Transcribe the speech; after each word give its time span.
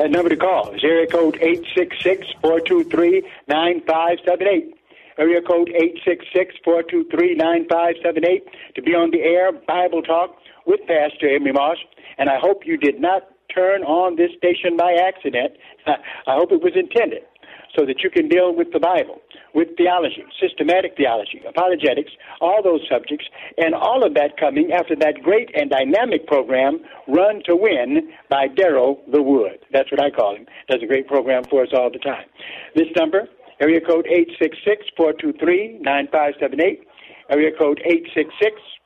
That 0.00 0.12
number 0.12 0.30
to 0.30 0.36
call 0.36 0.72
is 0.72 0.82
area 0.82 1.06
code 1.06 1.38
866-423-9578. 2.40 4.72
Area 5.18 5.42
code 5.42 5.68
866-423-9578 6.64 8.40
to 8.76 8.80
be 8.80 8.94
on 8.94 9.10
the 9.10 9.20
air 9.20 9.52
Bible 9.52 10.00
Talk 10.00 10.38
with 10.64 10.80
Pastor 10.88 11.28
Emery 11.28 11.52
Moss. 11.52 11.76
And 12.16 12.30
I 12.30 12.38
hope 12.40 12.64
you 12.64 12.78
did 12.78 12.98
not 12.98 13.28
turn 13.54 13.82
on 13.82 14.16
this 14.16 14.30
station 14.38 14.74
by 14.74 14.94
accident. 14.94 15.52
I 15.86 16.34
hope 16.34 16.50
it 16.50 16.62
was 16.62 16.72
intended 16.76 17.24
so 17.76 17.84
that 17.84 18.02
you 18.02 18.08
can 18.08 18.26
deal 18.26 18.56
with 18.56 18.72
the 18.72 18.80
Bible, 18.80 19.20
with 19.54 19.76
theology, 19.76 20.24
systematic 20.40 20.96
theology, 20.96 21.42
apologetics, 21.48 22.12
all 22.40 22.62
those 22.62 22.80
subjects, 22.90 23.26
and 23.58 23.74
all 23.74 24.04
of 24.04 24.14
that 24.14 24.36
coming 24.38 24.72
after 24.72 24.94
that 24.96 25.22
great 25.22 25.50
and 25.54 25.70
dynamic 25.70 26.26
program, 26.26 26.80
Run 27.08 27.42
to 27.46 27.56
Win 27.56 28.12
by 28.28 28.48
Daryl 28.48 28.98
the 29.10 29.22
Wood. 29.22 29.58
That's 29.72 29.90
what 29.90 30.00
I 30.02 30.10
call 30.10 30.36
him. 30.36 30.46
Does 30.68 30.82
a 30.82 30.86
great 30.86 31.06
program 31.08 31.44
for 31.50 31.62
us 31.62 31.72
all 31.72 31.90
the 31.90 31.98
time. 31.98 32.26
This 32.74 32.88
number, 32.96 33.28
area 33.60 33.80
code 33.80 34.06
866-423-9578, 34.98 36.84
area 37.30 37.50
code 37.58 37.80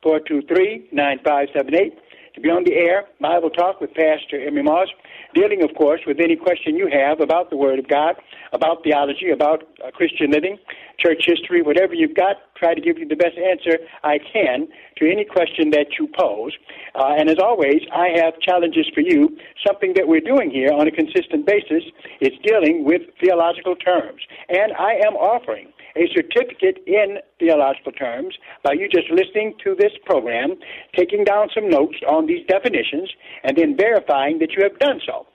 866-423-9578 0.03 1.99
to 2.35 2.41
be 2.41 2.49
on 2.49 2.65
the 2.65 2.73
air, 2.75 3.05
Bible 3.21 3.49
Talk 3.49 3.79
with 3.79 3.93
Pastor 3.93 4.45
Emery 4.45 4.63
Moss, 4.63 4.89
dealing, 5.33 5.63
of 5.63 5.73
course, 5.75 6.01
with 6.05 6.19
any 6.19 6.35
question 6.35 6.75
you 6.75 6.89
have 6.91 7.21
about 7.21 7.49
the 7.49 7.55
Word 7.55 7.79
of 7.79 7.87
God, 7.87 8.15
about 8.51 8.83
theology, 8.83 9.31
about 9.31 9.63
uh, 9.83 9.89
Christian 9.91 10.31
living, 10.31 10.57
church 10.99 11.23
history, 11.25 11.61
whatever 11.61 11.93
you've 11.93 12.15
got. 12.15 12.35
Try 12.57 12.73
to 12.75 12.81
give 12.81 12.97
you 12.99 13.07
the 13.07 13.15
best 13.15 13.37
answer 13.37 13.79
I 14.03 14.19
can 14.19 14.67
to 14.97 15.09
any 15.09 15.23
question 15.23 15.71
that 15.71 15.95
you 15.97 16.09
pose. 16.17 16.51
Uh, 16.93 17.15
and 17.17 17.29
as 17.29 17.37
always, 17.41 17.81
I 17.93 18.09
have 18.19 18.39
challenges 18.41 18.85
for 18.93 19.01
you. 19.01 19.37
Something 19.65 19.93
that 19.95 20.07
we're 20.07 20.21
doing 20.23 20.51
here 20.51 20.71
on 20.71 20.87
a 20.87 20.91
consistent 20.91 21.45
basis 21.45 21.83
is 22.19 22.31
dealing 22.43 22.83
with 22.83 23.01
theological 23.23 23.75
terms. 23.75 24.21
And 24.49 24.73
I 24.73 24.99
am 25.07 25.15
offering 25.15 25.71
a 25.95 26.07
certificate 26.13 26.83
in 26.85 27.17
theological 27.39 27.91
terms 27.91 28.35
by 28.63 28.73
you 28.73 28.87
just 28.89 29.09
listening 29.09 29.53
to 29.63 29.75
this 29.79 29.91
program, 30.05 30.55
taking 30.95 31.23
down 31.23 31.47
some 31.53 31.69
notes 31.69 31.97
on 32.07 32.25
these 32.25 32.45
definitions, 32.47 33.09
and 33.43 33.57
then 33.57 33.77
verifying 33.77 34.39
that 34.39 34.51
you 34.51 34.63
have 34.63 34.77
done 34.79 34.99
so. 35.05 35.25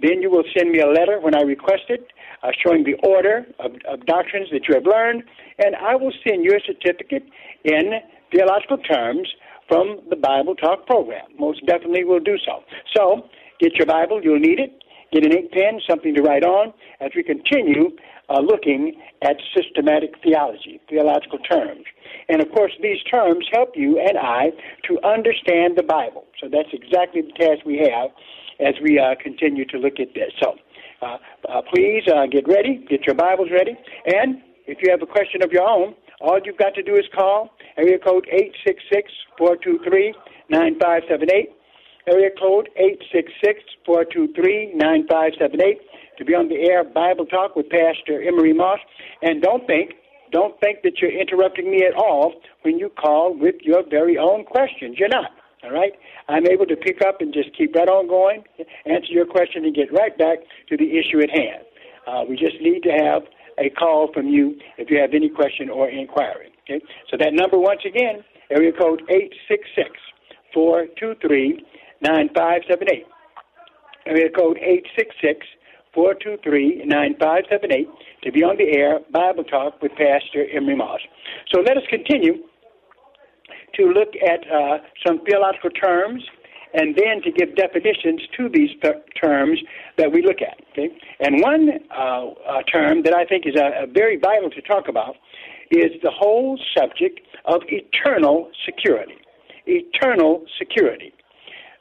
Then 0.00 0.22
you 0.22 0.30
will 0.30 0.44
send 0.56 0.70
me 0.70 0.80
a 0.80 0.86
letter 0.86 1.20
when 1.20 1.34
I 1.34 1.42
request 1.42 1.84
it, 1.88 2.06
uh, 2.42 2.48
showing 2.64 2.84
the 2.84 2.94
order 3.06 3.46
of, 3.58 3.72
of 3.88 4.06
doctrines 4.06 4.48
that 4.52 4.66
you 4.68 4.74
have 4.74 4.86
learned, 4.86 5.24
and 5.58 5.76
I 5.76 5.94
will 5.96 6.12
send 6.26 6.44
you 6.44 6.52
a 6.52 6.60
certificate 6.64 7.24
in 7.64 8.00
theological 8.32 8.78
terms 8.78 9.28
from 9.68 10.00
the 10.08 10.16
Bible 10.16 10.54
Talk 10.54 10.86
program. 10.86 11.26
Most 11.38 11.64
definitely 11.66 12.04
will 12.04 12.20
do 12.20 12.36
so. 12.44 12.64
So, 12.96 13.28
get 13.60 13.74
your 13.74 13.86
Bible, 13.86 14.20
you'll 14.22 14.40
need 14.40 14.58
it. 14.58 14.82
Get 15.12 15.24
an 15.24 15.32
ink 15.32 15.50
pen, 15.52 15.80
something 15.88 16.14
to 16.14 16.22
write 16.22 16.44
on, 16.44 16.72
as 17.00 17.10
we 17.16 17.22
continue 17.22 17.90
uh, 18.28 18.40
looking 18.40 18.94
at 19.22 19.36
systematic 19.56 20.14
theology, 20.22 20.80
theological 20.88 21.38
terms. 21.38 21.84
And 22.28 22.40
of 22.40 22.50
course, 22.52 22.72
these 22.80 23.02
terms 23.10 23.46
help 23.52 23.70
you 23.74 23.98
and 23.98 24.16
I 24.16 24.50
to 24.86 24.98
understand 25.04 25.76
the 25.76 25.82
Bible. 25.82 26.26
So 26.40 26.48
that's 26.48 26.68
exactly 26.72 27.22
the 27.22 27.32
task 27.32 27.66
we 27.66 27.78
have 27.90 28.10
as 28.60 28.74
we 28.82 28.98
uh, 28.98 29.16
continue 29.20 29.64
to 29.66 29.78
look 29.78 29.98
at 29.98 30.14
this. 30.14 30.30
So 30.40 30.54
uh, 31.02 31.16
uh 31.48 31.62
please 31.74 32.04
uh, 32.06 32.26
get 32.30 32.46
ready, 32.46 32.84
get 32.88 33.06
your 33.06 33.16
Bibles 33.16 33.48
ready, 33.50 33.76
and 34.06 34.36
if 34.66 34.78
you 34.82 34.90
have 34.90 35.02
a 35.02 35.06
question 35.06 35.42
of 35.42 35.50
your 35.50 35.66
own, 35.66 35.94
all 36.20 36.38
you've 36.44 36.58
got 36.58 36.74
to 36.74 36.82
do 36.82 36.94
is 36.96 37.04
call 37.14 37.50
area 37.76 37.98
code 37.98 38.26
866 38.30 39.10
423 39.38 40.14
9578. 40.50 41.59
Area 42.08 42.30
code 42.38 42.68
866 42.76 43.60
423 43.84 44.72
9578 44.74 45.80
to 46.18 46.24
be 46.24 46.34
on 46.34 46.48
the 46.48 46.56
air 46.68 46.84
Bible 46.84 47.26
Talk 47.26 47.56
with 47.56 47.68
Pastor 47.68 48.22
Emery 48.22 48.52
Moss. 48.52 48.78
And 49.22 49.42
don't 49.42 49.66
think, 49.66 49.94
don't 50.32 50.58
think 50.60 50.80
that 50.82 51.00
you're 51.00 51.12
interrupting 51.12 51.70
me 51.70 51.84
at 51.84 51.94
all 51.94 52.34
when 52.62 52.78
you 52.78 52.88
call 52.90 53.36
with 53.36 53.56
your 53.62 53.82
very 53.88 54.16
own 54.16 54.44
questions. 54.44 54.96
You're 54.98 55.08
not. 55.08 55.30
All 55.62 55.72
right? 55.72 55.92
I'm 56.28 56.46
able 56.46 56.64
to 56.66 56.76
pick 56.76 57.02
up 57.06 57.20
and 57.20 57.34
just 57.34 57.56
keep 57.56 57.74
right 57.74 57.88
on 57.88 58.08
going, 58.08 58.44
answer 58.86 59.12
your 59.12 59.26
question, 59.26 59.64
and 59.64 59.74
get 59.74 59.92
right 59.92 60.16
back 60.16 60.38
to 60.68 60.76
the 60.76 60.96
issue 60.96 61.20
at 61.20 61.28
hand. 61.28 61.64
Uh, 62.06 62.24
we 62.28 62.36
just 62.36 62.56
need 62.62 62.82
to 62.84 62.90
have 62.90 63.22
a 63.58 63.68
call 63.68 64.10
from 64.12 64.26
you 64.28 64.56
if 64.78 64.88
you 64.88 64.98
have 64.98 65.12
any 65.12 65.28
question 65.28 65.68
or 65.68 65.90
inquiry. 65.90 66.48
Okay? 66.64 66.82
So 67.10 67.16
that 67.18 67.34
number, 67.34 67.58
once 67.58 67.82
again, 67.84 68.24
area 68.50 68.72
code 68.72 69.02
866 69.10 69.90
423 70.54 71.64
9578. 72.00 73.06
Area 74.06 74.30
code 74.30 74.58
866 74.58 75.46
423 75.94 76.84
9578 76.86 77.88
to 78.22 78.32
be 78.32 78.42
on 78.42 78.56
the 78.56 78.76
air 78.76 79.00
Bible 79.12 79.44
Talk 79.44 79.80
with 79.82 79.92
Pastor 79.92 80.46
Emery 80.52 80.76
Moss. 80.76 81.00
So 81.52 81.60
let 81.60 81.76
us 81.76 81.82
continue 81.90 82.44
to 83.74 83.86
look 83.86 84.14
at 84.16 84.40
uh, 84.50 84.78
some 85.06 85.20
theological 85.24 85.70
terms 85.70 86.22
and 86.72 86.94
then 86.96 87.20
to 87.22 87.32
give 87.32 87.56
definitions 87.56 88.20
to 88.36 88.48
these 88.48 88.70
th- 88.82 89.02
terms 89.20 89.58
that 89.98 90.12
we 90.12 90.22
look 90.22 90.40
at. 90.40 90.60
Okay? 90.72 90.88
And 91.18 91.42
one 91.42 91.70
uh, 91.90 92.26
uh, 92.26 92.62
term 92.72 93.02
that 93.02 93.14
I 93.14 93.24
think 93.24 93.46
is 93.46 93.56
uh, 93.56 93.86
very 93.92 94.16
vital 94.16 94.50
to 94.50 94.62
talk 94.62 94.88
about 94.88 95.16
is 95.70 95.90
the 96.02 96.10
whole 96.10 96.58
subject 96.76 97.20
of 97.44 97.62
eternal 97.68 98.50
security. 98.64 99.14
Eternal 99.66 100.44
security. 100.58 101.12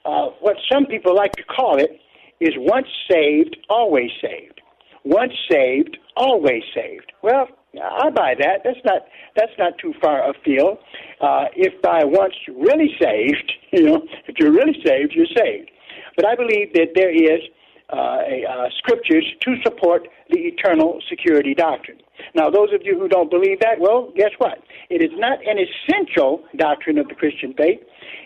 Uh, 0.06 0.28
what 0.40 0.56
some 0.72 0.86
people 0.86 1.16
like 1.16 1.32
to 1.34 1.44
call 1.44 1.78
it 1.78 2.00
is 2.40 2.54
once 2.58 2.88
saved, 3.10 3.58
always 3.70 4.12
saved. 4.22 4.62
Once 5.04 5.34
saved, 5.50 5.98
always 6.16 6.64
saved. 6.74 7.12
Well, 7.22 7.48
I 7.76 8.10
buy 8.10 8.34
that. 8.40 8.62
That's 8.64 8.80
not 8.84 9.04
that's 9.36 9.52
not 9.58 9.74
too 9.80 9.94
far 10.02 10.30
afield. 10.30 10.80
Uh, 11.22 11.46
if 11.56 11.80
by 11.82 12.04
once 12.04 12.34
really 12.48 12.96
saved, 13.02 13.52
you 13.72 13.84
know, 13.84 14.02
if 14.28 14.36
you're 14.40 14.52
really 14.52 14.78
saved, 14.86 15.14
you're 15.14 15.34
saved. 15.38 15.70
But 16.16 16.26
I 16.26 16.36
believe 16.36 16.74
that 16.74 16.90
there 16.96 17.12
is 17.12 17.42
uh, 17.92 17.96
uh, 17.98 18.70
scriptures 18.78 19.26
to 19.42 19.56
support 19.64 20.08
the 20.30 20.40
eternal 20.40 21.00
security 21.10 21.54
doctrine. 21.54 21.98
Now, 22.36 22.50
those 22.50 22.70
of 22.74 22.82
you 22.84 23.00
who 23.00 23.08
don't 23.08 23.32
believe 23.32 23.60
that, 23.62 23.80
well, 23.80 24.12
guess 24.16 24.32
what? 24.38 24.60
It 24.90 25.02
is 25.02 25.12
not 25.16 25.40
an 25.46 25.58
essential 25.58 26.44
doctrine 26.56 26.98
of 26.98 27.08
the 27.08 27.16
Christian 27.16 27.54
faith. 27.58 27.80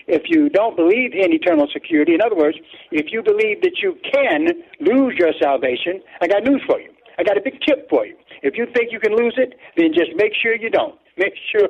If 0.06 0.22
you 0.26 0.48
don't 0.48 0.76
believe 0.76 1.12
in 1.14 1.32
eternal 1.32 1.66
security, 1.72 2.14
in 2.14 2.20
other 2.20 2.36
words, 2.36 2.58
if 2.90 3.06
you 3.10 3.22
believe 3.22 3.62
that 3.62 3.78
you 3.82 3.96
can 4.12 4.48
lose 4.80 5.14
your 5.18 5.32
salvation, 5.40 6.02
I 6.20 6.26
got 6.26 6.44
news 6.44 6.62
for 6.66 6.80
you. 6.80 6.90
I 7.18 7.22
got 7.22 7.38
a 7.38 7.40
big 7.40 7.60
tip 7.66 7.88
for 7.88 8.04
you. 8.04 8.16
If 8.42 8.58
you 8.58 8.66
think 8.74 8.92
you 8.92 9.00
can 9.00 9.16
lose 9.16 9.34
it, 9.38 9.54
then 9.76 9.92
just 9.94 10.10
make 10.16 10.32
sure 10.42 10.54
you 10.54 10.68
don't. 10.68 10.98
Make 11.16 11.34
sure 11.52 11.68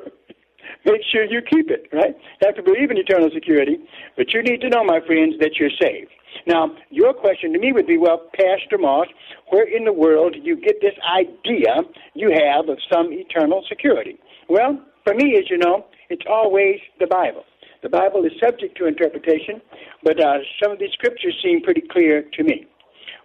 make 0.85 1.01
sure 1.11 1.23
you 1.23 1.41
keep 1.41 1.69
it, 1.69 1.87
right? 1.93 2.15
You 2.41 2.47
have 2.47 2.55
to 2.55 2.63
believe 2.63 2.91
in 2.91 2.97
eternal 2.97 3.29
security, 3.33 3.77
but 4.17 4.33
you 4.33 4.41
need 4.43 4.61
to 4.61 4.69
know, 4.69 4.83
my 4.83 4.99
friends, 5.05 5.35
that 5.39 5.57
you're 5.59 5.73
saved. 5.81 6.11
Now, 6.47 6.75
your 6.89 7.13
question 7.13 7.53
to 7.53 7.59
me 7.59 7.71
would 7.71 7.87
be, 7.87 7.97
well, 7.97 8.29
Pastor 8.33 8.77
Moss, 8.77 9.07
where 9.49 9.65
in 9.65 9.85
the 9.85 9.93
world 9.93 10.33
do 10.33 10.39
you 10.39 10.55
get 10.59 10.81
this 10.81 10.93
idea 11.17 11.81
you 12.13 12.31
have 12.31 12.69
of 12.69 12.77
some 12.91 13.11
eternal 13.11 13.63
security? 13.67 14.19
Well, 14.49 14.79
for 15.03 15.13
me, 15.13 15.37
as 15.37 15.49
you 15.49 15.57
know, 15.57 15.85
it's 16.09 16.25
always 16.29 16.79
the 16.99 17.07
Bible. 17.07 17.43
The 17.83 17.89
Bible 17.89 18.25
is 18.25 18.31
subject 18.43 18.77
to 18.77 18.87
interpretation, 18.87 19.61
but 20.03 20.19
uh, 20.19 20.39
some 20.61 20.71
of 20.71 20.79
these 20.79 20.91
scriptures 20.93 21.35
seem 21.43 21.61
pretty 21.61 21.83
clear 21.89 22.23
to 22.33 22.43
me. 22.43 22.65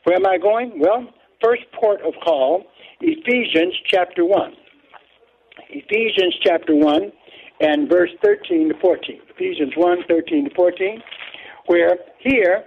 Where 0.04 0.16
am 0.16 0.26
I 0.26 0.38
going? 0.38 0.78
Well, 0.78 1.08
first 1.42 1.62
port 1.78 2.00
of 2.02 2.14
call, 2.22 2.64
Ephesians 3.00 3.74
chapter 3.86 4.24
1. 4.24 4.52
Ephesians 5.70 6.34
chapter 6.42 6.74
1 6.74 7.12
and 7.60 7.88
verse 7.88 8.10
13 8.24 8.70
to 8.70 8.74
14. 8.80 9.20
Ephesians 9.30 9.72
1, 9.76 9.98
13 10.08 10.48
to 10.48 10.54
14, 10.54 11.02
where 11.66 11.96
here 12.18 12.64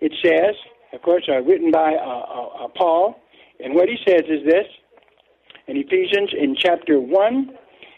it 0.00 0.12
says, 0.24 0.54
of 0.92 1.02
course, 1.02 1.24
uh, 1.28 1.40
written 1.42 1.70
by 1.70 1.94
uh, 1.94 2.06
uh, 2.06 2.64
uh, 2.64 2.68
Paul, 2.76 3.16
and 3.60 3.74
what 3.74 3.88
he 3.88 3.96
says 4.06 4.22
is 4.28 4.44
this 4.44 4.66
in 5.66 5.76
Ephesians 5.76 6.30
in 6.38 6.54
chapter 6.58 7.00
1 7.00 7.50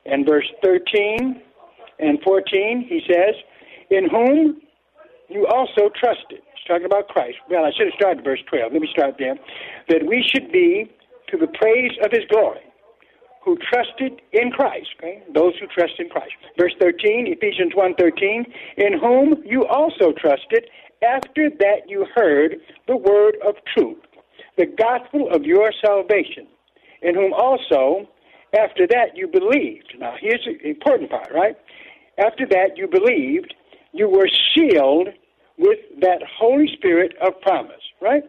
and 0.07 0.27
verse 0.27 0.47
13 0.65 1.43
and 1.99 2.19
14, 2.23 2.87
he 2.89 3.01
says, 3.11 3.35
In 3.91 4.09
whom 4.09 4.61
you 5.29 5.47
also 5.47 5.91
trusted. 5.99 6.39
He's 6.55 6.67
talking 6.69 6.87
about 6.87 7.09
Christ. 7.09 7.39
Well, 7.51 7.65
I 7.65 7.71
should 7.77 7.87
have 7.87 7.95
started 7.99 8.23
verse 8.23 8.41
12. 8.49 8.73
Let 8.73 8.81
me 8.81 8.89
start 8.93 9.17
there. 9.19 9.35
That 9.89 10.07
we 10.07 10.23
should 10.23 10.53
be 10.53 10.91
to 11.31 11.37
the 11.37 11.49
praise 11.59 11.93
of 12.05 12.13
his 12.13 12.23
glory 12.31 12.61
who 13.47 13.57
trusted 13.73 14.21
in 14.33 14.51
Christ, 14.51 14.89
okay? 14.99 15.23
Those 15.33 15.55
who 15.61 15.69
trust 15.69 15.95
in 16.01 16.09
Christ. 16.09 16.33
Verse 16.59 16.75
13, 16.81 17.29
Ephesians 17.29 17.73
1:13, 17.75 18.45
in 18.77 18.99
whom 18.99 19.41
you 19.47 19.65
also 19.67 20.13
trusted 20.13 20.69
after 21.01 21.49
that 21.49 21.89
you 21.89 22.05
heard 22.17 22.61
the 22.89 22.97
word 22.97 23.37
of 23.47 23.55
truth, 23.73 24.03
the 24.57 24.67
gospel 24.67 25.31
of 25.31 25.45
your 25.45 25.71
salvation, 25.81 26.49
in 27.03 27.15
whom 27.15 27.33
also 27.33 28.09
after 28.59 28.85
that 28.89 29.17
you 29.17 29.29
believed. 29.29 29.95
Now, 29.97 30.17
here's 30.21 30.45
the 30.45 30.69
important 30.69 31.11
part, 31.11 31.31
right? 31.33 31.57
After 32.19 32.47
that 32.47 32.77
you 32.77 32.89
believed, 32.89 33.55
you 33.93 34.09
were 34.09 34.29
sealed 34.55 35.09
with 35.57 35.79
that 36.01 36.21
Holy 36.39 36.69
Spirit 36.77 37.15
of 37.21 37.41
promise, 37.43 37.85
right? 38.01 38.25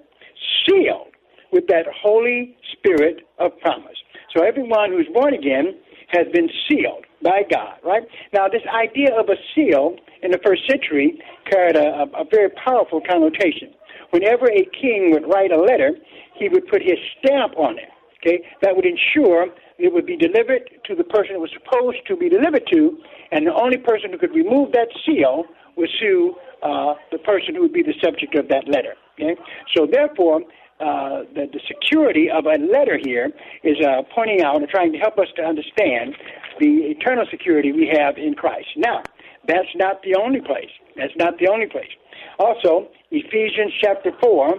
Sealed 0.68 1.16
with 1.52 1.66
that 1.68 1.88
Holy 1.88 2.56
Spirit 2.74 3.28
of 3.40 3.58
promise. 3.60 3.98
So 4.38 4.44
everyone 4.44 4.92
who's 4.92 5.08
born 5.14 5.34
again 5.34 5.74
has 6.10 6.28
been 6.32 6.48
sealed 6.70 7.06
by 7.24 7.42
God, 7.52 7.80
right? 7.84 8.04
Now, 8.34 8.48
this 8.48 8.62
idea 8.70 9.10
of 9.18 9.30
a 9.30 9.36
seal 9.56 9.96
in 10.22 10.30
the 10.30 10.38
first 10.46 10.62
century 10.70 11.20
carried 11.50 11.76
a, 11.76 12.06
a, 12.06 12.22
a 12.22 12.26
very 12.30 12.50
powerful 12.64 13.02
connotation. 13.02 13.74
Whenever 14.12 14.46
a 14.46 14.64
king 14.80 15.10
would 15.12 15.26
write 15.28 15.52
a 15.52 15.58
letter, 15.60 15.98
he 16.36 16.50
would 16.50 16.68
put 16.68 16.84
his 16.84 16.98
stamp 17.18 17.58
on 17.58 17.80
it. 17.80 17.90
Okay, 18.22 18.44
that 18.62 18.76
would 18.76 18.86
ensure 18.86 19.48
it 19.78 19.94
would 19.94 20.06
be 20.06 20.18
delivered 20.18 20.70
to 20.86 20.96
the 20.96 21.04
person 21.04 21.36
it 21.36 21.40
was 21.40 21.52
supposed 21.54 22.06
to 22.08 22.16
be 22.16 22.30
delivered 22.30 22.66
to, 22.72 22.98
and 23.32 23.46
the 23.46 23.54
only 23.54 23.78
person 23.78 24.12
who 24.12 24.18
could 24.18 24.34
remove 24.34 24.72
that 24.72 24.88
seal 25.06 25.46
was 25.76 25.90
sue 26.00 26.36
uh, 26.64 26.94
the 27.12 27.20
person 27.20 27.56
who 27.56 27.62
would 27.62 27.74
be 27.74 27.84
the 27.84 27.94
subject 28.04 28.36
of 28.36 28.48
that 28.50 28.68
letter. 28.68 28.96
Okay, 29.20 29.36
so 29.76 29.88
therefore, 29.90 30.42
uh, 30.80 31.26
the, 31.34 31.50
the 31.52 31.60
security 31.68 32.30
of 32.30 32.46
a 32.46 32.58
letter 32.62 33.00
here 33.04 33.32
is 33.64 33.78
uh, 33.82 34.04
pointing 34.14 34.44
out 34.44 34.58
and 34.58 34.70
trying 34.70 34.92
to 34.92 35.00
help 35.00 35.18
us 35.18 35.28
to 35.36 35.42
understand 35.42 36.14
the 36.60 36.94
eternal 36.94 37.26
security 37.32 37.72
we 37.72 37.90
have 37.92 38.18
in 38.18 38.36
Christ. 38.36 38.68
Now, 38.78 39.02
that's 39.48 39.74
not 39.76 40.02
the 40.04 40.16
only 40.22 40.42
place. 40.42 40.70
That's 40.96 41.16
not 41.16 41.40
the 41.40 41.48
only 41.50 41.68
place. 41.68 41.90
Also, 42.38 42.90
Ephesians 43.10 43.74
chapter 43.82 44.12
4 44.22 44.56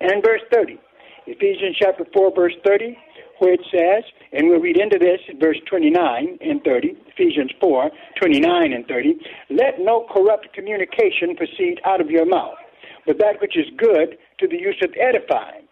and 0.00 0.22
verse 0.22 0.42
30. 0.52 0.78
Ephesians 1.26 1.76
chapter 1.78 2.04
4, 2.12 2.34
verse 2.34 2.54
30, 2.66 2.96
where 3.38 3.54
it 3.54 3.60
says, 3.70 4.04
and 4.32 4.48
we'll 4.48 4.60
read 4.60 4.78
into 4.78 4.98
this 4.98 5.20
verse 5.40 5.58
29 5.70 6.38
and 6.40 6.62
30, 6.64 6.96
Ephesians 7.16 7.52
4, 7.60 7.90
29 8.20 8.72
and 8.72 8.86
30, 8.86 9.14
let 9.50 9.78
no 9.78 10.06
corrupt 10.12 10.52
communication 10.54 11.36
proceed 11.36 11.80
out 11.84 12.00
of 12.00 12.10
your 12.10 12.26
mouth 12.26 12.56
but 13.08 13.18
that 13.18 13.40
which 13.40 13.56
is 13.56 13.64
good 13.78 14.18
to 14.38 14.48
the 14.48 14.56
use 14.58 14.78
of 14.82 14.90
edifying, 14.98 15.66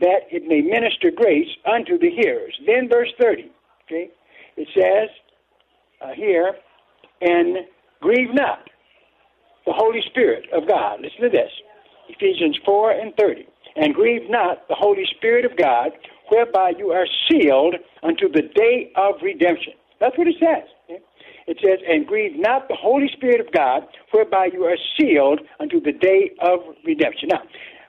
that 0.00 0.28
it 0.30 0.44
may 0.46 0.60
minister 0.60 1.10
grace 1.14 1.48
unto 1.70 1.98
the 1.98 2.10
hearers. 2.10 2.58
Then 2.66 2.88
verse 2.88 3.12
30, 3.20 3.50
okay, 3.84 4.10
it 4.56 4.68
says 4.74 5.10
uh, 6.00 6.14
here, 6.14 6.54
and 7.20 7.58
grieve 8.00 8.32
not 8.32 8.70
the 9.66 9.72
Holy 9.72 10.00
Spirit 10.08 10.46
of 10.52 10.68
God. 10.68 11.00
Listen 11.00 11.22
to 11.22 11.28
this, 11.28 11.50
Ephesians 12.08 12.56
4 12.64 12.92
and 12.92 13.14
30. 13.16 13.46
And 13.76 13.94
grieve 13.94 14.28
not 14.28 14.66
the 14.68 14.74
Holy 14.74 15.04
Spirit 15.16 15.44
of 15.44 15.56
God, 15.56 15.92
whereby 16.30 16.72
you 16.78 16.90
are 16.90 17.06
sealed 17.30 17.76
unto 18.02 18.28
the 18.28 18.42
day 18.42 18.90
of 18.96 19.14
redemption. 19.22 19.74
That's 20.00 20.16
what 20.16 20.26
it 20.26 20.36
says. 20.40 20.68
Okay? 20.84 21.02
it 21.48 21.56
says, 21.64 21.80
and 21.88 22.06
grieve 22.06 22.36
not 22.36 22.68
the 22.68 22.76
Holy 22.76 23.08
Spirit 23.08 23.40
of 23.40 23.50
God, 23.52 23.82
whereby 24.12 24.50
you 24.52 24.64
are 24.64 24.76
sealed 25.00 25.40
unto 25.58 25.80
the 25.80 25.92
day 25.92 26.30
of 26.40 26.60
redemption. 26.84 27.30
Now, 27.30 27.40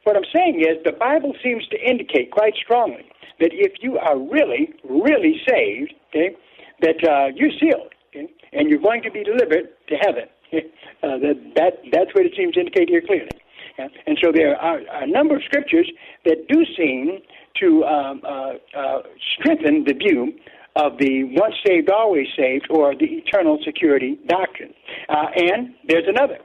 what 0.09 0.17
I'm 0.17 0.31
saying 0.33 0.61
is 0.61 0.81
the 0.83 0.97
Bible 0.97 1.33
seems 1.43 1.67
to 1.67 1.77
indicate 1.77 2.31
quite 2.31 2.55
strongly 2.55 3.05
that 3.39 3.51
if 3.53 3.73
you 3.79 3.99
are 3.99 4.17
really, 4.17 4.73
really 4.89 5.39
saved, 5.47 5.93
okay, 6.09 6.35
that 6.81 6.97
uh, 7.07 7.27
you're 7.35 7.53
sealed, 7.61 7.93
okay, 8.09 8.25
and 8.51 8.71
you're 8.71 8.81
going 8.81 9.03
to 9.03 9.11
be 9.11 9.23
delivered 9.23 9.69
to 9.87 9.95
heaven. 9.95 10.25
Uh, 11.01 11.15
that, 11.17 11.35
that, 11.55 11.73
that's 11.93 12.13
what 12.13 12.25
it 12.25 12.33
seems 12.35 12.53
to 12.55 12.59
indicate 12.59 12.89
here 12.89 12.99
clearly. 12.99 13.29
Yeah? 13.77 13.87
And 14.05 14.17
so 14.21 14.33
there 14.35 14.57
are 14.57 14.79
a 15.01 15.07
number 15.07 15.37
of 15.37 15.41
scriptures 15.45 15.89
that 16.25 16.45
do 16.49 16.65
seem 16.75 17.19
to 17.61 17.85
um, 17.85 18.21
uh, 18.27 18.55
uh, 18.77 19.03
strengthen 19.39 19.85
the 19.87 19.93
view 19.93 20.33
of 20.75 20.97
the 20.99 21.23
once 21.39 21.55
saved, 21.65 21.89
always 21.89 22.27
saved, 22.35 22.67
or 22.69 22.95
the 22.95 23.05
eternal 23.05 23.59
security 23.63 24.19
doctrine. 24.27 24.73
Uh, 25.07 25.27
and 25.37 25.69
there's 25.87 26.03
another. 26.05 26.39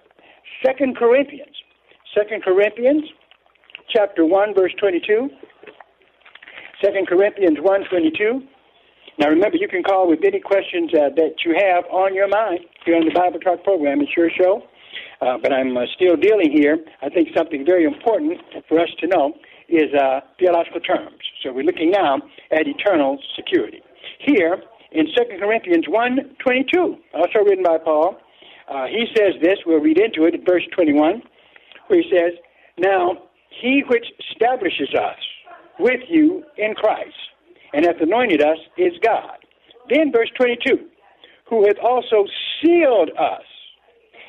Second 0.64 0.96
Corinthians. 0.96 1.56
Second 2.16 2.44
Corinthians, 2.44 3.02
chapter 3.92 4.24
1, 4.24 4.54
verse 4.54 4.72
22. 4.78 5.28
Second 6.82 7.06
Corinthians 7.06 7.58
1, 7.60 7.84
22. 7.90 8.40
Now 9.18 9.28
remember, 9.28 9.56
you 9.56 9.68
can 9.68 9.82
call 9.82 10.08
with 10.08 10.20
any 10.24 10.40
questions 10.40 10.90
uh, 10.94 11.10
that 11.16 11.34
you 11.44 11.54
have 11.54 11.84
on 11.86 12.14
your 12.14 12.28
mind 12.28 12.60
here 12.84 12.96
on 12.96 13.04
the 13.04 13.14
Bible 13.14 13.38
Talk 13.38 13.62
program. 13.62 14.00
It's 14.00 14.10
your 14.16 14.30
show. 14.30 14.62
Uh, 15.20 15.38
but 15.40 15.52
I'm 15.52 15.76
uh, 15.76 15.82
still 15.94 16.16
dealing 16.16 16.50
here. 16.52 16.78
I 17.02 17.08
think 17.08 17.28
something 17.36 17.64
very 17.64 17.84
important 17.84 18.40
for 18.68 18.80
us 18.80 18.88
to 19.00 19.06
know 19.06 19.32
is 19.68 19.94
uh, 19.94 20.20
theological 20.38 20.80
terms. 20.80 21.18
So 21.42 21.52
we're 21.52 21.64
looking 21.64 21.90
now 21.90 22.16
at 22.52 22.66
eternal 22.66 23.18
security 23.36 23.80
here 24.20 24.62
in 24.92 25.06
2 25.06 25.12
Corinthians 25.38 25.86
1 25.88 26.36
22, 26.42 26.96
also 27.14 27.38
written 27.44 27.64
by 27.64 27.78
Paul. 27.78 28.16
Uh, 28.68 28.86
he 28.86 29.06
says 29.16 29.34
this, 29.42 29.58
we'll 29.66 29.80
read 29.80 29.98
into 29.98 30.24
it 30.24 30.34
at 30.34 30.46
verse 30.46 30.62
21, 30.74 31.22
where 31.88 32.00
he 32.00 32.10
says, 32.10 32.32
Now 32.78 33.18
he 33.60 33.82
which 33.88 34.06
establishes 34.30 34.94
us 34.94 35.18
with 35.78 36.00
you 36.08 36.44
in 36.56 36.74
Christ 36.74 37.14
and 37.72 37.84
hath 37.84 38.00
anointed 38.00 38.42
us 38.42 38.58
is 38.78 38.92
God. 39.02 39.38
Then 39.90 40.12
verse 40.12 40.30
22, 40.36 40.86
who 41.50 41.64
hath 41.66 41.78
also 41.82 42.24
sealed 42.62 43.10
us 43.18 43.42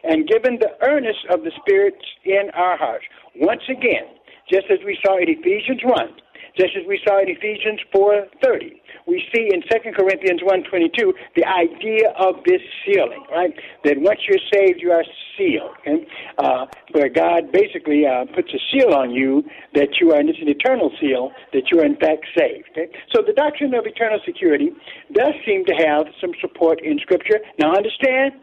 and 0.04 0.28
given 0.28 0.60
the 0.60 0.74
earnest 0.86 1.26
of 1.32 1.44
the 1.44 1.52
Spirit 1.62 1.96
in 2.26 2.50
our 2.54 2.78
hearts. 2.78 3.06
Once 3.36 3.64
again, 3.70 4.06
just 4.52 4.66
as 4.70 4.80
we 4.86 4.98
saw 5.06 5.18
in 5.18 5.30
Ephesians 5.30 5.82
1, 5.84 6.10
just 6.58 6.76
as 6.78 6.86
we 6.88 7.00
saw 7.06 7.20
in 7.22 7.30
Ephesians 7.30 7.80
4:30. 7.94 8.82
We 9.08 9.24
see 9.34 9.50
in 9.54 9.62
2 9.62 9.94
Corinthians 9.94 10.42
1:22 10.42 11.14
the 11.36 11.46
idea 11.46 12.10
of 12.18 12.44
this 12.44 12.62
sealing, 12.84 13.24
right? 13.32 13.54
That 13.84 14.00
once 14.00 14.20
you're 14.28 14.42
saved, 14.52 14.82
you 14.82 14.92
are 14.92 15.04
sealed, 15.38 15.72
okay? 15.80 16.08
Uh, 16.38 16.66
where 16.92 17.10
God 17.10 17.52
basically 17.52 18.06
uh, 18.08 18.26
puts 18.34 18.52
a 18.54 18.60
seal 18.72 18.94
on 18.94 19.12
you 19.12 19.44
that 19.74 20.00
you 20.02 20.12
are, 20.12 20.20
and 20.20 20.30
it's 20.30 20.40
an 20.42 20.50
eternal 20.50 20.92
seal, 21.00 21.32
that 21.54 21.70
you 21.72 21.80
are 21.82 21.86
in 21.86 21.98
fact 21.98 22.26
saved. 22.38 22.70
Okay? 22.72 22.90
So 23.14 23.22
the 23.22 23.34
doctrine 23.34 23.76
of 23.76 23.86
eternal 23.86 24.20
security 24.26 24.72
does 25.14 25.34
seem 25.46 25.66
to 25.66 25.74
have 25.74 26.08
some 26.20 26.32
support 26.42 26.82
in 26.82 26.98
Scripture. 27.00 27.40
Now 27.60 27.76
understand, 27.76 28.34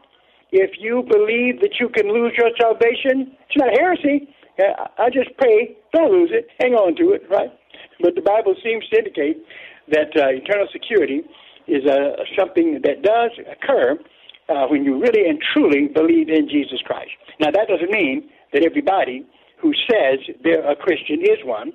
if 0.52 0.78
you 0.78 1.02
believe 1.02 1.61
that 1.61 1.81
you 1.81 1.88
can 1.88 2.12
lose 2.12 2.35
your 2.38 2.50
salvation, 2.61 3.35
it's 3.49 3.57
not 3.57 3.71
heresy. 3.78 4.28
I 4.99 5.09
just 5.11 5.37
pray 5.38 5.76
don't 5.92 6.12
lose 6.12 6.31
it, 6.33 6.47
hang 6.61 6.75
on 6.75 6.95
to 6.97 7.12
it, 7.12 7.23
right? 7.31 7.50
But 8.00 8.14
the 8.14 8.21
Bible 8.21 8.54
seems 8.62 8.87
to 8.88 8.99
indicate 8.99 9.45
that 9.89 10.11
uh, 10.17 10.29
eternal 10.29 10.69
security 10.73 11.23
is 11.67 11.85
uh, 11.87 12.23
something 12.39 12.81
that 12.83 13.03
does 13.03 13.31
occur 13.51 13.99
uh, 14.49 14.67
when 14.67 14.85
you 14.85 15.01
really 15.01 15.29
and 15.29 15.41
truly 15.53 15.89
believe 15.89 16.29
in 16.29 16.49
Jesus 16.49 16.81
Christ. 16.85 17.11
Now, 17.41 17.51
that 17.51 17.69
doesn't 17.69 17.91
mean 17.91 18.29
that 18.53 18.65
everybody 18.65 19.25
who 19.61 19.73
says 19.91 20.19
they're 20.43 20.69
a 20.69 20.77
Christian 20.77 21.21
is 21.21 21.39
one, 21.45 21.73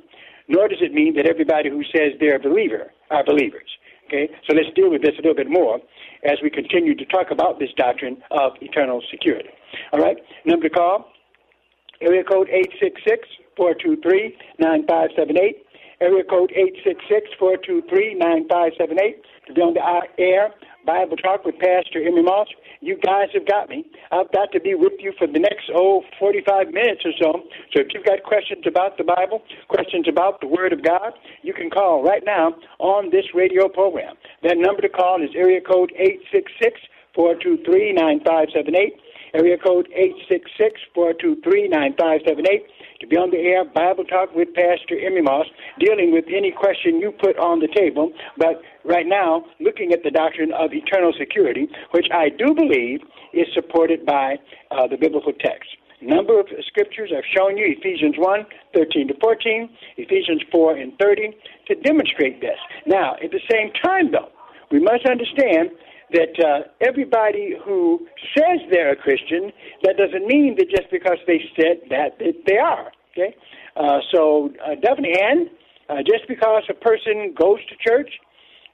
nor 0.48 0.68
does 0.68 0.80
it 0.82 0.94
mean 0.94 1.16
that 1.16 1.26
everybody 1.26 1.70
who 1.70 1.84
says 1.96 2.14
they're 2.20 2.36
a 2.36 2.40
believer 2.40 2.92
are 3.10 3.24
believers. 3.24 3.68
Okay, 4.08 4.30
so 4.48 4.56
let's 4.56 4.74
deal 4.74 4.90
with 4.90 5.02
this 5.02 5.16
a 5.20 5.22
little 5.22 5.36
bit 5.36 5.50
more 5.50 5.80
as 6.24 6.38
we 6.42 6.50
continue 6.50 6.96
to 6.96 7.06
talk 7.06 7.28
about 7.32 7.60
this 7.60 7.70
doctrine 7.76 8.24
of 8.32 8.54
eternal 8.62 9.02
security. 9.12 9.50
All 9.92 10.00
right, 10.00 10.16
number 10.46 10.70
to 10.70 10.74
call, 10.74 11.12
area 12.00 12.24
code 12.24 12.48
866 12.48 13.28
423 13.58 14.38
9578. 14.60 15.67
Area 16.00 16.24
code 16.24 16.54
866-423-9578 17.42 19.22
to 19.48 19.54
be 19.54 19.62
on 19.62 19.74
the 19.74 19.82
air. 20.22 20.54
Bible 20.86 21.18
Talk 21.18 21.44
with 21.44 21.56
Pastor 21.60 22.00
Emery 22.00 22.24
Moss. 22.24 22.48
You 22.80 22.96
guys 23.04 23.28
have 23.34 23.46
got 23.46 23.68
me. 23.68 23.84
I've 24.12 24.32
got 24.32 24.54
to 24.54 24.60
be 24.62 24.74
with 24.74 24.94
you 25.00 25.12
for 25.18 25.28
the 25.28 25.40
next, 25.40 25.70
oh, 25.76 26.04
45 26.18 26.72
minutes 26.72 27.02
or 27.04 27.12
so. 27.20 27.44
So 27.74 27.82
if 27.82 27.88
you've 27.94 28.06
got 28.06 28.24
questions 28.24 28.64
about 28.66 28.98
the 28.98 29.04
Bible, 29.04 29.44
questions 29.68 30.08
about 30.08 30.40
the 30.40 30.48
Word 30.48 30.72
of 30.72 30.84
God, 30.84 31.12
you 31.42 31.54
can 31.54 31.70
call 31.70 32.04
right 32.04 32.24
now 32.26 32.56
on 32.80 33.10
this 33.10 33.26
radio 33.34 33.68
program. 33.68 34.16
That 34.44 34.58
number 34.58 34.82
to 34.82 34.90
call 34.90 35.22
is 35.22 35.30
area 35.36 35.60
code 35.60 35.92
866 35.98 36.80
423 37.16 37.92
9578. 37.92 38.96
Area 39.34 39.58
code 39.58 39.88
866-423-9578 40.96 42.68
to 43.00 43.08
be 43.08 43.16
on 43.16 43.30
the 43.30 43.38
air 43.38 43.64
Bible 43.64 44.04
Talk 44.06 44.34
with 44.34 44.54
Pastor 44.54 44.98
Emery 45.00 45.22
Moss, 45.22 45.46
dealing 45.80 46.12
with 46.12 46.26
any 46.34 46.52
question 46.52 47.00
you 47.00 47.12
put 47.12 47.38
on 47.38 47.60
the 47.60 47.68
table. 47.76 48.12
But 48.38 48.62
right 48.84 49.06
now, 49.06 49.46
looking 49.60 49.92
at 49.94 50.04
the 50.04 50.12
doctrine 50.12 50.52
of 50.54 50.74
eternal 50.74 51.14
security, 51.18 51.68
which 51.92 52.08
I 52.14 52.30
do 52.30 52.54
believe 52.56 53.02
is 53.34 53.48
supported 53.54 54.06
by 54.06 54.38
uh, 54.72 54.88
the 54.88 54.98
biblical 54.98 55.34
text. 55.34 55.70
Number 56.02 56.40
of 56.40 56.46
scriptures 56.68 57.12
I've 57.16 57.26
shown 57.36 57.58
you, 57.58 57.74
Ephesians 57.78 58.16
1, 58.18 58.46
13 58.76 59.08
to 59.08 59.14
14, 59.20 59.70
Ephesians 59.98 60.42
4 60.52 60.78
and 60.78 60.94
30, 61.02 61.34
to 61.68 61.76
demonstrate 61.82 62.40
this. 62.40 62.58
Now, 62.86 63.16
at 63.24 63.32
the 63.32 63.42
same 63.50 63.74
time, 63.84 64.12
though, 64.12 64.30
we 64.70 64.80
must 64.80 65.06
understand 65.10 65.72
that 66.12 66.34
uh, 66.40 66.68
everybody 66.82 67.56
who 67.66 68.08
says 68.36 68.60
they're 68.72 68.92
a 68.92 68.96
Christian, 68.96 69.52
that 69.84 69.98
doesn't 69.98 70.26
mean 70.26 70.56
that 70.58 70.70
just 70.70 70.90
because 70.92 71.18
they 71.28 71.42
said 71.56 71.82
that, 71.90 72.18
that 72.20 72.34
they 72.46 72.58
are. 72.58 72.92
Okay, 73.12 73.36
uh, 73.76 74.00
so 74.14 74.52
uh, 74.66 74.76
definitely, 74.76 75.20
and 75.20 75.50
uh, 75.90 75.98
just 76.06 76.28
because 76.28 76.64
a 76.70 76.74
person 76.74 77.34
goes 77.38 77.60
to 77.68 77.76
church, 77.88 78.10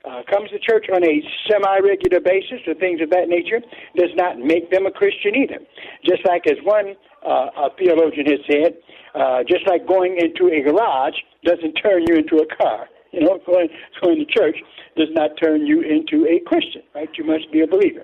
uh, 0.05 0.21
comes 0.29 0.49
to 0.49 0.59
church 0.59 0.87
on 0.93 1.01
a 1.03 1.21
semi-regular 1.49 2.19
basis, 2.19 2.59
or 2.67 2.73
things 2.75 2.99
of 3.01 3.09
that 3.09 3.29
nature, 3.29 3.61
does 3.95 4.09
not 4.15 4.37
make 4.37 4.69
them 4.69 4.85
a 4.85 4.91
Christian 4.91 5.33
either. 5.35 5.59
Just 6.03 6.27
like 6.27 6.45
as 6.45 6.57
one 6.63 6.95
uh, 7.25 7.69
theologian 7.79 8.25
has 8.25 8.39
said, 8.51 8.75
uh, 9.15 9.43
just 9.47 9.65
like 9.67 9.87
going 9.87 10.17
into 10.19 10.51
a 10.51 10.61
garage 10.61 11.15
doesn't 11.45 11.73
turn 11.75 12.03
you 12.07 12.15
into 12.17 12.37
a 12.37 12.55
car. 12.55 12.89
You 13.13 13.21
know, 13.21 13.39
going, 13.45 13.69
going 14.01 14.17
to 14.17 14.25
church 14.25 14.57
does 14.97 15.09
not 15.11 15.31
turn 15.41 15.67
you 15.67 15.81
into 15.81 16.25
a 16.25 16.39
Christian, 16.45 16.81
right? 16.95 17.09
You 17.15 17.23
must 17.23 17.51
be 17.51 17.61
a 17.61 17.67
believer. 17.67 18.03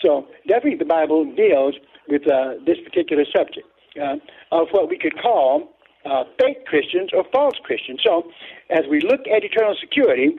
So 0.00 0.26
definitely 0.46 0.78
the 0.78 0.84
Bible 0.84 1.24
deals 1.34 1.74
with 2.08 2.22
uh, 2.28 2.54
this 2.64 2.78
particular 2.84 3.24
subject 3.34 3.66
uh, 4.00 4.16
of 4.52 4.68
what 4.70 4.88
we 4.88 4.96
could 4.96 5.20
call 5.20 5.74
uh, 6.04 6.24
fake 6.38 6.66
Christians 6.66 7.10
or 7.12 7.24
false 7.32 7.54
Christians. 7.64 8.00
So 8.04 8.30
as 8.70 8.84
we 8.88 9.00
look 9.00 9.26
at 9.26 9.42
eternal 9.42 9.74
security, 9.80 10.36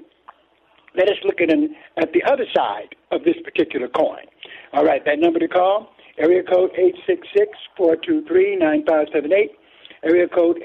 let 0.95 1.10
us 1.10 1.17
look 1.24 1.41
at, 1.41 1.51
an, 1.51 1.75
at 1.98 2.13
the 2.13 2.24
other 2.24 2.45
side 2.55 2.95
of 3.12 3.24
this 3.24 3.36
particular 3.43 3.89
coin. 3.89 4.24
All 4.74 4.86
right, 4.86 5.03
that 5.05 5.19
number 5.19 5.39
to 5.39 5.48
call, 5.48 5.89
area 6.17 6.43
code 6.43 6.72
866-423-9578 7.77 9.50
area 10.06 10.28
code 10.28 10.62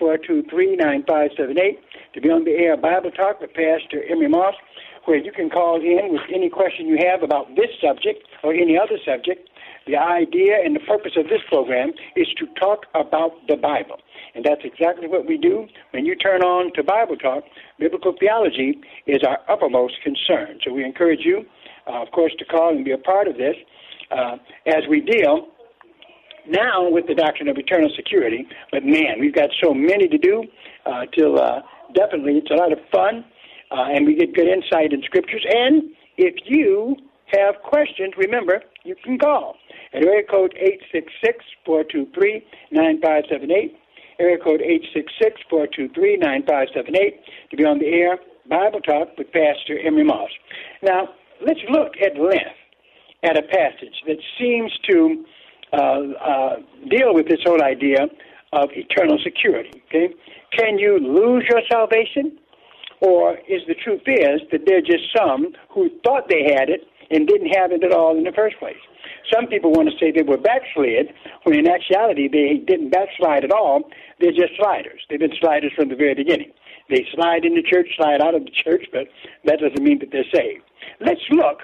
866-423-9578 0.00 1.78
to 2.14 2.20
be 2.20 2.28
on 2.30 2.44
the 2.44 2.50
air 2.50 2.76
Bible 2.76 3.12
Talk 3.12 3.40
with 3.40 3.54
Pastor 3.54 4.02
Emery 4.10 4.28
Moss, 4.28 4.54
where 5.04 5.16
you 5.16 5.32
can 5.32 5.48
call 5.48 5.80
in 5.80 6.12
with 6.12 6.22
any 6.34 6.50
question 6.50 6.86
you 6.86 6.98
have 7.06 7.22
about 7.22 7.54
this 7.54 7.70
subject 7.80 8.26
or 8.42 8.52
any 8.52 8.76
other 8.76 8.98
subject. 9.06 9.48
The 9.86 9.96
idea 9.96 10.58
and 10.62 10.74
the 10.76 10.80
purpose 10.80 11.12
of 11.16 11.28
this 11.28 11.40
program 11.48 11.92
is 12.16 12.26
to 12.38 12.46
talk 12.58 12.86
about 12.94 13.32
the 13.48 13.56
Bible. 13.56 13.96
And 14.34 14.44
that's 14.44 14.60
exactly 14.64 15.08
what 15.08 15.26
we 15.26 15.38
do. 15.38 15.66
When 15.92 16.04
you 16.04 16.14
turn 16.16 16.42
on 16.42 16.72
to 16.74 16.82
Bible 16.82 17.16
Talk, 17.16 17.44
biblical 17.78 18.14
theology 18.18 18.78
is 19.06 19.22
our 19.26 19.38
uppermost 19.48 19.94
concern. 20.02 20.58
So 20.64 20.72
we 20.72 20.84
encourage 20.84 21.20
you, 21.24 21.44
uh, 21.86 22.02
of 22.02 22.10
course, 22.10 22.32
to 22.38 22.44
call 22.44 22.70
and 22.70 22.84
be 22.84 22.92
a 22.92 22.98
part 22.98 23.26
of 23.26 23.36
this 23.36 23.56
uh, 24.10 24.36
as 24.66 24.84
we 24.88 25.00
deal 25.00 25.48
now 26.48 26.88
with 26.88 27.06
the 27.06 27.14
doctrine 27.14 27.48
of 27.48 27.56
eternal 27.58 27.90
security. 27.96 28.46
But 28.72 28.84
man, 28.84 29.20
we've 29.20 29.34
got 29.34 29.50
so 29.62 29.74
many 29.74 30.08
to 30.08 30.18
do 30.18 30.44
uh, 30.86 31.06
till 31.16 31.38
uh, 31.38 31.60
definitely 31.94 32.34
it's 32.38 32.50
a 32.50 32.54
lot 32.54 32.72
of 32.72 32.78
fun, 32.92 33.24
uh, 33.70 33.94
and 33.94 34.06
we 34.06 34.14
get 34.14 34.34
good 34.34 34.48
insight 34.48 34.92
in 34.92 35.02
scriptures. 35.02 35.44
And 35.48 35.90
if 36.16 36.34
you 36.44 36.96
have 37.32 37.56
questions, 37.62 38.14
remember 38.16 38.62
you 38.84 38.96
can 39.04 39.18
call 39.18 39.56
at 39.92 40.04
area 40.04 40.22
code 40.28 40.54
eight 40.58 40.80
six 40.92 41.12
six 41.22 41.44
four 41.64 41.84
two 41.84 42.06
three 42.14 42.44
nine 42.70 43.00
five 43.00 43.24
seven 43.30 43.50
eight. 43.50 43.76
Area 44.18 44.36
code 44.36 44.60
eight 44.60 44.84
six 44.92 45.10
six 45.20 45.40
four 45.48 45.66
two 45.66 45.88
three 45.94 46.16
nine 46.16 46.44
five 46.46 46.68
seven 46.74 46.94
eight 46.96 47.20
to 47.50 47.56
be 47.56 47.64
on 47.64 47.78
the 47.78 47.86
air 47.86 48.18
Bible 48.48 48.80
Talk 48.80 49.16
with 49.16 49.32
Pastor 49.32 49.78
Emery 49.78 50.04
Moss. 50.04 50.30
Now, 50.82 51.08
let's 51.46 51.60
look 51.70 51.92
at 52.04 52.20
length 52.20 52.58
at 53.22 53.38
a 53.38 53.42
passage 53.42 53.94
that 54.06 54.16
seems 54.38 54.72
to 54.90 55.24
uh, 55.72 55.76
uh, 55.76 56.56
deal 56.88 57.14
with 57.14 57.28
this 57.28 57.40
whole 57.44 57.62
idea 57.62 58.06
of 58.52 58.68
eternal 58.72 59.18
security. 59.22 59.82
Okay, 59.88 60.14
can 60.56 60.78
you 60.78 60.98
lose 60.98 61.44
your 61.48 61.62
salvation, 61.70 62.38
or 63.00 63.38
is 63.48 63.62
the 63.68 63.74
truth 63.74 64.02
is 64.06 64.40
that 64.50 64.66
there 64.66 64.78
are 64.78 64.82
just 64.82 65.04
some 65.16 65.52
who 65.70 65.90
thought 66.04 66.28
they 66.28 66.54
had 66.54 66.68
it 66.68 66.82
and 67.10 67.26
didn't 67.26 67.50
have 67.54 67.72
it 67.72 67.84
at 67.84 67.92
all 67.92 68.16
in 68.16 68.24
the 68.24 68.32
first 68.32 68.58
place? 68.58 68.76
Some 69.32 69.46
people 69.46 69.70
want 69.70 69.88
to 69.88 69.96
say 69.98 70.10
they 70.10 70.22
were 70.22 70.38
backslid, 70.38 71.12
when 71.44 71.58
in 71.58 71.68
actuality 71.68 72.28
they 72.28 72.58
didn't 72.66 72.90
backslide 72.90 73.44
at 73.44 73.52
all. 73.52 73.82
They're 74.18 74.32
just 74.32 74.56
sliders. 74.58 75.00
They've 75.08 75.18
been 75.18 75.32
sliders 75.40 75.72
from 75.76 75.88
the 75.88 75.96
very 75.96 76.14
beginning. 76.14 76.52
They 76.88 77.06
slide 77.14 77.44
in 77.44 77.54
the 77.54 77.62
church, 77.62 77.88
slide 77.96 78.20
out 78.20 78.34
of 78.34 78.44
the 78.44 78.50
church, 78.64 78.86
but 78.92 79.06
that 79.44 79.60
doesn't 79.60 79.82
mean 79.82 80.00
that 80.00 80.10
they're 80.10 80.28
saved. 80.34 80.64
Let's 81.00 81.22
look 81.30 81.60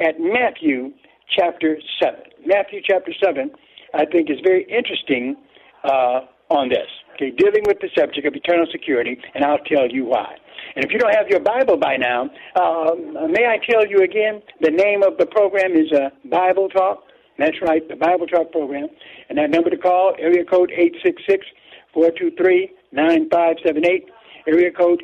at 0.00 0.20
Matthew 0.20 0.92
chapter 1.34 1.78
7. 2.02 2.20
Matthew 2.44 2.80
chapter 2.84 3.12
7, 3.22 3.50
I 3.94 4.04
think, 4.06 4.30
is 4.30 4.38
very 4.44 4.64
interesting 4.64 5.36
uh, 5.84 6.20
on 6.48 6.68
this, 6.68 6.86
okay, 7.14 7.30
dealing 7.30 7.64
with 7.66 7.78
the 7.80 7.88
subject 7.98 8.26
of 8.26 8.34
eternal 8.34 8.66
security, 8.70 9.18
and 9.34 9.44
I'll 9.44 9.64
tell 9.66 9.88
you 9.90 10.04
why. 10.04 10.36
And 10.74 10.84
if 10.84 10.92
you 10.92 10.98
don't 10.98 11.14
have 11.14 11.28
your 11.28 11.40
Bible 11.40 11.76
by 11.76 11.96
now, 11.96 12.30
um, 12.54 13.32
may 13.32 13.46
I 13.46 13.58
tell 13.68 13.86
you 13.86 14.02
again, 14.02 14.42
the 14.60 14.70
name 14.70 15.02
of 15.02 15.18
the 15.18 15.26
program 15.26 15.72
is 15.72 15.90
uh, 15.92 16.10
Bible 16.28 16.68
Talk. 16.68 17.02
That's 17.38 17.60
right, 17.62 17.86
the 17.88 17.96
Bible 17.96 18.26
Talk 18.26 18.52
program. 18.52 18.88
And 19.28 19.38
that 19.38 19.50
number 19.50 19.70
to 19.70 19.76
call, 19.76 20.14
area 20.18 20.44
code 20.44 20.70
866 20.70 21.46
423 21.92 22.70
9578. 22.92 24.08
Area 24.46 24.70
code 24.70 25.02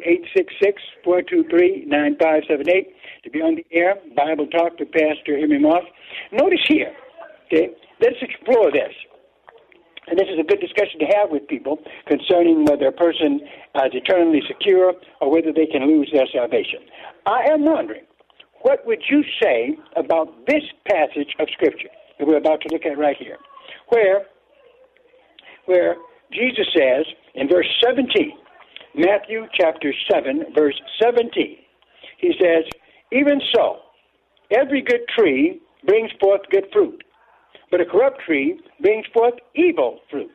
866-423-9578 1.05 2.87
to 3.25 3.31
be 3.31 3.41
on 3.41 3.57
the 3.57 3.67
air, 3.73 3.97
Bible 4.17 4.47
Talk 4.47 4.79
with 4.79 4.93
Pastor 4.93 5.37
Emery 5.37 5.59
Moss. 5.59 5.83
Notice 6.31 6.65
here, 6.69 6.95
okay, 7.47 7.71
let's 8.01 8.23
explore 8.23 8.71
this. 8.71 8.93
And 10.07 10.19
this 10.19 10.29
is 10.29 10.39
a 10.39 10.45
good 10.45 10.61
discussion 10.61 10.99
to 11.01 11.07
have 11.17 11.31
with 11.31 11.47
people 11.47 11.79
concerning 12.07 12.65
whether 12.65 12.87
a 12.87 12.93
person 12.93 13.41
is 13.43 13.93
eternally 13.95 14.43
secure 14.47 14.95
or 15.21 15.31
whether 15.31 15.53
they 15.53 15.67
can 15.67 15.87
lose 15.87 16.11
their 16.13 16.27
salvation. 16.33 16.81
I 17.27 17.47
am 17.51 17.65
wondering, 17.65 18.03
what 18.63 18.87
would 18.87 19.03
you 19.09 19.25
say 19.43 19.77
about 19.97 20.47
this 20.47 20.63
passage 20.89 21.35
of 21.39 21.49
Scripture 21.53 21.91
that 22.19 22.27
we're 22.27 22.37
about 22.37 22.61
to 22.63 22.69
look 22.73 22.85
at 22.85 22.99
right 22.99 23.17
here, 23.17 23.39
where, 23.89 24.27
where 25.67 25.97
Jesus 26.33 26.67
says 26.77 27.07
in 27.35 27.49
verse 27.49 27.67
17, 27.83 28.33
Matthew 28.95 29.47
chapter 29.59 29.95
7, 30.11 30.45
verse 30.55 30.79
17. 31.03 31.57
He 32.19 32.35
says, 32.39 32.65
Even 33.11 33.41
so, 33.55 33.79
every 34.51 34.83
good 34.83 35.01
tree 35.17 35.61
brings 35.87 36.11
forth 36.21 36.43
good 36.51 36.67
fruit, 36.73 37.03
but 37.71 37.81
a 37.81 37.87
corrupt 37.87 38.21
tree 38.27 38.61
brings 38.81 39.07
forth 39.15 39.35
evil 39.55 40.01
fruit. 40.11 40.31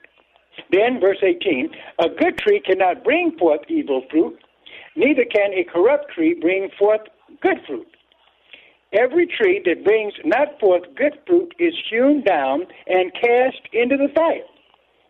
Then, 0.71 0.99
verse 0.99 1.19
18, 1.21 1.69
a 1.99 2.09
good 2.09 2.39
tree 2.39 2.59
cannot 2.65 3.03
bring 3.03 3.37
forth 3.37 3.61
evil 3.69 4.01
fruit, 4.09 4.39
neither 4.95 5.23
can 5.23 5.53
a 5.53 5.63
corrupt 5.63 6.13
tree 6.15 6.33
bring 6.33 6.69
forth 6.79 7.01
good 7.41 7.57
fruit. 7.67 7.87
Every 8.91 9.27
tree 9.27 9.61
that 9.65 9.83
brings 9.83 10.13
not 10.25 10.59
forth 10.59 10.83
good 10.95 11.19
fruit 11.27 11.53
is 11.59 11.73
hewn 11.91 12.23
down 12.23 12.61
and 12.87 13.13
cast 13.13 13.61
into 13.71 13.97
the 13.97 14.07
fire. 14.15 14.47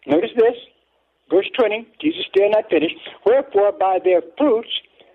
Notice 0.06 0.32
this 0.36 0.56
Verse 1.30 1.50
20, 1.60 1.88
Jesus 2.02 2.24
still 2.30 2.50
not 2.50 2.70
finished. 2.70 2.96
Wherefore, 3.26 3.74
by 3.78 4.00
their 4.04 4.22
fruits 4.38 4.70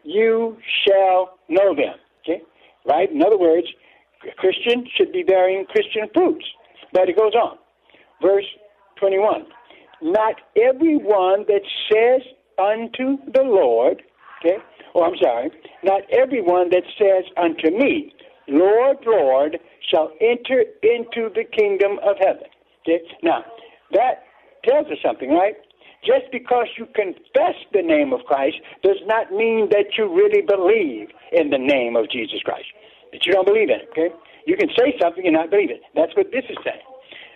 you 0.04 0.56
shall 0.86 1.38
know 1.48 1.74
them. 1.74 1.94
Okay? 2.22 2.42
Right? 2.86 3.10
In 3.10 3.22
other 3.22 3.38
words, 3.38 3.66
a 4.28 4.34
Christian 4.36 4.86
should 4.96 5.12
be 5.12 5.22
bearing 5.22 5.64
Christian 5.66 6.08
fruits. 6.14 6.44
But 6.92 7.08
it 7.08 7.16
goes 7.16 7.34
on. 7.34 7.58
Verse 8.20 8.44
21. 8.96 9.46
Not 10.02 10.34
everyone 10.56 11.46
that 11.48 11.62
says 11.90 12.22
unto 12.58 13.18
the 13.32 13.42
Lord, 13.42 14.02
okay, 14.40 14.58
oh, 14.94 15.04
I'm 15.04 15.16
sorry, 15.22 15.50
not 15.82 16.02
everyone 16.12 16.70
that 16.70 16.82
says 16.98 17.24
unto 17.36 17.70
me, 17.70 18.12
Lord, 18.48 18.98
Lord, 19.06 19.58
shall 19.90 20.10
enter 20.20 20.64
into 20.82 21.30
the 21.34 21.44
kingdom 21.44 21.98
of 22.04 22.16
heaven. 22.18 22.44
Okay? 22.82 23.02
Now, 23.22 23.44
that 23.92 24.24
tells 24.64 24.86
us 24.86 24.98
something, 25.04 25.30
right? 25.30 25.54
Just 26.04 26.26
because 26.32 26.66
you 26.76 26.86
confess 26.94 27.54
the 27.72 27.82
name 27.82 28.12
of 28.12 28.26
Christ 28.26 28.56
does 28.82 28.98
not 29.06 29.30
mean 29.30 29.68
that 29.70 29.94
you 29.96 30.10
really 30.10 30.42
believe 30.42 31.08
in 31.30 31.50
the 31.50 31.58
name 31.58 31.94
of 31.94 32.10
Jesus 32.10 32.42
Christ. 32.42 32.66
That 33.12 33.24
you 33.24 33.32
don't 33.32 33.46
believe 33.46 33.70
in 33.70 33.86
it, 33.86 33.88
okay? 33.92 34.10
You 34.46 34.56
can 34.56 34.68
say 34.76 34.98
something 35.00 35.24
and 35.24 35.34
not 35.34 35.50
believe 35.50 35.70
it. 35.70 35.82
That's 35.94 36.14
what 36.16 36.32
this 36.32 36.44
is 36.50 36.58
saying. 36.64 36.82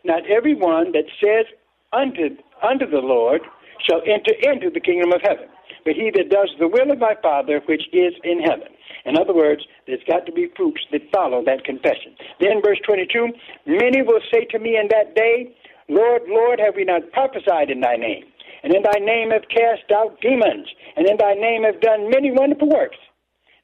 Not 0.05 0.27
everyone 0.27 0.91
that 0.93 1.07
says 1.23 1.47
unto, 1.93 2.35
unto 2.63 2.91
the 2.91 2.99
Lord 2.99 3.43
shall 3.87 4.03
enter 4.03 4.35
into 4.43 4.71
the 4.71 4.81
kingdom 4.81 5.13
of 5.13 5.23
heaven, 5.23 5.47
but 5.85 5.95
he 5.95 6.11
that 6.15 6.31
does 6.31 6.51
the 6.59 6.67
will 6.67 6.91
of 6.91 6.99
my 6.99 7.15
Father 7.23 7.61
which 7.67 7.83
is 7.93 8.15
in 8.25 8.41
heaven. 8.41 8.75
In 9.05 9.17
other 9.17 9.35
words, 9.35 9.63
there's 9.87 10.03
got 10.09 10.27
to 10.27 10.33
be 10.33 10.49
fruits 10.57 10.83
that 10.91 11.03
follow 11.15 11.45
that 11.45 11.65
confession. 11.65 12.19
Then, 12.41 12.63
verse 12.65 12.79
22 12.87 13.31
Many 13.67 14.03
will 14.03 14.21
say 14.33 14.45
to 14.51 14.59
me 14.59 14.77
in 14.77 14.89
that 14.91 15.15
day, 15.15 15.55
Lord, 15.89 16.23
Lord, 16.27 16.59
have 16.59 16.75
we 16.75 16.85
not 16.85 17.13
prophesied 17.13 17.71
in 17.71 17.81
thy 17.81 17.95
name? 17.95 18.25
And 18.67 18.75
in 18.75 18.83
thy 18.83 18.99
name 18.99 19.31
have 19.31 19.47
cast 19.47 19.93
out 19.95 20.21
demons, 20.21 20.67
and 20.97 21.07
in 21.07 21.17
thy 21.19 21.35
name 21.35 21.63
have 21.63 21.81
done 21.81 22.11
many 22.11 22.33
wonderful 22.33 22.69
works. 22.69 22.97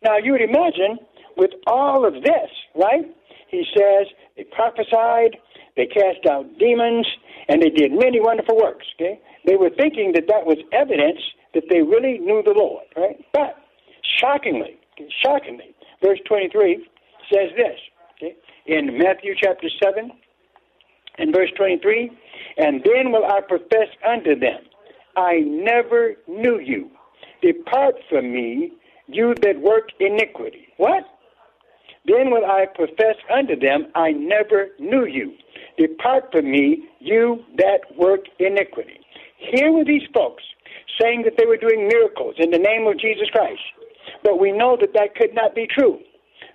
Now, 0.05 0.17
you 0.17 0.31
would 0.31 0.43
imagine 0.43 1.03
with 1.37 1.51
all 1.67 2.07
of 2.07 2.23
this, 2.23 2.51
right? 2.77 3.03
He 3.49 3.67
says 3.75 4.07
they 4.37 4.45
prophesied, 4.45 5.39
they 5.77 5.87
cast 5.87 6.25
out 6.31 6.47
demons, 6.57 7.05
and 7.49 7.61
they 7.61 7.71
did 7.71 7.91
many 7.91 8.21
wonderful 8.21 8.57
works. 8.57 8.87
Okay, 8.95 9.19
they 9.45 9.57
were 9.57 9.71
thinking 9.71 10.13
that 10.15 10.29
that 10.29 10.47
was 10.47 10.59
evidence 10.71 11.19
that 11.53 11.65
they 11.69 11.83
really 11.83 12.19
knew 12.19 12.41
the 12.47 12.55
Lord, 12.55 12.87
right? 12.97 13.19
But 13.33 13.57
shockingly, 14.21 14.79
shockingly, 15.21 15.75
verse 16.01 16.21
23 16.29 16.87
says 17.27 17.51
this 17.57 17.79
okay, 18.17 18.37
in 18.67 18.99
Matthew 18.99 19.35
chapter 19.35 19.67
7 19.83 20.13
and 21.19 21.35
verse 21.35 21.51
23 21.57 22.09
And 22.59 22.85
then 22.85 23.11
will 23.11 23.25
I 23.25 23.41
profess 23.41 23.89
unto 24.09 24.39
them, 24.39 24.63
I 25.17 25.41
never 25.41 26.15
knew 26.27 26.59
you. 26.59 26.91
Depart 27.43 27.95
from 28.09 28.33
me, 28.33 28.73
you 29.09 29.35
that 29.43 29.61
work 29.61 29.91
iniquity. 30.01 30.69
What? 30.77 31.05
Then 32.07 32.31
will 32.31 32.45
I 32.45 32.67
profess 32.75 33.17
unto 33.33 33.59
them, 33.59 33.87
I 33.95 34.11
never 34.13 34.69
knew 34.79 35.07
you. 35.07 35.35
Depart 35.79 36.33
from 36.33 36.51
me, 36.51 36.89
you 37.01 37.45
that 37.57 37.81
work 37.97 38.21
iniquity. 38.39 38.99
Here 39.39 39.73
were 39.73 39.85
these 39.85 40.09
folks 40.15 40.43
saying 41.01 41.23
that 41.25 41.35
they 41.39 41.47
were 41.47 41.57
doing 41.57 41.89
miracles 41.89 42.35
in 42.39 42.51
the 42.51 42.59
name 42.59 42.87
of 42.87 42.99
Jesus 42.99 43.29
Christ. 43.31 43.63
But 44.23 44.41
we 44.41 44.53
know 44.53 44.77
that 44.81 44.93
that 44.95 45.15
could 45.15 45.35
not 45.35 45.55
be 45.55 45.67
true 45.67 45.99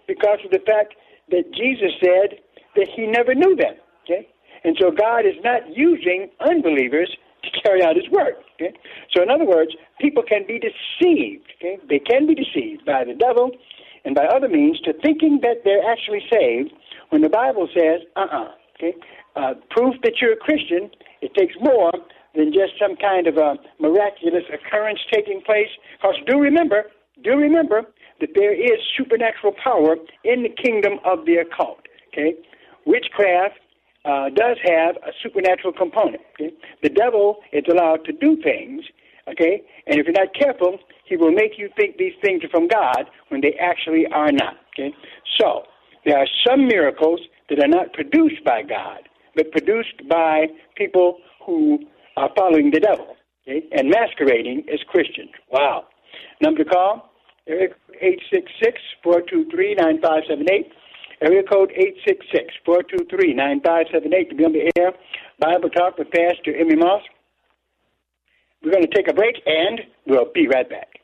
because 0.08 0.40
of 0.44 0.52
the 0.52 0.64
fact 0.66 0.96
that 1.30 1.52
Jesus 1.54 1.92
said 2.00 2.40
that 2.76 2.88
he 2.96 3.08
never 3.08 3.34
knew 3.34 3.56
them. 3.56 3.76
Okay? 4.04 4.28
And 4.64 4.78
so 4.80 4.92
God 4.92 5.26
is 5.26 5.36
not 5.44 5.62
using 5.76 6.30
unbelievers 6.40 7.10
to 7.44 7.62
carry 7.62 7.84
out 7.84 7.96
his 7.96 8.10
work. 8.12 8.36
Okay? 8.60 8.74
So 9.14 9.22
in 9.22 9.30
other 9.30 9.46
words, 9.46 9.72
people 10.02 10.24
can 10.24 10.46
be 10.48 10.60
deceived. 10.60 11.46
Okay? 11.58 11.78
They 11.90 12.00
can 12.00 12.28
be 12.28 12.36
deceived 12.36 12.86
by 12.86 13.04
the 13.06 13.14
devil 13.14 13.52
and 14.06 14.16
by 14.16 14.26
other 14.26 14.50
means 14.50 14.80
to 14.82 14.94
thinking 14.94 15.40
that 15.42 15.62
they're 15.64 15.86
actually 15.90 16.24
saved 16.32 16.74
when 17.10 17.22
the 17.22 17.30
Bible 17.30 17.70
says, 17.74 18.02
uh-uh. 18.16 18.52
Okay? 18.76 18.94
Uh, 19.36 19.54
proof 19.70 19.96
that 20.04 20.14
you're 20.22 20.34
a 20.34 20.38
Christian, 20.38 20.90
it 21.22 21.34
takes 21.36 21.54
more 21.62 21.92
than 22.36 22.54
just 22.54 22.74
some 22.80 22.96
kind 22.96 23.28
of 23.28 23.38
a 23.38 23.56
miraculous 23.80 24.44
occurrence 24.54 25.00
taking 25.12 25.42
place. 25.42 25.70
Because 25.98 26.16
do 26.28 26.40
remember, 26.40 26.86
do 27.24 27.32
remember 27.32 27.84
that 28.20 28.30
there 28.36 28.54
is 28.54 28.80
supernatural 28.98 29.53
power 29.64 29.96
in 30.24 30.44
the 30.44 30.50
kingdom 30.50 31.00
of 31.05 31.25
the 31.25 31.38
occult. 31.38 31.79
Okay, 32.10 32.34
witchcraft 32.86 33.60
uh, 34.07 34.29
does 34.29 34.57
have 34.63 34.96
a 34.98 35.11
supernatural 35.22 35.74
component. 35.74 36.22
Okay? 36.39 36.55
The 36.81 36.89
devil 36.89 37.37
is 37.51 37.63
allowed 37.70 38.05
to 38.05 38.13
do 38.13 38.37
things. 38.41 38.83
Okay, 39.29 39.61
and 39.85 40.00
if 40.00 40.05
you're 40.05 40.13
not 40.13 40.33
careful, 40.33 40.79
he 41.03 41.17
will 41.17 41.33
make 41.33 41.57
you 41.57 41.67
think 41.75 41.98
these 41.98 42.13
things 42.24 42.46
are 42.46 42.50
from 42.50 42.70
God 42.70 43.09
when 43.27 43.41
they 43.41 43.55
actually 43.59 44.05
are 44.07 44.31
not. 44.31 44.55
Okay, 44.74 44.96
so 45.37 45.63
there 46.05 46.17
are 46.17 46.27
some 46.48 46.65
miracles 46.65 47.20
that 47.50 47.59
are 47.61 47.67
not 47.67 47.91
produced 47.91 48.41
by 48.46 48.63
God, 48.63 49.09
but 49.35 49.51
produced 49.51 50.07
by 50.09 50.46
people 50.77 51.17
who 51.46 51.79
are 52.15 52.29
following 52.37 52.72
the 52.72 52.79
devil 52.79 53.17
okay, 53.46 53.67
and 53.74 53.89
masquerading 53.89 54.63
as 54.72 54.79
Christians. 54.87 55.31
Wow. 55.51 55.87
Number 56.41 56.63
to 56.63 56.70
call, 56.70 57.11
area 57.48 57.70
866-423-9578. 59.05 60.72
Area 61.22 61.42
code 61.44 61.72
866-423-9578 62.68 64.30
to 64.30 64.36
be 64.36 64.46
on 64.46 64.53
the 64.53 64.72
air. 64.77 64.94
Bible 65.40 65.70
Talk 65.70 65.98
with 65.98 66.12
Pastor 66.12 66.56
Emery 66.56 66.75
Moss. 66.75 67.01
We're 68.64 68.72
going 68.72 68.86
to 68.86 68.96
take 68.96 69.08
a 69.08 69.14
break 69.14 69.42
and 69.46 69.82
we'll 70.06 70.32
be 70.34 70.48
right 70.48 70.70
back. 70.70 71.00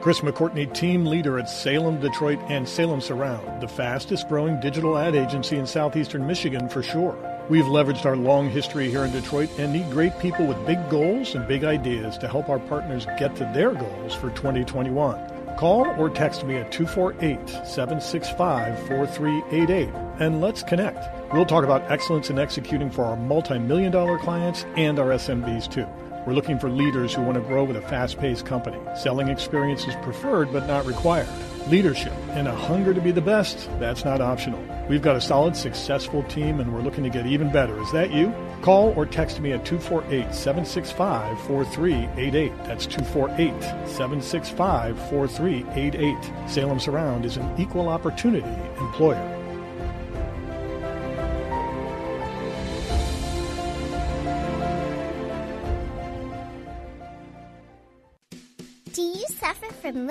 Chris 0.00 0.20
McCourtney, 0.20 0.72
team 0.74 1.06
leader 1.06 1.38
at 1.38 1.48
Salem, 1.48 1.98
Detroit, 1.98 2.38
and 2.48 2.68
Salem 2.68 3.00
Surround, 3.00 3.62
the 3.62 3.68
fastest 3.68 4.28
growing 4.28 4.60
digital 4.60 4.98
ad 4.98 5.16
agency 5.16 5.56
in 5.56 5.66
southeastern 5.66 6.26
Michigan 6.26 6.68
for 6.68 6.82
sure. 6.82 7.16
We've 7.48 7.64
leveraged 7.64 8.04
our 8.04 8.16
long 8.16 8.50
history 8.50 8.90
here 8.90 9.04
in 9.04 9.12
Detroit 9.12 9.48
and 9.58 9.72
need 9.72 9.90
great 9.90 10.18
people 10.18 10.46
with 10.46 10.66
big 10.66 10.90
goals 10.90 11.34
and 11.34 11.48
big 11.48 11.64
ideas 11.64 12.18
to 12.18 12.28
help 12.28 12.50
our 12.50 12.58
partners 12.58 13.06
get 13.18 13.34
to 13.36 13.50
their 13.54 13.72
goals 13.72 14.14
for 14.14 14.28
2021. 14.30 15.33
Call 15.56 15.86
or 15.98 16.10
text 16.10 16.44
me 16.44 16.56
at 16.56 16.72
248 16.72 17.48
765 17.66 18.78
4388 18.88 19.88
and 20.18 20.40
let's 20.40 20.62
connect. 20.62 20.98
We'll 21.32 21.46
talk 21.46 21.64
about 21.64 21.90
excellence 21.90 22.30
in 22.30 22.38
executing 22.38 22.90
for 22.90 23.04
our 23.04 23.16
multi 23.16 23.58
million 23.58 23.92
dollar 23.92 24.18
clients 24.18 24.64
and 24.76 24.98
our 24.98 25.10
SMBs 25.10 25.70
too. 25.70 25.86
We're 26.26 26.32
looking 26.32 26.58
for 26.58 26.70
leaders 26.70 27.12
who 27.12 27.20
want 27.20 27.34
to 27.34 27.42
grow 27.42 27.64
with 27.64 27.76
a 27.76 27.82
fast 27.82 28.18
paced 28.18 28.46
company. 28.46 28.78
Selling 28.96 29.28
experience 29.28 29.86
is 29.86 29.94
preferred 29.96 30.50
but 30.54 30.66
not 30.66 30.86
required. 30.86 31.28
Leadership 31.68 32.14
and 32.30 32.48
a 32.48 32.54
hunger 32.54 32.94
to 32.94 33.00
be 33.00 33.10
the 33.10 33.20
best, 33.20 33.68
that's 33.78 34.06
not 34.06 34.22
optional. 34.22 34.62
We've 34.88 35.02
got 35.02 35.16
a 35.16 35.20
solid, 35.20 35.54
successful 35.54 36.22
team 36.24 36.60
and 36.60 36.72
we're 36.72 36.80
looking 36.80 37.04
to 37.04 37.10
get 37.10 37.26
even 37.26 37.52
better. 37.52 37.78
Is 37.82 37.92
that 37.92 38.10
you? 38.10 38.32
Call 38.62 38.94
or 38.96 39.04
text 39.04 39.40
me 39.40 39.52
at 39.52 39.66
248 39.66 40.34
765 40.34 41.38
4388. 41.42 42.52
That's 42.64 42.86
248 42.86 43.62
765 43.86 44.98
4388. 45.10 46.50
Salem 46.50 46.80
Surround 46.80 47.26
is 47.26 47.36
an 47.36 47.60
equal 47.60 47.90
opportunity 47.90 48.48
employer. 48.78 49.43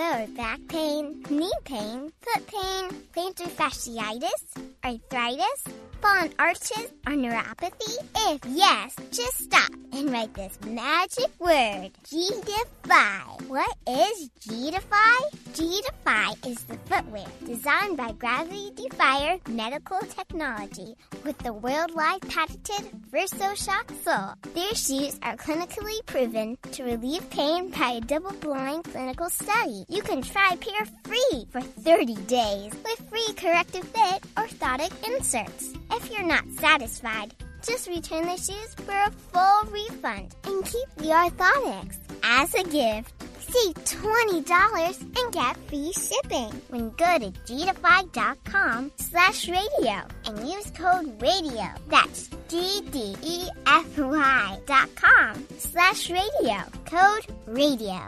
Lower 0.03 0.27
back 0.35 0.59
pain, 0.67 1.23
knee 1.29 1.59
pain, 1.63 2.11
foot 2.23 2.43
pain, 2.47 2.83
plantar 3.13 3.49
fasciitis, 3.59 4.43
arthritis, 4.83 5.61
fallen 6.03 6.33
arches, 6.37 6.91
or 7.07 7.13
neuropathy? 7.13 7.95
If 8.27 8.41
yes, 8.45 8.93
just 9.11 9.39
stop 9.45 9.71
and 9.93 10.11
write 10.11 10.33
this 10.33 10.59
magic 10.65 11.31
word, 11.39 11.91
G-Defy. 12.09 13.37
What 13.47 13.77
is 13.87 14.29
G-Defy? 14.41 15.17
G-Defy 15.53 16.33
is 16.45 16.61
the 16.63 16.77
footwear 16.89 17.25
designed 17.45 17.95
by 17.95 18.11
Gravity 18.13 18.71
Defier 18.75 19.37
Medical 19.47 19.99
Technology 19.99 20.95
with 21.23 21.37
the 21.37 21.53
worldwide 21.53 22.21
patented 22.27 22.91
VersoShock 23.09 23.87
sole. 24.03 24.33
Their 24.53 24.75
shoes 24.75 25.17
are 25.23 25.37
clinically 25.37 26.05
proven 26.05 26.57
to 26.73 26.83
relieve 26.83 27.29
pain 27.29 27.69
by 27.69 27.91
a 27.91 28.01
double-blind 28.01 28.83
clinical 28.83 29.29
study. 29.29 29.85
You 29.87 30.01
can 30.01 30.21
try 30.21 30.57
pair 30.57 30.85
free 31.05 31.47
for 31.49 31.61
30 31.61 32.15
days 32.25 32.73
with 32.83 33.09
free 33.09 33.33
corrective 33.37 33.85
fit 33.85 34.21
orthotic 34.35 34.91
inserts. 35.07 35.73
If 35.95 36.09
you're 36.11 36.23
not 36.23 36.43
satisfied, 36.59 37.35
just 37.61 37.87
return 37.87 38.23
the 38.23 38.35
shoes 38.35 38.73
for 38.75 38.91
a 38.91 39.11
full 39.31 39.71
refund 39.71 40.35
and 40.43 40.65
keep 40.65 40.89
the 40.97 41.13
orthotics 41.13 41.97
as 42.23 42.53
a 42.55 42.63
gift. 42.63 43.13
Save 43.39 43.75
$20 43.75 45.01
and 45.01 45.33
get 45.33 45.55
free 45.67 45.93
shipping 45.93 46.49
when 46.69 46.89
go 46.91 47.19
to 47.19 47.29
gdefy.com 47.45 48.91
slash 48.95 49.47
radio 49.47 50.01
and 50.25 50.49
use 50.49 50.71
code 50.71 51.21
radio. 51.21 51.67
That's 51.89 52.29
G-D-E-F-Y 52.47 54.59
dot 54.65 54.95
com 54.95 55.47
slash 55.59 56.09
radio. 56.09 56.63
Code 56.85 57.27
radio. 57.45 58.07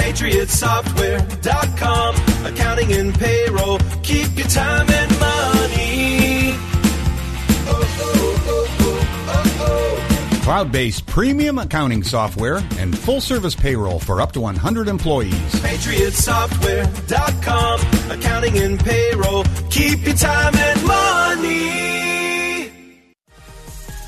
patriotsoftware.com. 0.00 2.14
Accounting 2.46 2.92
and 2.92 3.12
payroll. 3.14 3.78
Keep 4.02 4.38
your 4.38 4.48
time 4.48 4.88
and 4.88 5.20
money. 5.20 6.54
Cloud 10.42 10.72
based 10.72 11.06
premium 11.06 11.58
accounting 11.58 12.02
software 12.02 12.56
and 12.78 12.98
full 12.98 13.20
service 13.20 13.54
payroll 13.54 14.00
for 14.00 14.20
up 14.20 14.32
to 14.32 14.40
100 14.40 14.88
employees. 14.88 15.32
Patriotsoftware.com. 15.60 17.80
Accounting 18.10 18.58
and 18.58 18.80
payroll. 18.80 19.44
Keep 19.70 20.06
your 20.06 20.16
time 20.16 20.56
and 20.56 20.84
money. 20.86 22.09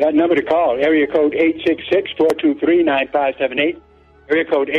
That 0.00 0.14
number 0.14 0.34
to 0.34 0.42
call, 0.42 0.78
area 0.80 1.06
code 1.06 1.34
866-423-9578. 1.34 3.78
Area 4.30 4.44
code 4.50 4.70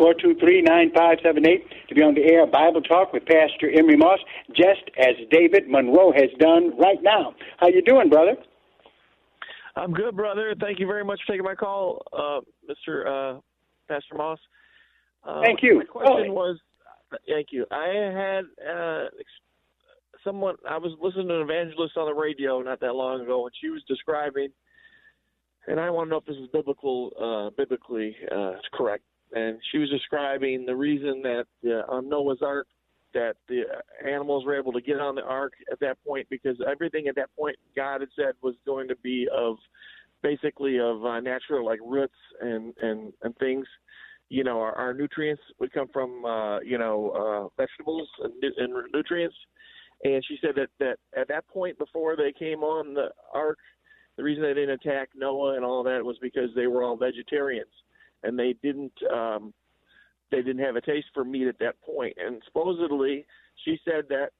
866-423-9578 0.00 1.88
to 1.88 1.94
be 1.94 2.00
on 2.00 2.14
the 2.14 2.22
air 2.22 2.46
Bible 2.46 2.80
Talk 2.80 3.12
with 3.12 3.26
Pastor 3.26 3.70
Emery 3.70 3.98
Moss, 3.98 4.18
just 4.56 4.80
as 4.96 5.14
David 5.30 5.68
Monroe 5.68 6.10
has 6.12 6.30
done 6.38 6.74
right 6.78 7.02
now. 7.02 7.34
How 7.58 7.68
you 7.68 7.82
doing, 7.82 8.08
brother? 8.08 8.36
I'm 9.76 9.92
good, 9.92 10.16
brother. 10.16 10.54
Thank 10.58 10.78
you 10.78 10.86
very 10.86 11.04
much 11.04 11.20
for 11.26 11.32
taking 11.32 11.44
my 11.44 11.54
call, 11.54 12.02
uh, 12.10 12.40
Mr. 12.66 13.36
Uh, 13.36 13.40
Pastor 13.88 14.14
Moss. 14.14 14.38
Uh, 15.22 15.42
Thank 15.44 15.62
you. 15.62 15.80
My 15.80 15.84
question 15.84 16.32
was, 16.32 16.58
thank 17.28 17.48
you. 17.50 17.66
I 17.70 17.88
had 17.88 18.46
uh, 18.66 19.08
someone 20.24 20.56
I 20.68 20.78
was 20.78 20.92
listening 21.00 21.28
to 21.28 21.36
an 21.36 21.42
evangelist 21.42 21.96
on 21.96 22.06
the 22.06 22.14
radio 22.14 22.60
not 22.60 22.80
that 22.80 22.94
long 22.94 23.20
ago, 23.20 23.46
and 23.46 23.54
she 23.60 23.68
was 23.68 23.82
describing, 23.88 24.48
and 25.66 25.80
I 25.80 25.90
want 25.90 26.06
to 26.06 26.10
know 26.10 26.16
if 26.18 26.24
this 26.24 26.36
is 26.36 26.48
biblical, 26.52 27.12
uh, 27.20 27.50
biblically 27.56 28.16
uh, 28.34 28.52
correct. 28.72 29.04
And 29.32 29.58
she 29.70 29.78
was 29.78 29.88
describing 29.90 30.66
the 30.66 30.74
reason 30.74 31.22
that 31.22 31.46
uh, 31.64 31.92
on 31.92 32.08
Noah's 32.08 32.40
Ark 32.42 32.66
that 33.14 33.36
the 33.48 33.62
animals 34.06 34.44
were 34.44 34.58
able 34.58 34.72
to 34.72 34.80
get 34.80 35.00
on 35.00 35.14
the 35.14 35.22
ark 35.22 35.52
at 35.72 35.80
that 35.80 35.96
point 36.06 36.26
because 36.30 36.56
everything 36.70 37.08
at 37.08 37.14
that 37.16 37.28
point 37.36 37.56
God 37.74 38.00
had 38.00 38.08
said 38.16 38.34
was 38.42 38.54
going 38.66 38.88
to 38.88 38.96
be 38.96 39.28
of 39.36 39.56
basically 40.22 40.78
of 40.78 41.04
uh, 41.04 41.20
natural 41.20 41.64
like 41.64 41.80
roots 41.84 42.14
and 42.40 42.74
and 42.82 43.12
and 43.22 43.36
things 43.38 43.66
you 44.28 44.44
know 44.44 44.60
our, 44.60 44.72
our 44.74 44.94
nutrients 44.94 45.42
would 45.58 45.72
come 45.72 45.88
from 45.92 46.24
uh 46.24 46.60
you 46.60 46.78
know 46.78 47.50
uh 47.58 47.62
vegetables 47.62 48.08
and, 48.22 48.32
and 48.58 48.72
nutrients 48.92 49.36
and 50.04 50.24
she 50.26 50.38
said 50.40 50.52
that 50.56 50.68
that 50.78 50.98
at 51.18 51.28
that 51.28 51.46
point 51.48 51.78
before 51.78 52.16
they 52.16 52.32
came 52.32 52.62
on 52.62 52.94
the 52.94 53.08
ark, 53.32 53.58
the 54.16 54.22
reason 54.22 54.42
they 54.42 54.54
didn't 54.54 54.70
attack 54.70 55.10
Noah 55.14 55.56
and 55.56 55.64
all 55.64 55.82
that 55.84 56.04
was 56.04 56.16
because 56.20 56.50
they 56.54 56.66
were 56.66 56.82
all 56.82 56.96
vegetarians, 56.96 57.70
and 58.22 58.38
they 58.38 58.54
didn't 58.62 58.92
um, 59.12 59.52
they 60.30 60.42
didn't 60.42 60.64
have 60.64 60.76
a 60.76 60.80
taste 60.80 61.08
for 61.12 61.24
meat 61.24 61.48
at 61.48 61.58
that 61.58 61.80
point. 61.82 62.16
And 62.24 62.42
supposedly, 62.46 63.26
she 63.64 63.78
said 63.84 64.04
that, 64.08 64.30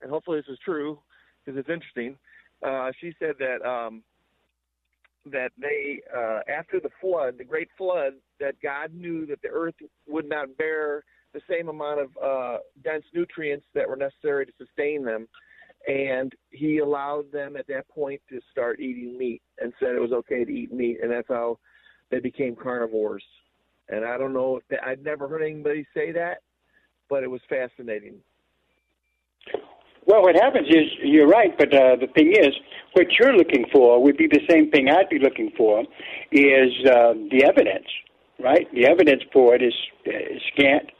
and 0.00 0.10
hopefully 0.10 0.38
this 0.38 0.52
is 0.52 0.58
true 0.64 0.98
because 1.44 1.58
it's 1.58 1.68
interesting. 1.68 2.16
Uh, 2.62 2.92
she 3.00 3.12
said 3.18 3.34
that 3.38 3.66
um, 3.68 4.02
that 5.26 5.50
they 5.60 6.00
uh, 6.16 6.40
after 6.48 6.80
the 6.80 6.90
flood, 7.00 7.36
the 7.38 7.44
great 7.44 7.68
flood, 7.76 8.14
that 8.40 8.54
God 8.62 8.94
knew 8.94 9.26
that 9.26 9.42
the 9.42 9.48
earth 9.48 9.74
would 10.08 10.28
not 10.28 10.56
bear 10.56 11.04
the 11.32 11.40
same 11.48 11.68
amount 11.68 12.00
of 12.00 12.08
uh, 12.22 12.58
dense 12.84 13.04
nutrients 13.14 13.66
that 13.74 13.88
were 13.88 13.96
necessary 13.96 14.46
to 14.46 14.52
sustain 14.58 15.04
them. 15.04 15.28
And 15.88 16.32
he 16.50 16.78
allowed 16.78 17.32
them 17.32 17.56
at 17.56 17.66
that 17.66 17.88
point 17.88 18.20
to 18.28 18.40
start 18.52 18.78
eating 18.78 19.18
meat 19.18 19.42
and 19.58 19.72
said 19.80 19.94
it 19.94 20.00
was 20.00 20.12
okay 20.12 20.44
to 20.44 20.52
eat 20.52 20.72
meat. 20.72 20.98
And 21.02 21.10
that's 21.10 21.28
how 21.28 21.58
they 22.10 22.20
became 22.20 22.54
carnivores. 22.54 23.24
And 23.88 24.04
I 24.04 24.16
don't 24.16 24.32
know 24.32 24.58
if 24.58 24.62
they, 24.68 24.76
I'd 24.78 25.02
never 25.02 25.26
heard 25.26 25.42
anybody 25.42 25.86
say 25.92 26.12
that, 26.12 26.38
but 27.10 27.24
it 27.24 27.30
was 27.30 27.40
fascinating. 27.48 28.14
Well, 30.06 30.22
what 30.22 30.34
happens 30.34 30.68
is 30.68 30.84
you're 31.02 31.28
right, 31.28 31.56
but 31.56 31.72
uh, 31.74 31.96
the 31.96 32.08
thing 32.14 32.32
is, 32.32 32.50
what 32.92 33.06
you're 33.18 33.36
looking 33.36 33.64
for 33.72 34.02
would 34.02 34.16
be 34.16 34.26
the 34.26 34.40
same 34.50 34.70
thing 34.70 34.88
I'd 34.88 35.08
be 35.08 35.18
looking 35.18 35.52
for, 35.56 35.80
is 36.32 36.72
uh, 36.86 37.14
the 37.30 37.44
evidence, 37.44 37.86
right? 38.42 38.66
The 38.74 38.86
evidence 38.86 39.22
for 39.32 39.54
it 39.54 39.62
is, 39.62 39.74
is 40.04 40.42
scant 40.54 40.90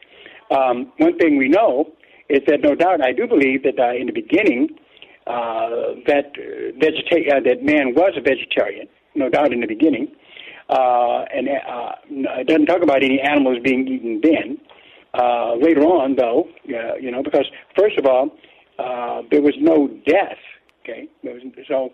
um, 0.55 0.93
one 0.99 1.17
thing 1.19 1.39
we 1.39 1.49
know 1.49 1.93
is 2.29 2.41
that 2.47 2.61
no 2.63 2.75
doubt 2.75 3.05
I 3.05 3.13
do 3.13 3.27
believe 3.27 3.63
that 3.65 3.79
uh, 3.79 3.95
in 3.95 4.07
the 4.07 4.13
beginning 4.13 4.69
uh, 5.27 5.95
that 6.07 6.33
vegeta- 6.35 7.37
uh, 7.37 7.41
that 7.41 7.63
man 7.63 7.95
was 7.95 8.15
a 8.17 8.21
vegetarian, 8.21 8.89
no 9.15 9.29
doubt 9.29 9.53
in 9.53 9.61
the 9.61 9.67
beginning, 9.67 10.09
uh, 10.69 11.25
and 11.33 11.49
uh, 11.49 11.93
it 12.41 12.47
doesn't 12.47 12.67
talk 12.67 12.83
about 12.83 13.03
any 13.03 13.21
animals 13.21 13.59
being 13.63 13.87
eaten 13.87 14.21
then. 14.23 14.59
Uh, 15.15 15.55
later 15.57 15.83
on, 15.83 16.17
though, 16.17 16.49
uh, 16.71 16.97
you 16.97 17.11
know, 17.11 17.23
because 17.23 17.45
first 17.79 17.99
of 17.99 18.07
all, 18.07 18.31
uh, 18.79 19.21
there 19.31 19.43
was 19.43 19.55
no 19.61 19.89
death. 20.07 20.39
Okay, 20.83 21.07
there 21.23 21.35
was, 21.35 21.43
so 21.69 21.91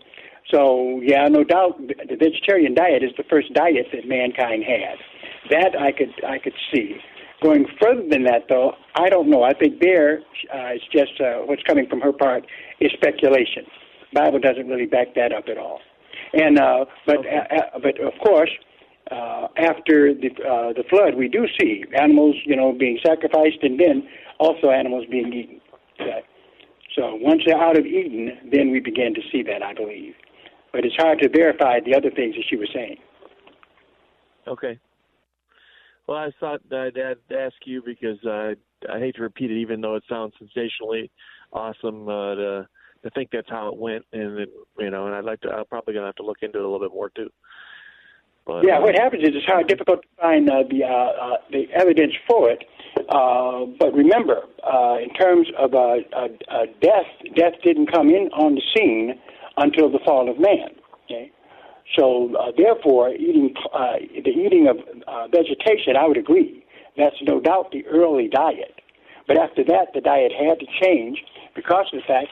so 0.50 1.00
yeah, 1.02 1.26
no 1.28 1.44
doubt 1.44 1.76
the 1.86 2.16
vegetarian 2.16 2.74
diet 2.74 3.02
is 3.02 3.10
the 3.16 3.24
first 3.24 3.52
diet 3.52 3.86
that 3.92 4.06
mankind 4.06 4.64
had. 4.64 4.96
That 5.50 5.78
I 5.78 5.92
could 5.92 6.14
I 6.24 6.38
could 6.38 6.54
see. 6.72 6.96
Going 7.42 7.66
further 7.80 8.02
than 8.10 8.24
that, 8.24 8.46
though, 8.48 8.72
I 8.96 9.08
don't 9.08 9.30
know. 9.30 9.44
I 9.44 9.52
think 9.52 9.80
there 9.80 10.18
uh, 10.52 10.74
it's 10.74 10.84
just 10.92 11.20
uh, 11.20 11.46
what's 11.46 11.62
coming 11.62 11.86
from 11.88 12.00
her 12.00 12.12
part 12.12 12.44
is 12.80 12.90
speculation. 12.94 13.64
Bible 14.12 14.40
doesn't 14.40 14.66
really 14.66 14.86
back 14.86 15.14
that 15.14 15.32
up 15.32 15.44
at 15.48 15.58
all. 15.58 15.80
And 16.32 16.58
uh, 16.58 16.84
but 17.06 17.18
okay. 17.18 17.38
uh, 17.50 17.78
but 17.80 18.00
of 18.00 18.12
course, 18.24 18.50
uh, 19.10 19.48
after 19.56 20.14
the 20.14 20.30
uh, 20.42 20.72
the 20.72 20.82
flood, 20.90 21.14
we 21.14 21.28
do 21.28 21.46
see 21.60 21.84
animals, 21.98 22.34
you 22.44 22.56
know, 22.56 22.72
being 22.72 22.98
sacrificed, 23.06 23.62
and 23.62 23.78
then 23.78 24.08
also 24.38 24.70
animals 24.70 25.06
being 25.10 25.32
eaten. 25.32 25.60
So 26.98 27.14
once 27.14 27.42
they're 27.46 27.56
out 27.56 27.78
of 27.78 27.86
Eden, 27.86 28.36
then 28.50 28.72
we 28.72 28.80
begin 28.80 29.14
to 29.14 29.20
see 29.30 29.42
that, 29.44 29.62
I 29.62 29.72
believe. 29.72 30.14
But 30.72 30.84
it's 30.84 30.96
hard 30.96 31.20
to 31.20 31.28
verify 31.28 31.78
the 31.80 31.94
other 31.94 32.10
things 32.10 32.34
that 32.34 32.44
she 32.50 32.56
was 32.56 32.68
saying. 32.74 32.96
Okay. 34.48 34.78
Well, 36.08 36.16
I 36.16 36.30
thought 36.40 36.62
I'd 36.72 36.96
ask 37.30 37.54
you 37.66 37.82
because 37.84 38.18
uh, 38.24 38.54
I 38.90 38.98
hate 38.98 39.16
to 39.16 39.22
repeat 39.22 39.50
it, 39.50 39.60
even 39.60 39.82
though 39.82 39.94
it 39.94 40.04
sounds 40.08 40.32
sensationally 40.38 41.10
awesome 41.52 42.08
uh, 42.08 42.34
to 42.34 42.68
to 43.04 43.10
think 43.10 43.28
that's 43.30 43.48
how 43.48 43.68
it 43.68 43.76
went, 43.76 44.04
and 44.12 44.40
it, 44.40 44.48
you 44.78 44.90
know, 44.90 45.06
and 45.06 45.14
I'd 45.14 45.24
like 45.24 45.42
to. 45.42 45.50
I'm 45.50 45.66
probably 45.66 45.92
gonna 45.92 46.06
have 46.06 46.16
to 46.16 46.24
look 46.24 46.38
into 46.40 46.58
it 46.58 46.64
a 46.64 46.68
little 46.68 46.80
bit 46.80 46.94
more 46.94 47.10
too. 47.10 47.28
But, 48.46 48.64
yeah, 48.64 48.78
what 48.78 48.94
happens 48.94 49.22
is 49.22 49.30
it's 49.34 49.44
hard, 49.44 49.68
difficult 49.68 50.00
to 50.00 50.08
find 50.18 50.48
uh, 50.48 50.62
the 50.70 50.82
uh, 50.82 50.88
uh, 50.88 51.36
the 51.52 51.66
evidence 51.74 52.14
for 52.26 52.50
it. 52.50 52.64
Uh, 53.10 53.66
but 53.78 53.92
remember, 53.92 54.40
uh, 54.64 54.96
in 55.02 55.12
terms 55.12 55.46
of 55.58 55.74
uh, 55.74 55.96
uh, 56.16 56.28
uh, 56.50 56.64
death, 56.80 57.06
death 57.36 57.52
didn't 57.62 57.92
come 57.92 58.08
in 58.08 58.30
on 58.32 58.54
the 58.54 58.62
scene 58.74 59.20
until 59.58 59.92
the 59.92 59.98
fall 60.06 60.30
of 60.30 60.40
man. 60.40 60.70
Okay, 61.04 61.30
so 61.96 62.34
uh, 62.36 62.52
therefore, 62.56 63.10
eating 63.10 63.54
uh, 63.72 63.94
the 64.24 64.30
eating 64.30 64.68
of 64.68 64.76
uh, 65.06 65.28
vegetation, 65.28 65.96
I 65.96 66.06
would 66.06 66.18
agree. 66.18 66.64
That's 66.96 67.16
no 67.22 67.40
doubt 67.40 67.70
the 67.72 67.86
early 67.86 68.28
diet. 68.28 68.80
But 69.26 69.38
after 69.38 69.62
that, 69.64 69.92
the 69.94 70.00
diet 70.00 70.32
had 70.32 70.58
to 70.60 70.66
change 70.82 71.22
because 71.54 71.86
of 71.92 72.00
the 72.00 72.06
fact 72.06 72.28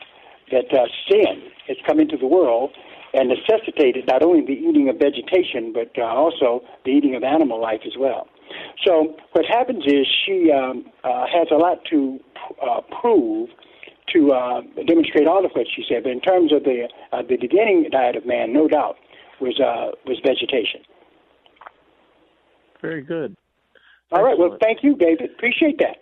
that 0.50 0.72
uh, 0.72 0.86
sin 1.10 1.42
has 1.68 1.76
come 1.86 2.00
into 2.00 2.16
the 2.16 2.26
world 2.26 2.70
and 3.14 3.28
necessitated 3.28 4.06
not 4.06 4.22
only 4.22 4.44
the 4.44 4.52
eating 4.52 4.88
of 4.88 4.96
vegetation, 4.96 5.72
but 5.72 5.90
uh, 5.98 6.04
also 6.04 6.62
the 6.84 6.90
eating 6.90 7.14
of 7.14 7.22
animal 7.22 7.60
life 7.60 7.80
as 7.86 7.94
well. 7.98 8.28
So 8.84 9.16
what 9.32 9.44
happens 9.46 9.84
is 9.86 10.06
she 10.24 10.50
um, 10.52 10.84
uh, 11.02 11.26
has 11.26 11.48
a 11.50 11.56
lot 11.56 11.78
to 11.90 12.20
uh, 12.62 12.80
prove 13.00 13.48
to 14.14 14.32
uh, 14.32 14.60
demonstrate 14.86 15.26
all 15.26 15.44
of 15.44 15.50
what 15.52 15.66
she 15.74 15.84
said. 15.88 16.04
But 16.04 16.12
in 16.12 16.20
terms 16.20 16.52
of 16.52 16.62
the 16.62 16.88
uh, 17.12 17.22
the 17.22 17.36
beginning 17.36 17.88
diet 17.90 18.16
of 18.16 18.24
man, 18.24 18.52
no 18.52 18.68
doubt 18.68 18.96
was 19.40 19.58
uh, 19.60 19.92
was 20.06 20.18
vegetation. 20.24 20.80
Very 22.82 23.02
good. 23.02 23.36
All 24.12 24.22
right. 24.22 24.38
Well, 24.38 24.56
thank 24.62 24.82
you, 24.82 24.96
David. 24.96 25.30
Appreciate 25.36 25.78
that. 25.78 25.96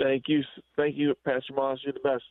Thank 0.00 0.24
you, 0.28 0.42
thank 0.76 0.96
you, 0.96 1.14
Pastor 1.24 1.52
Moss. 1.54 1.78
You're 1.84 1.92
the 1.92 2.00
best. 2.00 2.24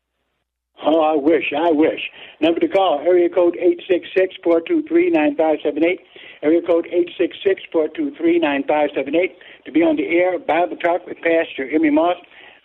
Oh, 0.86 1.02
I 1.02 1.14
wish, 1.14 1.52
I 1.56 1.72
wish. 1.72 2.00
Number 2.40 2.60
to 2.62 2.68
call, 2.68 3.00
area 3.06 3.30
code 3.30 3.58
eight 3.60 3.82
six 3.90 4.08
six 4.16 4.34
four 4.44 4.62
two 4.62 4.82
three 4.88 5.10
nine 5.10 5.36
five 5.36 5.58
seven 5.64 5.86
eight. 5.86 6.00
Area 6.42 6.62
code 6.66 6.88
eight 6.92 7.10
six 7.18 7.36
six 7.46 7.62
four 7.72 7.90
two 7.90 8.14
three 8.18 8.40
nine 8.40 8.64
five 8.68 8.90
seven 8.96 9.14
eight. 9.16 9.36
To 9.66 9.72
be 9.72 9.82
on 9.82 9.98
the 9.98 10.08
air, 10.08 10.40
Bible 10.40 10.78
Talk 10.78 11.06
with 11.06 11.18
Pastor 11.18 11.70
Emery 11.70 11.92
Moss. 11.92 12.16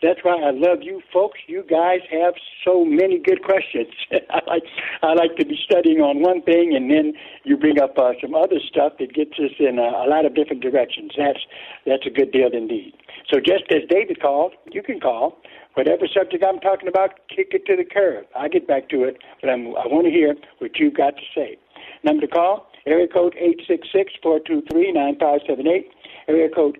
That's 0.02 0.20
why 0.22 0.40
I 0.40 0.50
love 0.50 0.82
you 0.82 1.00
folks. 1.12 1.38
You 1.46 1.64
guys 1.68 2.00
have 2.10 2.34
so 2.64 2.84
many 2.84 3.18
good 3.18 3.42
questions. 3.42 3.88
I 4.30 4.40
like 4.46 4.62
I 5.02 5.14
like 5.14 5.36
to 5.36 5.44
be 5.44 5.58
studying 5.64 6.00
on 6.00 6.22
one 6.22 6.42
thing, 6.42 6.74
and 6.74 6.90
then 6.90 7.14
you 7.44 7.56
bring 7.56 7.80
up 7.80 7.98
uh, 7.98 8.12
some 8.20 8.34
other 8.34 8.58
stuff 8.68 8.94
that 8.98 9.14
gets 9.14 9.32
us 9.38 9.52
in 9.58 9.78
a, 9.78 9.82
a 9.82 10.06
lot 10.08 10.26
of 10.26 10.34
different 10.34 10.62
directions. 10.62 11.12
That's 11.16 11.40
that's 11.86 12.06
a 12.06 12.10
good 12.10 12.32
deal 12.32 12.50
indeed. 12.52 12.94
So 13.32 13.40
just 13.40 13.64
as 13.70 13.82
David 13.88 14.20
called, 14.20 14.52
you 14.70 14.82
can 14.82 15.00
call 15.00 15.38
whatever 15.74 16.06
subject 16.06 16.44
I'm 16.46 16.60
talking 16.60 16.88
about. 16.88 17.18
Kick 17.28 17.48
it 17.52 17.66
to 17.66 17.76
the 17.76 17.84
curb. 17.84 18.26
I 18.36 18.48
get 18.48 18.66
back 18.66 18.88
to 18.90 19.04
it, 19.04 19.18
but 19.40 19.50
I'm, 19.50 19.68
I 19.76 19.86
want 19.86 20.06
to 20.06 20.10
hear 20.10 20.34
what 20.58 20.78
you've 20.78 20.94
got 20.94 21.16
to 21.16 21.22
say. 21.34 21.58
Number 22.02 22.22
to 22.22 22.28
call: 22.28 22.68
area 22.86 23.08
code 23.08 23.34
eight 23.38 23.60
six 23.66 23.88
six 23.92 24.12
four 24.22 24.40
two 24.46 24.62
three 24.70 24.92
nine 24.92 25.16
five 25.18 25.40
seven 25.46 25.66
eight 25.66 25.90
area 26.28 26.48
code 26.48 26.78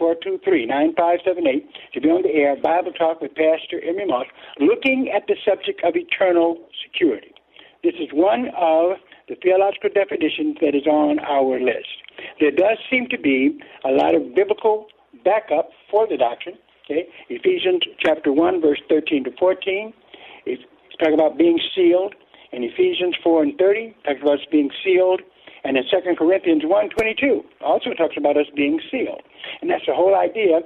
866-423-9578 0.00 1.66
to 1.94 2.00
be 2.00 2.08
on 2.08 2.22
the 2.22 2.30
air, 2.32 2.56
Bible 2.56 2.92
Talk 2.92 3.20
with 3.20 3.34
Pastor 3.34 3.82
Emery 3.82 4.06
Moss, 4.06 4.26
looking 4.60 5.10
at 5.14 5.26
the 5.26 5.36
subject 5.44 5.82
of 5.84 5.96
eternal 5.96 6.56
security. 6.84 7.34
This 7.82 7.94
is 8.00 8.08
one 8.12 8.48
of 8.56 8.98
the 9.28 9.36
theological 9.42 9.90
definitions 9.92 10.56
that 10.60 10.74
is 10.74 10.86
on 10.86 11.18
our 11.20 11.58
list. 11.60 11.88
There 12.40 12.50
does 12.50 12.78
seem 12.90 13.08
to 13.10 13.18
be 13.18 13.60
a 13.84 13.90
lot 13.90 14.14
of 14.14 14.34
biblical 14.34 14.86
backup 15.24 15.70
for 15.90 16.06
the 16.06 16.16
doctrine. 16.16 16.56
Okay? 16.84 17.08
Ephesians 17.28 17.82
chapter 17.98 18.32
1, 18.32 18.60
verse 18.60 18.80
13 18.88 19.24
to 19.24 19.30
14. 19.38 19.92
It's 20.46 20.62
talking 20.98 21.14
about 21.14 21.36
being 21.36 21.58
sealed. 21.74 22.14
In 22.56 22.64
Ephesians 22.64 23.14
4 23.22 23.42
and 23.42 23.58
30, 23.58 23.94
talks 24.02 24.22
about 24.22 24.40
us 24.40 24.46
being 24.50 24.70
sealed 24.82 25.20
and 25.62 25.76
in 25.76 25.84
2 25.84 26.14
Corinthians 26.16 26.62
1.22 26.62 27.44
also 27.60 27.90
talks 27.92 28.16
about 28.16 28.38
us 28.38 28.46
being 28.56 28.80
sealed. 28.90 29.20
And 29.60 29.68
that's 29.68 29.84
the 29.86 29.92
whole 29.94 30.14
idea 30.16 30.60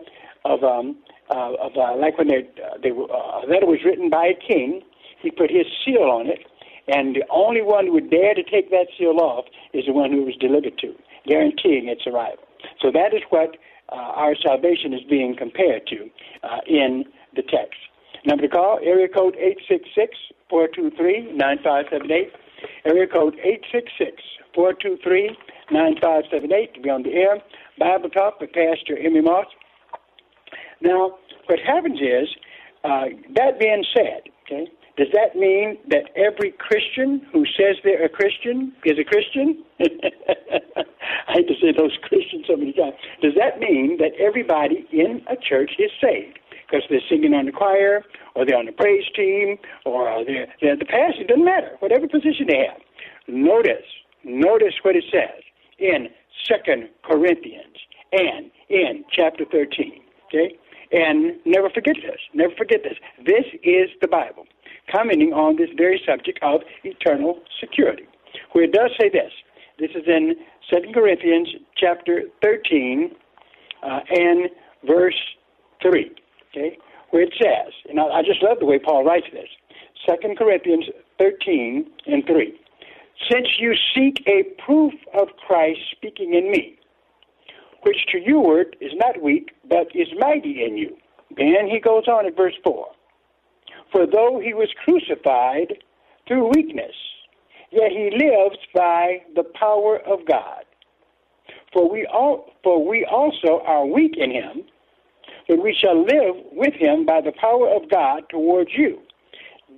of, 0.44 0.62
um, 0.62 0.94
uh, 1.34 1.54
of 1.54 1.72
uh, 1.76 1.96
like 1.96 2.16
when 2.16 2.28
they, 2.28 2.46
uh, 2.62 2.78
they, 2.80 2.90
uh, 2.90 3.42
a 3.42 3.46
letter 3.50 3.66
was 3.66 3.80
written 3.84 4.08
by 4.08 4.26
a 4.26 4.38
king, 4.38 4.82
he 5.20 5.32
put 5.32 5.50
his 5.50 5.66
seal 5.84 6.02
on 6.02 6.28
it, 6.28 6.46
and 6.86 7.16
the 7.16 7.24
only 7.28 7.60
one 7.60 7.86
who 7.86 7.94
would 7.94 8.08
dare 8.08 8.34
to 8.34 8.44
take 8.44 8.70
that 8.70 8.86
seal 8.96 9.18
off 9.18 9.46
is 9.72 9.86
the 9.86 9.92
one 9.92 10.12
who 10.12 10.22
was 10.22 10.36
delivered 10.36 10.78
to, 10.78 10.94
guaranteeing 11.26 11.88
its 11.88 12.06
arrival. 12.06 12.44
So 12.80 12.92
that 12.92 13.12
is 13.12 13.22
what 13.30 13.56
uh, 13.90 13.96
our 13.96 14.36
salvation 14.36 14.94
is 14.94 15.00
being 15.10 15.34
compared 15.36 15.88
to 15.88 16.08
uh, 16.44 16.58
in 16.68 17.04
the 17.34 17.42
text. 17.42 17.80
Number 18.24 18.46
to 18.46 18.48
call, 18.48 18.78
area 18.80 19.08
code 19.08 19.34
866 19.34 20.14
423 20.50 21.32
9578. 21.32 22.32
Area 22.84 23.06
code 23.06 23.34
866 23.38 24.20
423 24.54 25.36
9578 25.70 26.74
to 26.74 26.80
be 26.80 26.90
on 26.90 27.02
the 27.02 27.14
air. 27.14 27.38
Bible 27.78 28.10
Talk 28.10 28.40
with 28.40 28.52
Pastor 28.52 28.98
Emery 28.98 29.22
Moss. 29.22 29.46
Now, 30.82 31.16
what 31.46 31.60
happens 31.60 32.00
is, 32.00 32.28
uh, 32.84 33.14
that 33.34 33.58
being 33.60 33.84
said, 33.94 34.28
okay, 34.44 34.68
does 34.96 35.08
that 35.14 35.38
mean 35.38 35.78
that 35.88 36.10
every 36.16 36.52
Christian 36.58 37.22
who 37.32 37.44
says 37.56 37.76
they're 37.84 38.04
a 38.04 38.08
Christian 38.08 38.72
is 38.84 38.98
a 38.98 39.04
Christian? 39.04 39.64
I 39.80 41.32
hate 41.32 41.48
to 41.48 41.54
say 41.54 41.72
those 41.72 41.96
Christians 42.02 42.44
so 42.48 42.56
many 42.56 42.72
times. 42.72 42.94
Does 43.22 43.32
that 43.36 43.60
mean 43.60 43.98
that 43.98 44.12
everybody 44.18 44.86
in 44.92 45.22
a 45.30 45.36
church 45.36 45.72
is 45.78 45.90
saved? 46.02 46.39
Because 46.70 46.86
they're 46.88 47.00
singing 47.08 47.34
on 47.34 47.46
the 47.46 47.52
choir, 47.52 48.04
or 48.36 48.46
they're 48.46 48.56
on 48.56 48.66
the 48.66 48.72
praise 48.72 49.04
team, 49.16 49.58
or 49.84 50.24
they're, 50.24 50.46
they're 50.60 50.76
the 50.76 50.84
pastor, 50.84 51.22
it 51.22 51.28
doesn't 51.28 51.44
matter, 51.44 51.74
whatever 51.80 52.06
position 52.06 52.46
they 52.46 52.64
have. 52.70 52.80
Notice 53.26 53.82
Notice 54.24 54.74
what 54.82 54.96
it 54.96 55.04
says 55.10 55.42
in 55.78 56.08
Second 56.46 56.88
Corinthians 57.04 57.76
and 58.12 58.50
in 58.68 59.04
chapter 59.10 59.44
13. 59.50 60.00
Okay? 60.26 60.56
And 60.92 61.36
never 61.46 61.70
forget 61.70 61.96
this. 62.02 62.20
Never 62.34 62.54
forget 62.56 62.82
this. 62.82 62.98
This 63.24 63.44
is 63.62 63.88
the 64.00 64.08
Bible 64.08 64.46
commenting 64.92 65.32
on 65.32 65.56
this 65.56 65.68
very 65.76 66.02
subject 66.04 66.38
of 66.42 66.62
eternal 66.82 67.38
security, 67.60 68.04
where 68.52 68.64
it 68.64 68.72
does 68.72 68.90
say 69.00 69.08
this. 69.08 69.30
This 69.78 69.90
is 69.90 70.02
in 70.06 70.34
Second 70.68 70.92
Corinthians 70.94 71.48
chapter 71.76 72.24
13 72.42 73.12
uh, 73.82 74.00
and 74.10 74.50
verse 74.84 75.14
3, 75.80 76.10
okay, 76.50 76.78
where 77.10 77.22
it 77.22 77.34
says, 77.40 77.72
and 77.88 77.98
I, 78.00 78.22
just 78.22 78.42
love 78.42 78.58
the 78.60 78.66
way 78.66 78.78
Paul 78.78 79.04
writes 79.04 79.26
this, 79.32 79.48
Second 80.08 80.38
Corinthians 80.38 80.86
13 81.18 81.86
and 82.06 82.24
3 82.26 82.60
since 83.28 83.48
you 83.58 83.74
seek 83.94 84.22
a 84.26 84.44
proof 84.64 84.94
of 85.18 85.28
Christ 85.46 85.80
speaking 85.90 86.34
in 86.34 86.50
me, 86.50 86.78
which 87.82 88.06
to 88.12 88.18
youward 88.18 88.76
is 88.80 88.92
not 88.94 89.20
weak, 89.22 89.50
but 89.68 89.88
is 89.94 90.08
mighty 90.18 90.64
in 90.64 90.76
you. 90.76 90.96
Then 91.36 91.68
he 91.70 91.80
goes 91.80 92.08
on 92.08 92.26
in 92.26 92.34
verse 92.34 92.54
4. 92.64 92.86
For 93.92 94.06
though 94.06 94.40
he 94.42 94.54
was 94.54 94.68
crucified 94.84 95.74
through 96.26 96.50
weakness, 96.50 96.94
yet 97.70 97.90
he 97.90 98.10
lives 98.12 98.58
by 98.74 99.22
the 99.34 99.44
power 99.44 99.98
of 99.98 100.26
God. 100.26 100.64
For 101.72 101.90
we, 101.90 102.06
all, 102.06 102.52
for 102.64 102.86
we 102.86 103.04
also 103.04 103.62
are 103.64 103.86
weak 103.86 104.16
in 104.16 104.30
him, 104.30 104.62
but 105.50 105.64
we 105.64 105.74
shall 105.74 106.00
live 106.00 106.36
with 106.52 106.74
him 106.74 107.04
by 107.04 107.20
the 107.20 107.32
power 107.32 107.68
of 107.68 107.90
God 107.90 108.22
towards 108.30 108.70
you. 108.72 109.00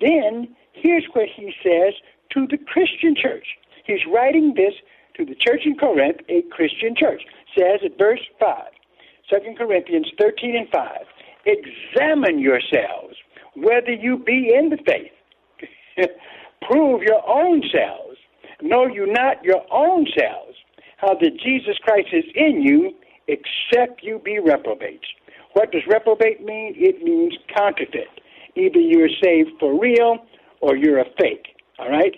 Then 0.03 0.55
here's 0.75 1.07
what 1.15 1.29
he 1.35 1.55
says 1.63 1.95
to 2.35 2.47
the 2.47 2.59
Christian 2.59 3.17
church. 3.17 3.47
He's 3.87 4.05
writing 4.13 4.53
this 4.55 4.75
to 5.17 5.25
the 5.25 5.35
church 5.35 5.63
in 5.65 5.77
Corinth, 5.77 6.19
a 6.29 6.43
Christian 6.51 6.95
church. 6.95 7.23
Says 7.59 7.81
at 7.87 7.97
verse 7.97 8.21
5, 8.39 8.65
2 9.31 9.37
Corinthians 9.57 10.09
13 10.21 10.57
and 10.57 10.69
5, 10.69 10.91
examine 11.47 12.39
yourselves 12.39 13.17
whether 13.57 13.93
you 13.93 14.19
be 14.19 14.53
in 14.55 14.69
the 14.69 14.79
faith. 14.87 15.13
Prove 16.69 17.01
your 17.01 17.27
own 17.27 17.63
selves. 17.73 18.19
Know 18.61 18.87
you 18.87 19.11
not 19.11 19.43
your 19.43 19.63
own 19.73 20.07
selves 20.19 20.59
how 20.99 21.15
that 21.15 21.41
Jesus 21.43 21.79
Christ 21.83 22.09
is 22.13 22.25
in 22.35 22.61
you, 22.61 22.93
except 23.27 24.03
you 24.03 24.21
be 24.23 24.39
reprobates. 24.39 25.07
What 25.55 25.73
does 25.73 25.83
reprobate 25.87 26.45
mean? 26.45 26.75
It 26.77 27.03
means 27.03 27.35
counterfeit. 27.55 28.09
Either 28.57 28.79
you're 28.79 29.09
saved 29.23 29.51
for 29.59 29.79
real 29.79 30.19
or 30.61 30.77
you're 30.77 30.99
a 30.99 31.07
fake. 31.19 31.47
All 31.79 31.91
right? 31.91 32.15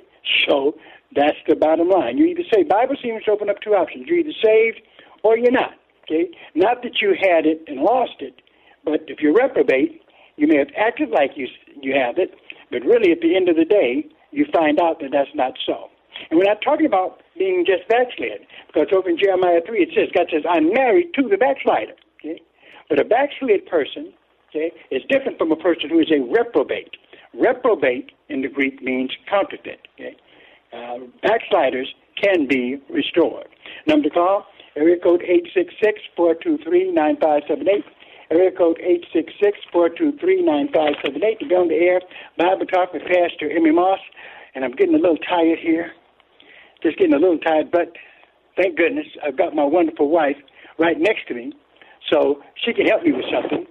So 0.48 0.74
that's 1.14 1.36
the 1.48 1.56
bottom 1.56 1.88
line. 1.88 2.18
You 2.18 2.26
either 2.26 2.44
say, 2.52 2.62
Bible 2.62 2.96
seems 3.02 3.22
to 3.24 3.30
open 3.30 3.50
up 3.50 3.60
two 3.62 3.74
options. 3.74 4.06
You're 4.06 4.18
either 4.18 4.38
saved 4.42 4.80
or 5.22 5.36
you're 5.36 5.52
not. 5.52 5.74
Okay? 6.04 6.30
Not 6.54 6.82
that 6.82 7.00
you 7.00 7.14
had 7.20 7.46
it 7.46 7.62
and 7.66 7.80
lost 7.80 8.20
it, 8.20 8.40
but 8.84 9.00
if 9.08 9.20
you're 9.20 9.34
reprobate, 9.34 10.02
you 10.36 10.46
may 10.46 10.58
have 10.58 10.70
acted 10.76 11.10
like 11.10 11.32
you 11.36 11.46
you 11.80 11.94
have 11.94 12.18
it, 12.18 12.34
but 12.70 12.82
really 12.82 13.12
at 13.12 13.20
the 13.20 13.36
end 13.36 13.48
of 13.48 13.56
the 13.56 13.64
day, 13.64 14.06
you 14.30 14.46
find 14.52 14.80
out 14.80 15.00
that 15.00 15.10
that's 15.12 15.30
not 15.34 15.52
so. 15.64 15.90
And 16.30 16.38
we're 16.38 16.44
not 16.44 16.62
talking 16.62 16.86
about 16.86 17.22
being 17.38 17.64
just 17.66 17.88
backslid, 17.88 18.46
because 18.66 18.88
over 18.94 19.08
in 19.08 19.18
Jeremiah 19.18 19.60
3 19.66 19.82
it 19.82 19.90
says, 19.94 20.08
God 20.14 20.26
says, 20.32 20.42
I'm 20.48 20.72
married 20.72 21.14
to 21.14 21.28
the 21.28 21.36
backslider. 21.36 21.94
But 22.88 23.00
a 23.00 23.04
backslid 23.04 23.66
person 23.66 24.12
okay, 24.50 24.72
is 24.90 25.02
different 25.08 25.38
from 25.38 25.52
a 25.52 25.56
person 25.56 25.90
who 25.90 26.00
is 26.00 26.10
a 26.10 26.20
reprobate. 26.20 26.96
Reprobate 27.32 28.12
in 28.28 28.42
the 28.42 28.48
Greek 28.48 28.82
means 28.82 29.10
counterfeit. 29.28 29.80
Okay? 29.94 30.16
Uh, 30.72 30.98
backsliders 31.22 31.88
can 32.20 32.46
be 32.46 32.80
restored. 32.90 33.48
Number 33.86 34.08
to 34.08 34.14
call, 34.14 34.46
area 34.76 34.96
code 35.02 35.22
866-423-9578. 36.16 37.84
Area 38.30 38.50
code 38.50 38.80
866-423-9578 39.74 41.38
to 41.40 41.46
be 41.46 41.54
on 41.54 41.68
the 41.68 41.74
air. 41.74 42.00
Bible 42.38 42.66
Talk 42.66 42.92
with 42.92 43.02
Pastor 43.02 43.50
Emery 43.50 43.72
Moss. 43.72 44.00
And 44.54 44.64
I'm 44.64 44.72
getting 44.72 44.94
a 44.94 44.98
little 44.98 45.18
tired 45.18 45.58
here. 45.58 45.92
Just 46.82 46.98
getting 46.98 47.14
a 47.14 47.18
little 47.18 47.38
tired, 47.38 47.70
but 47.70 47.92
thank 48.56 48.76
goodness 48.76 49.06
I've 49.26 49.38
got 49.38 49.54
my 49.54 49.64
wonderful 49.64 50.10
wife 50.10 50.36
right 50.78 50.98
next 51.00 51.26
to 51.28 51.34
me 51.34 51.52
so 52.10 52.42
she 52.64 52.72
can 52.72 52.86
help 52.86 53.02
me 53.02 53.12
with 53.12 53.26
something. 53.32 53.66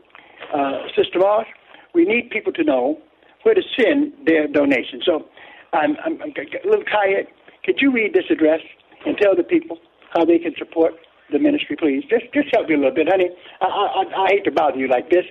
Uh, 0.54 0.88
Sister 0.96 1.20
Moss, 1.20 1.46
we 1.94 2.06
need 2.06 2.30
people 2.30 2.54
to 2.54 2.64
know 2.64 2.98
where 3.44 3.56
to 3.56 3.62
send 3.80 4.14
their 4.26 4.48
donation. 4.48 5.02
So, 5.06 5.26
I'm, 5.74 5.98
I'm, 6.06 6.22
I'm 6.22 6.32
a 6.32 6.68
little 6.68 6.86
tired. 6.86 7.28
Could 7.66 7.82
you 7.82 7.92
read 7.92 8.14
this 8.14 8.26
address 8.30 8.62
and 9.06 9.18
tell 9.18 9.36
the 9.36 9.44
people 9.44 9.78
how 10.14 10.24
they 10.24 10.38
can 10.38 10.54
support 10.58 10.94
the 11.32 11.40
ministry, 11.40 11.76
please? 11.76 12.04
Just 12.10 12.32
just 12.34 12.54
help 12.54 12.70
me 12.70 12.76
a 12.76 12.78
little 12.78 12.94
bit, 12.94 13.10
honey. 13.10 13.30
I 13.62 13.66
I, 13.66 14.04
I 14.06 14.28
hate 14.30 14.46
to 14.46 14.52
bother 14.52 14.78
you 14.78 14.88
like 14.88 15.10
this, 15.10 15.26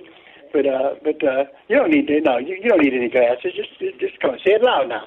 but 0.51 0.65
uh, 0.67 0.99
but 1.03 1.17
uh, 1.23 1.45
you 1.69 1.75
don't 1.77 1.91
need 1.91 2.07
to. 2.07 2.19
No, 2.21 2.37
you, 2.37 2.59
you 2.61 2.69
don't 2.69 2.83
need 2.83 2.93
any 2.93 3.09
glasses. 3.09 3.53
Just 3.55 3.79
just 3.99 4.19
come 4.19 4.31
on, 4.31 4.39
say 4.45 4.53
it 4.53 4.63
loud 4.63 4.89
now. 4.89 5.05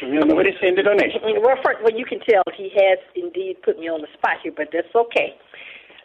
So 0.00 0.08
we 0.08 0.16
don't 0.16 0.26
know 0.26 0.34
where 0.34 0.48
to 0.48 0.56
send 0.60 0.78
the 0.78 0.82
donation. 0.82 1.20
Well, 1.22 1.54
first, 1.62 1.78
well, 1.84 1.94
you 1.94 2.04
can 2.04 2.18
tell 2.26 2.42
he 2.56 2.72
has 2.74 2.98
indeed 3.14 3.62
put 3.62 3.78
me 3.78 3.86
on 3.86 4.00
the 4.00 4.10
spot 4.18 4.42
here, 4.42 4.52
but 4.56 4.68
that's 4.72 4.90
okay. 4.94 5.36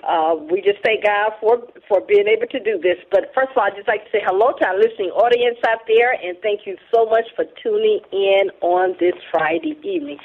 Uh, 0.05 0.35
we 0.51 0.61
just 0.61 0.77
thank 0.83 1.03
God 1.03 1.33
for 1.41 1.57
for 1.87 2.01
being 2.05 2.27
able 2.27 2.47
to 2.47 2.59
do 2.59 2.77
this. 2.77 2.97
But 3.09 3.33
first 3.33 3.51
of 3.51 3.57
all, 3.57 3.65
I'd 3.65 3.75
just 3.75 3.87
like 3.87 4.05
to 4.05 4.11
say 4.11 4.21
hello 4.21 4.53
to 4.59 4.63
our 4.67 4.77
listening 4.77 5.09
audience 5.09 5.57
out 5.67 5.81
there, 5.87 6.13
and 6.13 6.37
thank 6.41 6.65
you 6.65 6.77
so 6.93 7.05
much 7.05 7.25
for 7.35 7.45
tuning 7.63 7.99
in 8.11 8.51
on 8.61 8.95
this 8.99 9.17
Friday 9.31 9.77
evening. 9.81 10.17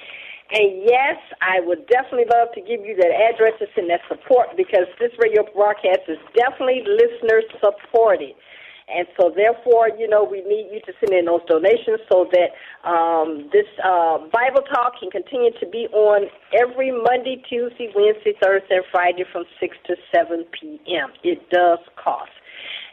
And 0.53 0.85
yes, 0.85 1.17
I 1.41 1.61
would 1.65 1.89
definitely 1.89 2.29
love 2.29 2.53
to 2.53 2.61
give 2.61 2.85
you 2.85 2.95
that 3.01 3.09
address 3.09 3.57
to 3.61 3.67
send 3.75 3.89
that 3.89 4.05
support 4.09 4.53
because 4.57 4.85
this 5.01 5.13
radio 5.17 5.49
broadcast 5.55 6.05
is 6.09 6.21
definitely 6.37 6.85
listener 6.85 7.41
supported. 7.57 8.37
And 8.89 9.07
so, 9.19 9.33
therefore, 9.35 9.91
you 9.97 10.09
know, 10.09 10.25
we 10.25 10.43
need 10.43 10.69
you 10.73 10.81
to 10.87 10.93
send 11.01 11.15
in 11.15 11.27
those 11.27 11.45
donations 11.47 12.01
so 12.11 12.29
that 12.33 12.51
um, 12.89 13.49
this 13.53 13.67
uh, 13.83 14.19
Bible 14.33 14.63
talk 14.75 14.99
can 15.01 15.11
continue 15.11 15.53
to 15.61 15.67
be 15.67 15.87
on 15.93 16.29
every 16.53 16.91
Monday, 16.91 17.43
Tuesday, 17.49 17.93
Wednesday, 17.95 18.35
Thursday, 18.43 18.83
and 18.83 18.85
Friday 18.91 19.25
from 19.33 19.45
6 19.61 19.77
to 19.87 19.95
7 20.15 20.45
p.m. 20.59 21.11
It 21.23 21.49
does 21.51 21.79
cost. 22.03 22.33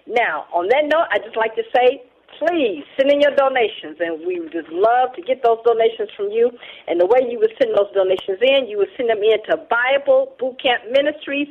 Now, 0.08 0.45
on 0.54 0.69
that 0.69 0.86
note, 0.86 1.06
I'd 1.12 1.23
just 1.23 1.38
like 1.38 1.56
to 1.56 1.63
say 1.75 2.04
please 2.38 2.84
send 2.95 3.12
in 3.12 3.21
your 3.21 3.36
donations, 3.36 3.97
and 3.99 4.25
we 4.25 4.39
would 4.39 4.52
just 4.52 4.69
love 4.69 5.13
to 5.15 5.21
get 5.21 5.43
those 5.43 5.60
donations 5.65 6.10
from 6.15 6.30
you. 6.32 6.52
And 6.88 6.99
the 6.99 7.06
way 7.06 7.28
you 7.28 7.39
would 7.39 7.54
send 7.60 7.75
those 7.75 7.91
donations 7.93 8.39
in, 8.41 8.67
you 8.67 8.78
would 8.78 8.93
send 8.95 9.10
them 9.10 9.19
in 9.19 9.39
to 9.49 9.58
Bible 9.67 10.36
Boot 10.39 10.62
Camp 10.62 10.84
Ministries, 10.91 11.49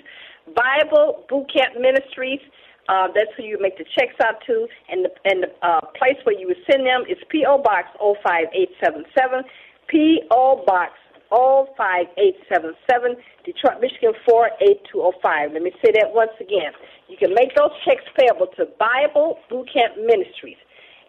Bible 0.54 1.24
Boot 1.28 1.52
Camp 1.52 1.76
Ministries. 1.78 2.40
Uh, 2.88 3.08
that's 3.14 3.30
who 3.36 3.44
you 3.44 3.58
make 3.60 3.76
the 3.76 3.84
checks 3.96 4.16
out 4.24 4.40
to, 4.46 4.66
and 4.88 5.04
the 5.04 5.10
and 5.24 5.44
the 5.44 5.50
uh, 5.60 5.80
place 5.96 6.16
where 6.24 6.38
you 6.38 6.48
would 6.48 6.62
send 6.70 6.86
them 6.86 7.04
is 7.08 7.18
P.O. 7.28 7.62
Box 7.62 7.88
05877, 8.00 9.44
P.O. 9.88 10.64
Box 10.66 10.92
05877, 11.28 13.16
Detroit, 13.44 13.84
Michigan 13.84 14.16
48205. 14.24 15.52
Let 15.52 15.62
me 15.62 15.72
say 15.84 15.92
that 16.00 16.08
once 16.16 16.32
again. 16.40 16.72
You 17.08 17.16
can 17.16 17.32
make 17.32 17.54
those 17.56 17.72
checks 17.84 18.04
payable 18.16 18.48
to 18.56 18.64
Bible 18.80 19.38
Boot 19.48 19.68
Camp 19.72 19.96
Ministries 19.96 20.56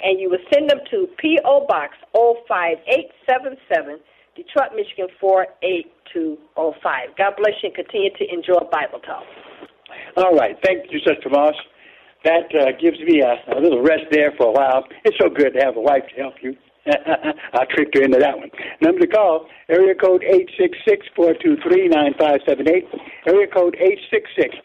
and 0.01 0.19
you 0.19 0.29
would 0.29 0.41
send 0.53 0.69
them 0.69 0.79
to 0.91 1.07
P.O. 1.17 1.65
Box 1.67 1.95
05877, 2.13 3.99
Detroit, 4.35 4.71
Michigan 4.75 5.07
48205. 5.19 7.17
God 7.17 7.33
bless 7.37 7.53
you 7.61 7.69
and 7.69 7.75
continue 7.75 8.11
to 8.15 8.25
enjoy 8.31 8.59
Bible 8.71 8.99
Talk. 8.99 9.23
All 10.17 10.35
right. 10.35 10.57
Thank 10.63 10.91
you, 10.91 10.99
Sister 10.99 11.29
Moss. 11.29 11.55
That 12.23 12.53
uh, 12.53 12.71
gives 12.79 12.99
me 12.99 13.21
a, 13.21 13.39
a 13.55 13.59
little 13.59 13.81
rest 13.81 14.03
there 14.11 14.33
for 14.37 14.47
a 14.47 14.51
while. 14.51 14.83
It's 15.05 15.17
so 15.17 15.29
good 15.29 15.53
to 15.53 15.59
have 15.63 15.77
a 15.77 15.81
wife 15.81 16.03
to 16.15 16.21
help 16.21 16.35
you. 16.41 16.55
I 16.87 17.65
tricked 17.69 17.95
her 17.95 18.03
into 18.03 18.19
that 18.19 18.37
one. 18.37 18.49
Number 18.81 19.01
to 19.01 19.07
call, 19.07 19.47
area 19.69 19.93
code 19.95 20.23
866-423-9578. 21.17 22.85
Area 23.27 23.47
code 23.47 23.77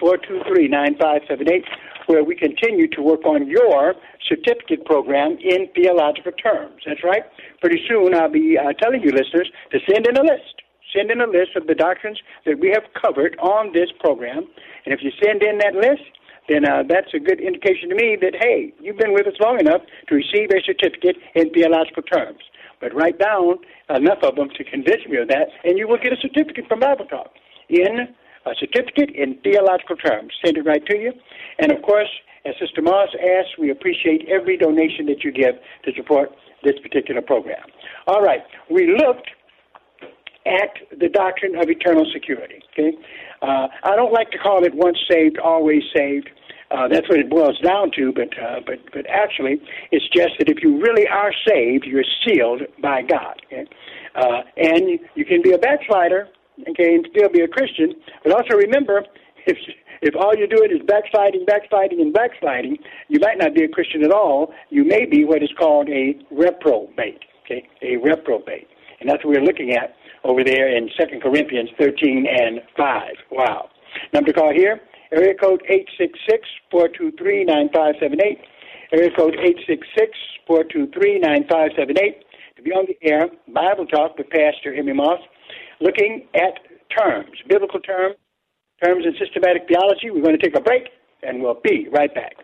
866-423-9578 0.01 1.65
where 2.07 2.23
we 2.23 2.37
continue 2.37 2.87
to 2.89 3.01
work 3.03 3.25
on 3.25 3.49
your 3.49 3.95
certificate 4.29 4.85
program 4.85 5.39
in 5.43 5.69
theological 5.75 6.33
terms. 6.33 6.83
That's 6.87 7.03
right. 7.03 7.23
Pretty 7.61 7.83
soon 7.89 8.15
I'll 8.15 8.31
be 8.31 8.59
uh, 8.59 8.75
telling 8.75 9.03
you 9.03 9.11
listeners 9.11 9.51
to 9.73 9.79
send 9.91 10.07
in 10.07 10.17
a 10.17 10.23
list. 10.23 10.61
Send 10.95 11.11
in 11.11 11.21
a 11.21 11.27
list 11.27 11.57
of 11.57 11.67
the 11.67 11.75
doctrines 11.75 12.21
that 12.47 12.59
we 12.59 12.71
have 12.71 12.85
covered 12.95 13.37
on 13.39 13.73
this 13.73 13.91
program. 14.01 14.47
And 14.85 14.95
if 14.95 15.01
you 15.03 15.11
send 15.23 15.43
in 15.43 15.59
that 15.59 15.75
list, 15.75 16.07
then 16.49 16.65
uh, 16.65 16.85
that's 16.89 17.13
a 17.15 17.19
good 17.19 17.41
indication 17.41 17.89
to 17.89 17.95
me 17.95 18.17
that, 18.21 18.35
hey, 18.39 18.73
you've 18.81 18.99
been 18.99 19.15
with 19.15 19.27
us 19.27 19.35
long 19.41 19.59
enough 19.59 19.81
to 20.09 20.15
receive 20.15 20.51
a 20.51 20.61
certificate 20.65 21.17
in 21.35 21.51
theological 21.51 22.03
terms. 22.03 22.41
But 22.81 22.95
write 22.95 23.19
down 23.19 23.59
enough 23.89 24.19
of 24.23 24.37
them 24.37 24.51
to 24.57 24.65
convince 24.65 25.07
me 25.09 25.17
of 25.17 25.29
that, 25.29 25.49
and 25.65 25.79
you 25.79 25.89
will 25.89 25.97
get 25.97 26.13
a 26.13 26.21
certificate 26.21 26.67
from 26.69 26.81
Bible 26.81 27.07
Talk 27.07 27.33
in 27.69 28.15
a 28.45 28.55
certificate 28.61 29.11
in 29.15 29.39
theological 29.43 29.97
terms. 29.97 30.33
Send 30.45 30.59
it 30.59 30.67
right 30.67 30.85
to 30.85 30.99
you. 30.99 31.13
And 31.59 31.73
of 31.73 31.81
course, 31.83 32.11
as 32.45 32.55
Sister 32.61 32.83
Moss 32.83 33.09
asked, 33.15 33.59
we 33.59 33.71
appreciate 33.71 34.29
every 34.29 34.59
donation 34.59 35.07
that 35.07 35.25
you 35.25 35.33
give 35.33 35.55
to 35.85 35.93
support 35.97 36.31
this 36.63 36.75
particular 36.83 37.23
program. 37.23 37.65
All 38.07 38.21
right, 38.21 38.43
we 38.71 38.95
looked 38.99 39.31
at 40.47 40.99
the 40.99 41.09
doctrine 41.09 41.57
of 41.57 41.69
eternal 41.69 42.07
security. 42.13 42.61
Okay, 42.73 42.97
uh, 43.43 43.69
I 43.83 43.97
don't 43.97 44.13
like 44.13 44.31
to 44.31 44.39
call 44.39 44.65
it 44.65 44.75
once 44.75 44.99
saved, 45.11 45.39
always 45.39 45.83
saved. 45.97 46.31
Uh, 46.71 46.89
that's 46.89 47.09
what 47.09 47.19
it 47.19 47.31
boils 47.31 47.59
down 47.61 47.91
to, 47.97 48.13
but 48.13 48.29
uh, 48.39 48.61
but 48.67 48.79
but 48.93 49.07
actually, 49.09 49.61
it's 49.93 50.09
just 50.15 50.33
that 50.39 50.49
if 50.49 50.63
you 50.63 50.81
really 50.81 51.07
are 51.07 51.33
saved, 51.47 51.85
you're 51.85 52.05
sealed 52.27 52.63
by 52.83 53.03
God. 53.03 53.41
Okay? 53.47 53.67
Uh, 54.15 54.43
and 54.57 54.99
you 55.15 55.25
can 55.25 55.43
be 55.43 55.53
a 55.53 55.59
backslider 55.59 56.29
okay, 56.69 56.95
and 56.95 57.07
still 57.11 57.29
be 57.29 57.41
a 57.41 57.49
Christian. 57.49 57.95
But 58.23 58.33
also 58.33 58.57
remember, 58.57 59.05
if 59.47 59.59
if 60.03 60.15
all 60.17 60.35
you're 60.37 60.49
doing 60.49 60.71
is 60.71 60.85
backsliding, 60.87 61.45
backsliding, 61.47 62.01
and 62.01 62.13
backsliding, 62.13 62.77
you 63.09 63.19
might 63.21 63.39
not 63.39 63.55
be 63.55 63.65
a 63.65 63.69
Christian 63.69 64.05
at 64.05 64.11
all. 64.11 64.53
You 64.71 64.85
may 64.85 65.07
be 65.07 65.25
what 65.25 65.43
is 65.43 65.51
called 65.59 65.89
a 65.89 66.15
reprobate. 66.31 67.25
Okay, 67.45 67.69
a 67.83 67.97
reprobate, 67.97 68.69
and 69.05 69.13
that's 69.13 69.23
what 69.23 69.37
we're 69.37 69.45
looking 69.45 69.77
at 69.77 69.95
over 70.25 70.43
there 70.43 70.75
in 70.75 70.89
Second 70.99 71.21
Corinthians 71.21 71.69
13 71.79 72.27
and 72.27 72.63
5. 72.75 73.13
Wow. 73.31 73.69
Number 74.15 74.33
to 74.33 74.39
call 74.39 74.51
here, 74.51 74.81
area 75.13 75.35
code 75.35 75.63
866-423-9578. 76.73 78.41
Area 78.93 79.11
code 79.15 79.37
866-423-9578. 80.49 82.25
To 82.57 82.63
be 82.63 82.71
on 82.71 82.87
the 82.87 82.97
air, 83.07 83.29
Bible 83.53 83.85
Talk 83.87 84.17
with 84.17 84.31
Pastor 84.31 84.73
Emery 84.75 84.95
Moss 84.95 85.21
looking 85.81 86.27
at 86.35 86.55
terms, 86.97 87.37
biblical 87.47 87.81
terms, 87.81 88.17
terms 88.83 89.05
in 89.05 89.15
systematic 89.19 89.69
theology. 89.69 90.11
We're 90.11 90.23
going 90.23 90.39
to 90.39 90.43
take 90.43 90.57
a 90.57 90.63
break, 90.63 90.85
and 91.23 91.43
we'll 91.43 91.61
be 91.63 91.89
right 91.93 92.15
back. 92.15 92.37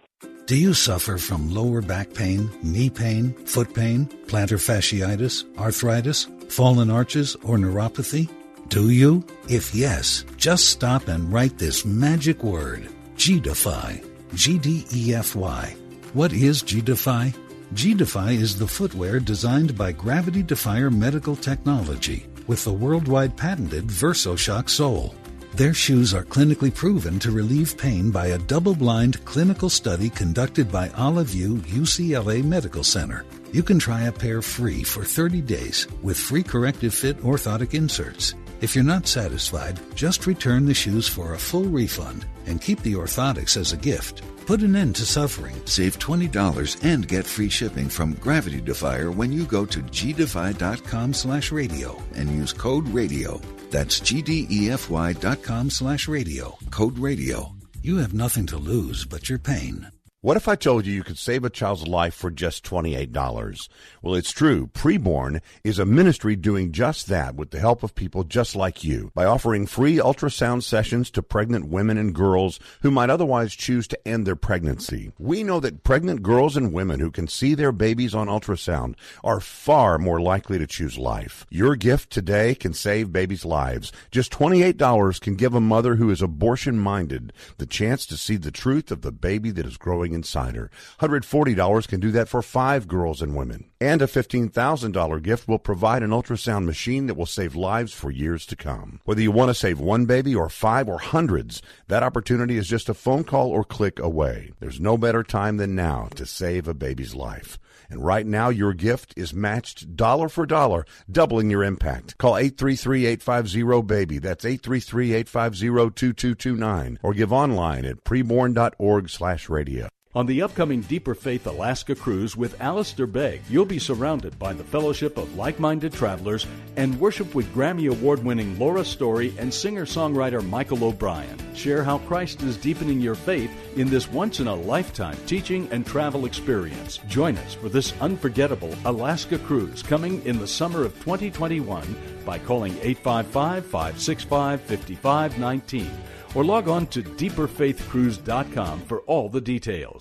Do 0.46 0.56
you 0.56 0.74
suffer 0.74 1.16
from 1.16 1.54
lower 1.54 1.80
back 1.80 2.12
pain, 2.12 2.50
knee 2.62 2.90
pain, 2.90 3.32
foot 3.46 3.72
pain, 3.72 4.06
plantar 4.26 4.58
fasciitis, 4.58 5.44
arthritis, 5.56 6.26
fallen 6.50 6.90
arches, 6.90 7.36
or 7.42 7.56
neuropathy? 7.56 8.28
Do 8.68 8.90
you? 8.90 9.24
If 9.48 9.74
yes, 9.74 10.24
just 10.36 10.68
stop 10.68 11.08
and 11.08 11.32
write 11.32 11.58
this 11.58 11.84
magic 11.84 12.44
word, 12.44 12.88
G-Defy. 13.16 14.02
G-D-E-F-Y. 14.34 15.76
What 16.12 16.32
is 16.32 16.62
G-Defy? 16.62 17.34
G-Defy 17.74 18.30
is 18.32 18.58
the 18.58 18.66
footwear 18.66 19.20
designed 19.20 19.76
by 19.76 19.92
Gravity 19.92 20.42
Defier 20.42 20.90
Medical 20.90 21.36
Technology 21.36 22.26
with 22.46 22.64
the 22.64 22.72
worldwide 22.72 23.36
patented 23.36 23.86
VersoShock 23.86 24.68
sole. 24.68 25.14
Their 25.60 25.74
shoes 25.74 26.14
are 26.14 26.24
clinically 26.24 26.74
proven 26.74 27.18
to 27.18 27.30
relieve 27.30 27.76
pain 27.76 28.10
by 28.10 28.28
a 28.28 28.38
double 28.38 28.74
blind 28.74 29.22
clinical 29.26 29.68
study 29.68 30.08
conducted 30.08 30.72
by 30.72 30.88
Olive 30.96 31.26
View 31.26 31.56
UCLA 31.56 32.42
Medical 32.42 32.82
Center. 32.82 33.26
You 33.52 33.62
can 33.62 33.78
try 33.78 34.04
a 34.04 34.12
pair 34.12 34.40
free 34.40 34.82
for 34.82 35.04
30 35.04 35.42
days 35.42 35.86
with 36.00 36.16
free 36.16 36.42
corrective 36.42 36.94
fit 36.94 37.18
orthotic 37.18 37.74
inserts. 37.74 38.34
If 38.62 38.74
you're 38.74 38.84
not 38.84 39.06
satisfied, 39.06 39.78
just 39.94 40.26
return 40.26 40.64
the 40.64 40.72
shoes 40.72 41.06
for 41.06 41.34
a 41.34 41.38
full 41.38 41.64
refund 41.64 42.24
and 42.46 42.62
keep 42.62 42.80
the 42.80 42.94
orthotics 42.94 43.58
as 43.58 43.74
a 43.74 43.76
gift. 43.76 44.22
Put 44.46 44.62
an 44.62 44.74
end 44.74 44.96
to 44.96 45.04
suffering. 45.04 45.60
Save 45.66 45.98
$20 45.98 46.82
and 46.84 47.06
get 47.06 47.26
free 47.26 47.50
shipping 47.50 47.90
from 47.90 48.14
Gravity 48.14 48.62
Defier 48.62 49.10
when 49.10 49.30
you 49.30 49.44
go 49.44 49.66
to 49.66 49.80
gdefy.com 49.80 51.12
slash 51.12 51.52
radio 51.52 52.02
and 52.14 52.30
use 52.30 52.54
code 52.54 52.88
radio. 52.88 53.38
That's 53.70 54.00
gdefy.com 54.00 55.70
slash 55.70 56.08
radio. 56.08 56.58
Code 56.70 56.98
radio. 56.98 57.54
You 57.82 57.98
have 57.98 58.12
nothing 58.12 58.46
to 58.46 58.58
lose 58.58 59.04
but 59.04 59.28
your 59.28 59.38
pain. 59.38 59.90
What 60.22 60.36
if 60.36 60.48
I 60.48 60.54
told 60.54 60.84
you 60.84 60.92
you 60.92 61.02
could 61.02 61.16
save 61.16 61.46
a 61.46 61.48
child's 61.48 61.88
life 61.88 62.12
for 62.12 62.30
just 62.30 62.62
$28? 62.62 63.70
Well, 64.02 64.14
it's 64.14 64.32
true. 64.32 64.66
Preborn 64.66 65.40
is 65.64 65.78
a 65.78 65.86
ministry 65.86 66.36
doing 66.36 66.72
just 66.72 67.06
that 67.06 67.36
with 67.36 67.52
the 67.52 67.58
help 67.58 67.82
of 67.82 67.94
people 67.94 68.24
just 68.24 68.54
like 68.54 68.84
you 68.84 69.12
by 69.14 69.24
offering 69.24 69.64
free 69.64 69.96
ultrasound 69.96 70.62
sessions 70.62 71.10
to 71.12 71.22
pregnant 71.22 71.68
women 71.68 71.96
and 71.96 72.14
girls 72.14 72.60
who 72.82 72.90
might 72.90 73.08
otherwise 73.08 73.54
choose 73.54 73.88
to 73.88 74.06
end 74.06 74.26
their 74.26 74.36
pregnancy. 74.36 75.10
We 75.18 75.42
know 75.42 75.58
that 75.60 75.84
pregnant 75.84 76.22
girls 76.22 76.54
and 76.54 76.74
women 76.74 77.00
who 77.00 77.10
can 77.10 77.26
see 77.26 77.54
their 77.54 77.72
babies 77.72 78.14
on 78.14 78.26
ultrasound 78.26 78.96
are 79.24 79.40
far 79.40 79.96
more 79.96 80.20
likely 80.20 80.58
to 80.58 80.66
choose 80.66 80.98
life. 80.98 81.46
Your 81.48 81.76
gift 81.76 82.10
today 82.10 82.54
can 82.54 82.74
save 82.74 83.10
babies' 83.10 83.46
lives. 83.46 83.90
Just 84.10 84.32
$28 84.32 85.18
can 85.18 85.36
give 85.36 85.54
a 85.54 85.62
mother 85.62 85.94
who 85.94 86.10
is 86.10 86.20
abortion 86.20 86.78
minded 86.78 87.32
the 87.56 87.64
chance 87.64 88.04
to 88.04 88.18
see 88.18 88.36
the 88.36 88.50
truth 88.50 88.90
of 88.90 89.00
the 89.00 89.12
baby 89.12 89.50
that 89.52 89.64
is 89.64 89.78
growing 89.78 90.09
Insider. 90.14 90.70
$140 91.00 91.88
can 91.88 92.00
do 92.00 92.10
that 92.10 92.28
for 92.28 92.42
five 92.42 92.88
girls 92.88 93.22
and 93.22 93.36
women. 93.36 93.70
And 93.80 94.02
a 94.02 94.06
$15,000 94.06 95.22
gift 95.22 95.48
will 95.48 95.58
provide 95.58 96.02
an 96.02 96.10
ultrasound 96.10 96.64
machine 96.64 97.06
that 97.06 97.16
will 97.16 97.26
save 97.26 97.56
lives 97.56 97.92
for 97.92 98.10
years 98.10 98.44
to 98.46 98.56
come. 98.56 99.00
Whether 99.04 99.22
you 99.22 99.30
want 99.30 99.48
to 99.48 99.54
save 99.54 99.80
one 99.80 100.06
baby 100.06 100.34
or 100.34 100.48
five 100.48 100.88
or 100.88 100.98
hundreds, 100.98 101.62
that 101.88 102.02
opportunity 102.02 102.56
is 102.56 102.68
just 102.68 102.88
a 102.88 102.94
phone 102.94 103.24
call 103.24 103.50
or 103.50 103.64
click 103.64 103.98
away. 103.98 104.52
There's 104.60 104.80
no 104.80 104.98
better 104.98 105.22
time 105.22 105.56
than 105.56 105.74
now 105.74 106.08
to 106.16 106.26
save 106.26 106.68
a 106.68 106.74
baby's 106.74 107.14
life. 107.14 107.58
And 107.90 108.04
right 108.04 108.26
now, 108.26 108.50
your 108.50 108.72
gift 108.72 109.14
is 109.16 109.34
matched 109.34 109.96
dollar 109.96 110.28
for 110.28 110.46
dollar, 110.46 110.86
doubling 111.10 111.50
your 111.50 111.64
impact. 111.64 112.16
Call 112.18 112.34
833-850-BABY. 112.34 114.18
That's 114.18 114.44
833-850-2229. 114.44 116.98
Or 117.02 117.12
give 117.12 117.32
online 117.32 117.84
at 117.84 118.04
preborn.org 118.04 119.10
slash 119.10 119.48
radio. 119.48 119.88
On 120.12 120.26
the 120.26 120.42
upcoming 120.42 120.80
Deeper 120.80 121.14
Faith 121.14 121.46
Alaska 121.46 121.94
cruise 121.94 122.36
with 122.36 122.60
Alistair 122.60 123.06
Begg, 123.06 123.42
you'll 123.48 123.64
be 123.64 123.78
surrounded 123.78 124.36
by 124.40 124.52
the 124.52 124.64
fellowship 124.64 125.16
of 125.16 125.36
like 125.36 125.60
minded 125.60 125.92
travelers 125.92 126.48
and 126.74 126.98
worship 126.98 127.32
with 127.32 127.54
Grammy 127.54 127.88
Award 127.88 128.24
winning 128.24 128.58
Laura 128.58 128.84
Story 128.84 129.32
and 129.38 129.54
singer 129.54 129.86
songwriter 129.86 130.44
Michael 130.44 130.82
O'Brien. 130.82 131.38
Share 131.54 131.84
how 131.84 131.98
Christ 131.98 132.42
is 132.42 132.56
deepening 132.56 133.00
your 133.00 133.14
faith 133.14 133.52
in 133.76 133.88
this 133.88 134.10
once 134.10 134.40
in 134.40 134.48
a 134.48 134.54
lifetime 134.54 135.16
teaching 135.26 135.68
and 135.70 135.86
travel 135.86 136.26
experience. 136.26 136.98
Join 137.06 137.38
us 137.38 137.54
for 137.54 137.68
this 137.68 137.94
unforgettable 138.00 138.74
Alaska 138.86 139.38
cruise 139.38 139.80
coming 139.80 140.20
in 140.26 140.40
the 140.40 140.48
summer 140.48 140.84
of 140.84 140.92
2021 141.04 141.84
by 142.26 142.40
calling 142.40 142.72
855 142.82 143.64
565 143.64 144.60
5519 144.60 145.88
or 146.34 146.44
log 146.44 146.68
on 146.68 146.86
to 146.88 147.02
deeperfaithcruise.com 147.02 148.80
for 148.82 149.00
all 149.00 149.28
the 149.28 149.40
details. 149.40 150.00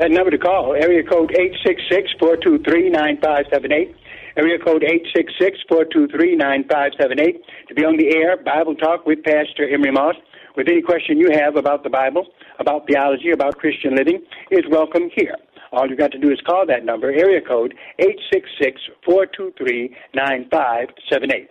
That 0.00 0.10
number 0.10 0.30
to 0.30 0.38
call, 0.38 0.72
area 0.72 1.02
code 1.04 1.30
866-423-9578. 2.24 3.94
Area 4.34 4.58
code 4.58 4.82
866-423-9578 5.68 7.42
to 7.68 7.74
be 7.74 7.84
on 7.84 7.98
the 7.98 8.16
air, 8.16 8.38
Bible 8.42 8.74
Talk 8.76 9.04
with 9.04 9.22
Pastor 9.22 9.68
Emery 9.68 9.92
Moss. 9.92 10.14
With 10.56 10.68
any 10.68 10.80
question 10.80 11.18
you 11.18 11.28
have 11.34 11.56
about 11.56 11.82
the 11.82 11.90
Bible, 11.90 12.28
about 12.58 12.86
theology, 12.86 13.32
about 13.32 13.58
Christian 13.58 13.94
living, 13.94 14.22
is 14.50 14.64
welcome 14.70 15.10
here. 15.14 15.36
All 15.70 15.86
you've 15.86 15.98
got 15.98 16.12
to 16.12 16.18
do 16.18 16.30
is 16.30 16.40
call 16.46 16.64
that 16.66 16.86
number, 16.86 17.12
area 17.12 17.42
code 17.46 17.74
866-423-9578. 19.04 21.48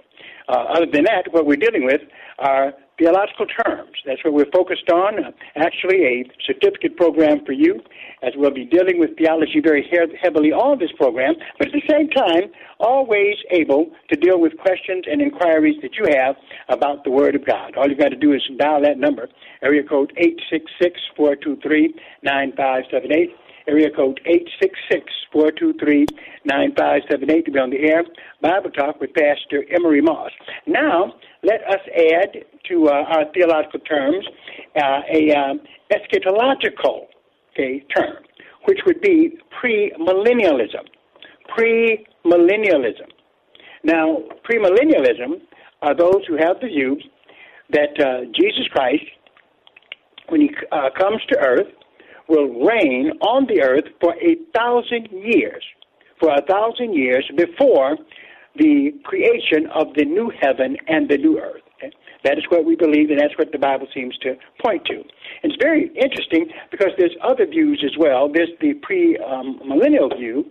Uh, 0.48 0.54
other 0.74 0.88
than 0.92 1.04
that, 1.04 1.26
what 1.30 1.46
we're 1.46 1.56
dealing 1.56 1.86
with 1.86 2.02
are 2.40 2.74
theological 3.00 3.46
terms. 3.48 3.98
That's 4.06 4.24
what 4.24 4.34
we're 4.34 4.52
focused 4.54 4.90
on. 4.92 5.24
Uh, 5.24 5.32
actually, 5.56 6.04
a 6.04 6.24
certificate 6.46 6.98
program 6.98 7.46
for 7.46 7.54
you, 7.54 7.80
as 8.22 8.34
we'll 8.36 8.54
be 8.54 8.66
dealing 8.66 9.00
with 9.00 9.18
theology 9.18 9.62
very 9.64 9.88
he- 9.90 10.18
heavily 10.22 10.52
on 10.52 10.80
this 10.80 10.92
program, 10.98 11.36
but 11.58 11.68
at 11.68 11.74
the 11.74 11.82
same 11.90 12.10
time, 12.10 12.52
always 12.80 13.36
able 13.52 13.90
to 14.10 14.16
deal 14.16 14.40
with 14.40 14.58
questions 14.58 15.06
and 15.10 15.22
inquiries 15.22 15.78
that 15.82 15.96
you 15.96 16.06
have 16.16 16.36
about 16.68 17.04
the 17.04 17.12
Word 17.12 17.36
of 17.36 17.46
God. 17.46 17.76
All 17.78 17.90
you've 17.90 18.00
got 18.00 18.10
to 18.10 18.18
do 18.18 18.34
is 18.34 18.42
dial 18.58 18.82
that 18.84 19.00
number, 19.00 19.30
area 19.62 19.84
code 19.84 20.12
866 20.18 21.00
423 21.16 21.96
9578 22.24 23.36
area 23.70 23.90
code 23.96 24.20
866-423-9578 25.36 27.46
to 27.46 27.52
be 27.52 27.60
on 27.60 27.70
the 27.70 27.78
air. 27.78 28.04
Bible 28.42 28.72
Talk 28.72 29.00
with 29.00 29.14
Pastor 29.14 29.64
Emery 29.72 30.02
Moss. 30.02 30.32
Now, 30.66 31.14
let 31.44 31.62
us 31.68 31.82
add 31.96 32.44
to 32.70 32.88
uh, 32.88 32.92
our 32.92 33.26
theological 33.34 33.80
terms 33.82 34.26
uh, 34.76 35.02
a 35.14 35.32
um, 35.34 35.62
eschatological 35.92 37.08
okay, 37.54 37.84
term, 37.96 38.24
which 38.66 38.80
would 38.86 39.02
be 39.02 39.38
premillennialism. 39.62 40.86
Premillennialism. 41.58 43.10
Now, 43.84 44.18
premillennialism 44.50 45.42
are 45.82 45.96
those 45.96 46.26
who 46.28 46.36
have 46.38 46.60
the 46.62 46.68
view 46.68 46.98
that 47.72 48.00
uh, 48.00 48.26
Jesus 48.36 48.68
Christ, 48.72 49.04
when 50.30 50.42
he 50.42 50.50
uh, 50.72 50.90
comes 50.98 51.22
to 51.30 51.40
earth, 51.40 51.68
will 52.28 52.66
reign 52.66 53.12
on 53.22 53.48
the 53.48 53.62
earth 53.62 53.86
for 54.00 54.14
a 54.16 54.36
thousand 54.56 55.08
years, 55.12 55.64
for 56.20 56.34
a 56.34 56.42
thousand 56.44 56.94
years 56.94 57.30
before 57.36 57.98
the 58.56 58.92
creation 59.04 59.68
of 59.74 59.88
the 59.96 60.06
new 60.06 60.32
heaven 60.42 60.76
and 60.88 61.10
the 61.10 61.18
new 61.18 61.40
earth. 61.40 61.62
That 62.24 62.38
is 62.38 62.44
what 62.50 62.66
we 62.66 62.76
believe, 62.76 63.10
and 63.12 63.20
that's 63.20 63.38
what 63.38 63.52
the 63.52 63.58
Bible 63.58 63.88
seems 63.94 64.18
to 64.20 64.36
point 64.62 64.84
to. 64.86 65.04
It's 65.44 65.56
very 65.62 65.88
interesting 65.96 66.48
because 66.70 66.92
there's 66.98 67.16
other 67.24 67.46
views 67.46 67.82
as 67.86 67.98
well. 67.98 68.30
There's 68.32 68.50
the 68.60 68.74
pre-millennial 68.82 70.10
view, 70.10 70.46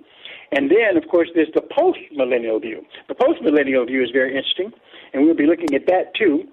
and 0.53 0.71
then, 0.71 0.97
of 0.97 1.07
course, 1.11 1.29
there's 1.35 1.53
the 1.55 1.61
post-millennial 1.61 2.59
view. 2.59 2.85
The 3.09 3.15
post-millennial 3.15 3.85
view 3.85 4.03
is 4.03 4.11
very 4.13 4.35
interesting, 4.35 4.73
and 5.13 5.25
we'll 5.25 5.37
be 5.37 5.47
looking 5.47 5.75
at 5.75 5.87
that 5.87 6.15
too. 6.15 6.45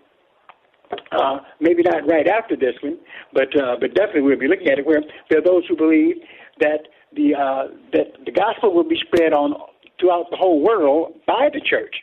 Uh, 1.11 1.39
maybe 1.59 1.81
not 1.81 2.07
right 2.07 2.27
after 2.27 2.55
this 2.55 2.75
one, 2.83 2.97
but 3.33 3.49
uh, 3.59 3.75
but 3.79 3.95
definitely 3.95 4.21
we'll 4.21 4.37
be 4.37 4.47
looking 4.47 4.67
at 4.67 4.77
it. 4.77 4.85
Where 4.85 5.01
there 5.29 5.39
are 5.39 5.43
those 5.43 5.63
who 5.67 5.75
believe 5.75 6.17
that 6.59 6.87
the 7.15 7.33
uh, 7.33 7.73
that 7.91 8.23
the 8.23 8.31
gospel 8.31 8.73
will 8.73 8.87
be 8.87 8.99
spread 9.07 9.33
on 9.33 9.55
throughout 9.99 10.29
the 10.29 10.37
whole 10.37 10.61
world 10.61 11.13
by 11.25 11.49
the 11.51 11.59
church. 11.59 11.95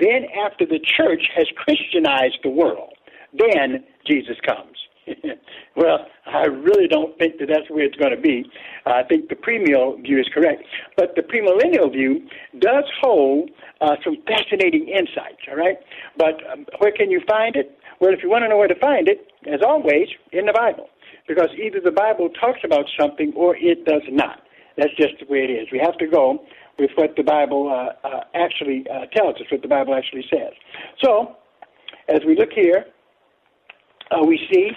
Then, 0.00 0.26
after 0.44 0.64
the 0.66 0.80
church 0.80 1.22
has 1.36 1.46
Christianized 1.56 2.38
the 2.42 2.50
world, 2.50 2.94
then 3.32 3.84
Jesus 4.06 4.36
comes. 4.46 4.76
well, 5.76 6.06
I 6.26 6.46
really 6.46 6.88
don't 6.88 7.16
think 7.18 7.38
that 7.38 7.46
that's 7.48 7.68
where 7.68 7.84
it's 7.84 7.96
going 7.96 8.14
to 8.14 8.20
be. 8.20 8.44
I 8.86 9.02
think 9.02 9.28
the 9.28 9.34
premillennial 9.34 10.02
view 10.02 10.18
is 10.18 10.28
correct, 10.32 10.62
but 10.96 11.14
the 11.16 11.22
premillennial 11.22 11.92
view 11.92 12.26
does 12.58 12.84
hold 13.00 13.50
uh, 13.80 13.96
some 14.04 14.16
fascinating 14.26 14.88
insights. 14.88 15.42
All 15.50 15.56
right, 15.56 15.76
but 16.16 16.40
um, 16.52 16.66
where 16.78 16.92
can 16.92 17.10
you 17.10 17.20
find 17.28 17.56
it? 17.56 17.78
Well, 18.00 18.12
if 18.12 18.22
you 18.22 18.30
want 18.30 18.44
to 18.44 18.48
know 18.48 18.56
where 18.56 18.68
to 18.68 18.78
find 18.78 19.08
it, 19.08 19.28
as 19.46 19.60
always, 19.66 20.08
in 20.32 20.46
the 20.46 20.52
Bible, 20.52 20.88
because 21.28 21.50
either 21.62 21.80
the 21.82 21.92
Bible 21.92 22.30
talks 22.40 22.60
about 22.64 22.86
something 22.98 23.32
or 23.36 23.56
it 23.56 23.84
does 23.84 24.02
not. 24.10 24.42
That's 24.76 24.94
just 24.96 25.14
the 25.20 25.26
way 25.30 25.40
it 25.40 25.50
is. 25.50 25.68
We 25.72 25.78
have 25.78 25.98
to 25.98 26.06
go 26.06 26.40
with 26.80 26.90
what 26.96 27.14
the 27.16 27.22
Bible 27.22 27.68
uh, 27.68 28.06
uh, 28.06 28.20
actually 28.34 28.84
uh, 28.90 29.06
tells 29.14 29.36
us, 29.36 29.42
what 29.50 29.62
the 29.62 29.68
Bible 29.68 29.94
actually 29.94 30.24
says. 30.32 30.52
So, 31.02 31.36
as 32.08 32.20
we 32.26 32.36
look 32.36 32.52
here, 32.52 32.86
uh, 34.10 34.24
we 34.24 34.40
see 34.52 34.70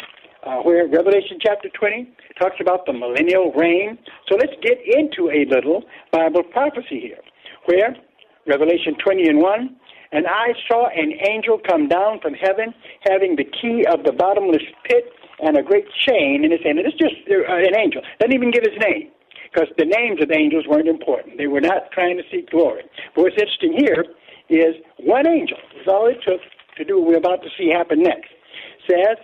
uh, 0.45 0.57
where 0.57 0.87
Revelation 0.87 1.37
chapter 1.41 1.69
20 1.69 2.13
talks 2.39 2.57
about 2.59 2.85
the 2.85 2.93
millennial 2.93 3.51
reign. 3.53 3.97
So 4.29 4.35
let's 4.35 4.53
get 4.61 4.77
into 4.85 5.31
a 5.31 5.45
little 5.49 5.83
Bible 6.11 6.43
prophecy 6.43 6.99
here, 6.99 7.19
where 7.65 7.95
Revelation 8.45 8.95
20 9.03 9.29
and 9.29 9.39
1 9.39 9.75
and 10.13 10.27
I 10.27 10.53
saw 10.69 10.87
an 10.89 11.11
angel 11.27 11.59
come 11.67 11.87
down 11.89 12.19
from 12.21 12.35
heaven, 12.35 12.73
having 13.09 13.35
the 13.35 13.43
key 13.43 13.83
of 13.91 14.05
the 14.05 14.13
bottomless 14.13 14.61
pit 14.85 15.05
and 15.41 15.57
a 15.57 15.63
great 15.63 15.85
chain 16.05 16.45
in 16.45 16.51
his 16.51 16.61
hand. 16.63 16.77
And 16.77 16.87
it's 16.87 16.97
just 16.97 17.15
uh, 17.27 17.51
an 17.51 17.75
angel. 17.75 18.01
Doesn't 18.19 18.33
even 18.33 18.51
give 18.51 18.61
his 18.61 18.77
name, 18.79 19.09
because 19.53 19.69
the 19.77 19.85
names 19.85 20.21
of 20.21 20.31
angels 20.31 20.65
weren't 20.67 20.87
important. 20.87 21.37
They 21.37 21.47
were 21.47 21.61
not 21.61 21.91
trying 21.91 22.17
to 22.17 22.23
seek 22.31 22.49
glory. 22.49 22.83
But 23.15 23.23
what's 23.23 23.37
interesting 23.37 23.75
here 23.77 24.05
is 24.49 24.75
one 24.97 25.27
angel. 25.27 25.57
That's 25.75 25.87
all 25.87 26.07
it 26.07 26.19
took 26.25 26.41
to 26.77 26.83
do 26.83 26.99
what 26.99 27.07
we're 27.07 27.17
about 27.17 27.43
to 27.43 27.49
see 27.57 27.69
happen 27.69 28.01
next. 28.01 28.31
Says, 28.89 29.17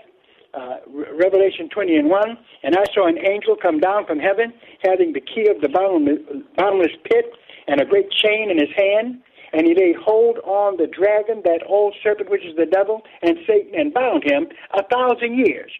uh, 0.54 0.78
Revelation 0.88 1.70
20 1.70 1.98
and 1.98 2.10
1, 2.10 2.38
and 2.64 2.76
I 2.76 2.84
saw 2.94 3.08
an 3.08 3.18
angel 3.28 3.56
come 3.60 3.80
down 3.80 4.06
from 4.06 4.20
heaven, 4.20 4.54
having 4.84 5.14
the 5.14 5.22
key 5.22 5.50
of 5.50 5.62
the 5.62 5.70
bottomless 5.70 6.92
pit 7.10 7.26
and 7.68 7.82
a 7.82 7.86
great 7.86 8.10
chain 8.12 8.50
in 8.50 8.58
his 8.58 8.70
hand 8.78 9.22
and 9.52 9.66
he 9.66 9.74
laid 9.74 9.96
hold 9.96 10.38
on 10.46 10.78
the 10.78 10.88
dragon, 10.88 11.42
that 11.44 11.62
old 11.68 11.96
serpent 12.04 12.30
which 12.30 12.46
is 12.46 12.56
the 12.56 12.66
devil 12.66 13.02
and 13.22 13.38
Satan, 13.48 13.80
and 13.80 13.94
bound 13.94 14.24
him 14.24 14.48
a 14.78 14.84
thousand 14.84 15.38
years. 15.38 15.72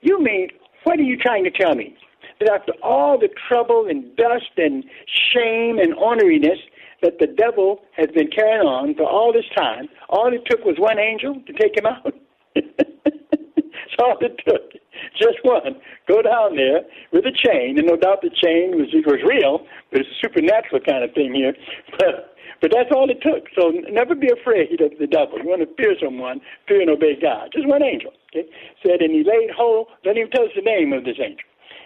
You 0.00 0.20
mean 0.22 0.48
What 0.84 0.98
are 0.98 1.02
you 1.02 1.16
trying 1.16 1.44
to 1.44 1.50
tell 1.50 1.74
me? 1.74 1.96
That 2.42 2.60
after 2.60 2.72
all 2.82 3.18
the 3.18 3.28
trouble 3.48 3.86
and 3.88 4.16
dust 4.16 4.50
and 4.56 4.84
shame 5.32 5.78
and 5.78 5.94
orneriness 5.94 6.58
that 7.02 7.18
the 7.20 7.26
devil 7.26 7.80
has 7.96 8.08
been 8.14 8.28
carrying 8.34 8.66
on 8.66 8.94
for 8.94 9.04
all 9.04 9.32
this 9.32 9.44
time, 9.56 9.88
all 10.08 10.32
it 10.32 10.42
took 10.50 10.64
was 10.64 10.76
one 10.78 10.98
angel 10.98 11.40
to 11.46 11.52
take 11.52 11.76
him 11.76 11.86
out? 11.86 12.14
That's 12.54 13.96
all 13.98 14.16
it 14.20 14.40
took. 14.46 14.72
Just 15.18 15.38
one. 15.42 15.76
Go 16.08 16.22
down 16.22 16.56
there 16.56 16.82
with 17.12 17.24
a 17.26 17.32
chain, 17.32 17.78
and 17.78 17.86
no 17.86 17.96
doubt 17.96 18.22
the 18.22 18.30
chain 18.30 18.74
was, 18.74 18.88
was 19.06 19.22
real, 19.22 19.66
but 19.90 20.00
it's 20.00 20.10
a 20.10 20.18
supernatural 20.26 20.80
kind 20.80 21.04
of 21.04 21.12
thing 21.14 21.34
here. 21.34 21.54
But 21.98 22.32
but 22.62 22.70
that's 22.72 22.90
all 22.94 23.10
it 23.10 23.20
took. 23.20 23.50
So 23.58 23.74
never 23.90 24.14
be 24.14 24.30
afraid 24.30 24.80
of 24.80 24.92
the 25.00 25.08
devil. 25.08 25.36
You 25.42 25.50
want 25.50 25.66
to 25.66 25.74
fear 25.74 25.96
someone, 25.98 26.40
fear 26.68 26.80
and 26.80 26.90
obey 26.90 27.18
God. 27.20 27.50
Just 27.52 27.66
one 27.66 27.82
angel. 27.82 28.12
Okay? 28.30 28.48
Said, 28.86 29.02
and 29.02 29.10
he 29.10 29.24
laid 29.26 29.50
hold, 29.50 29.88
Let 30.06 30.16
him 30.16 30.30
tell 30.30 30.44
us 30.44 30.54
the 30.54 30.62
name 30.62 30.92
of 30.92 31.02
this 31.02 31.18
angel. 31.18 31.42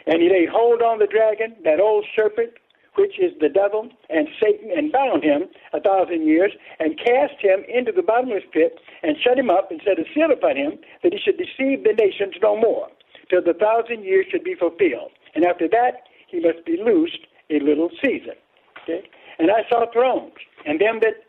And 0.07 0.23
he 0.23 0.31
laid 0.31 0.49
hold 0.49 0.83
on 0.83 0.99
the 0.99 1.07
dragon, 1.07 1.57
that 1.65 1.81
old 1.81 2.07
serpent, 2.15 2.55
which 2.95 3.19
is 3.19 3.33
the 3.41 3.49
devil 3.49 3.89
and 4.09 4.29
Satan, 4.41 4.71
and 4.75 4.93
bound 4.93 5.23
him 5.23 5.49
a 5.73 5.81
thousand 5.81 6.27
years, 6.27 6.53
and 6.79 6.97
cast 6.97 7.37
him 7.41 7.65
into 7.69 7.93
the 7.93 8.03
bottomless 8.03 8.45
pit, 8.53 8.79
and 9.03 9.17
shut 9.23 9.39
him 9.39 9.51
up, 9.51 9.71
and 9.71 9.81
set 9.85 9.99
a 9.99 10.05
seal 10.15 10.33
upon 10.33 10.57
him, 10.57 10.79
that 11.03 11.13
he 11.13 11.19
should 11.19 11.37
deceive 11.37 11.85
the 11.85 11.93
nations 11.93 12.35
no 12.41 12.57
more, 12.57 12.89
till 13.29 13.43
the 13.43 13.53
thousand 13.53 14.05
years 14.05 14.27
should 14.31 14.45
be 14.45 14.55
fulfilled. 14.55 15.13
And 15.35 15.45
after 15.45 15.69
that, 15.69 16.09
he 16.29 16.41
must 16.41 16.65
be 16.65 16.79
loosed 16.83 17.27
a 17.51 17.61
little 17.61 17.91
season. 18.03 18.35
Okay? 18.83 19.09
And 19.39 19.51
I 19.51 19.69
saw 19.69 19.91
thrones, 19.93 20.33
and 20.65 20.81
them 20.81 21.01
that 21.03 21.21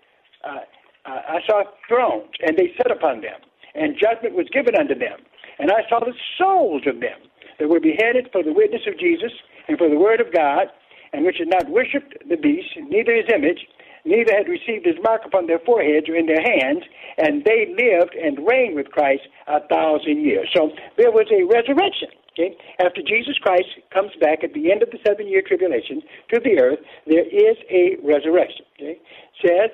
uh, 0.44 0.64
uh, 1.06 1.22
I 1.28 1.40
saw 1.46 1.64
thrones, 1.88 2.32
and 2.46 2.58
they 2.58 2.72
sat 2.78 2.92
upon 2.92 3.22
them, 3.22 3.40
and 3.76 3.96
judgment 4.00 4.36
was 4.36 4.48
given 4.52 4.76
unto 4.76 4.96
them. 4.96 5.20
And 5.60 5.72
I 5.72 5.88
saw 5.90 6.00
the 6.00 6.14
souls 6.38 6.84
of 6.86 7.02
them 7.02 7.27
that 7.60 7.70
were 7.70 7.80
beheaded 7.80 8.30
for 8.32 8.44
the 8.44 8.54
witness 8.54 8.82
of 8.88 9.00
Jesus 9.00 9.32
and 9.68 9.78
for 9.78 9.90
the 9.90 9.98
word 9.98 10.22
of 10.22 10.34
God, 10.34 10.68
and 11.14 11.26
which 11.26 11.38
had 11.40 11.50
not 11.50 11.70
worshipped 11.70 12.18
the 12.28 12.38
beast, 12.38 12.70
neither 12.90 13.16
his 13.16 13.30
image, 13.34 13.66
neither 14.06 14.36
had 14.36 14.48
received 14.48 14.86
his 14.86 14.96
mark 15.04 15.24
upon 15.26 15.48
their 15.48 15.60
foreheads 15.60 16.08
or 16.10 16.16
in 16.16 16.26
their 16.26 16.42
hands, 16.42 16.84
and 17.18 17.44
they 17.44 17.68
lived 17.76 18.16
and 18.16 18.46
reigned 18.48 18.76
with 18.76 18.92
Christ 18.92 19.24
a 19.48 19.60
thousand 19.68 20.24
years. 20.24 20.50
So 20.56 20.72
there 20.98 21.12
was 21.12 21.28
a 21.32 21.44
resurrection. 21.44 22.10
Okay? 22.38 22.56
After 22.80 23.02
Jesus 23.02 23.38
Christ 23.42 23.68
comes 23.92 24.12
back 24.22 24.44
at 24.44 24.54
the 24.54 24.72
end 24.72 24.84
of 24.84 24.92
the 24.92 25.00
seven 25.06 25.28
year 25.28 25.42
tribulation 25.46 26.02
to 26.34 26.40
the 26.40 26.60
earth, 26.60 26.80
there 27.06 27.26
is 27.26 27.58
a 27.70 27.98
resurrection. 28.04 28.66
Okay? 28.78 29.00
Says, 29.42 29.72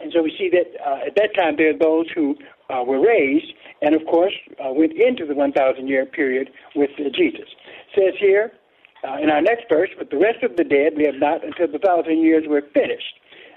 and 0.00 0.12
so 0.14 0.22
we 0.22 0.32
see 0.38 0.48
that 0.50 0.68
uh, 0.80 1.06
at 1.06 1.14
that 1.16 1.34
time 1.34 1.56
there 1.56 1.70
are 1.70 1.78
those 1.78 2.06
who 2.14 2.36
uh, 2.70 2.82
were 2.84 3.00
raised 3.00 3.52
and, 3.82 3.94
of 3.94 4.02
course, 4.06 4.34
uh, 4.58 4.72
went 4.72 4.92
into 4.92 5.26
the 5.26 5.34
1,000 5.34 5.88
year 5.88 6.06
period 6.06 6.50
with 6.74 6.90
uh, 6.98 7.08
Jesus. 7.14 7.48
Says 7.94 8.14
here 8.20 8.52
uh, 9.06 9.18
in 9.22 9.30
our 9.30 9.42
next 9.42 9.64
verse, 9.70 9.90
but 9.98 10.10
the 10.10 10.18
rest 10.18 10.42
of 10.42 10.56
the 10.56 10.64
dead 10.64 10.94
live 10.96 11.14
not 11.16 11.44
until 11.44 11.70
the 11.70 11.78
thousand 11.78 12.20
years 12.20 12.44
were 12.46 12.62
finished. 12.74 13.14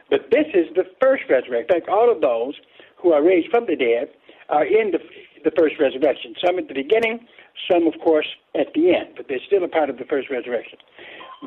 But 0.09 0.29
this 0.29 0.47
is 0.53 0.67
the 0.75 0.83
first 1.01 1.23
resurrection. 1.29 1.75
In 1.75 1.81
fact, 1.81 1.89
all 1.89 2.11
of 2.11 2.21
those 2.21 2.53
who 2.97 3.13
are 3.13 3.23
raised 3.23 3.49
from 3.49 3.65
the 3.65 3.75
dead 3.75 4.11
are 4.49 4.65
in 4.65 4.91
the, 4.91 4.99
the 5.43 5.51
first 5.57 5.75
resurrection. 5.79 6.35
Some 6.45 6.59
at 6.59 6.67
the 6.67 6.75
beginning, 6.75 7.25
some, 7.71 7.87
of 7.87 7.93
course, 8.03 8.27
at 8.53 8.67
the 8.75 8.93
end, 8.93 9.15
but 9.15 9.27
they're 9.27 9.43
still 9.47 9.63
a 9.63 9.67
part 9.67 9.89
of 9.89 9.97
the 9.97 10.05
first 10.05 10.29
resurrection. 10.29 10.77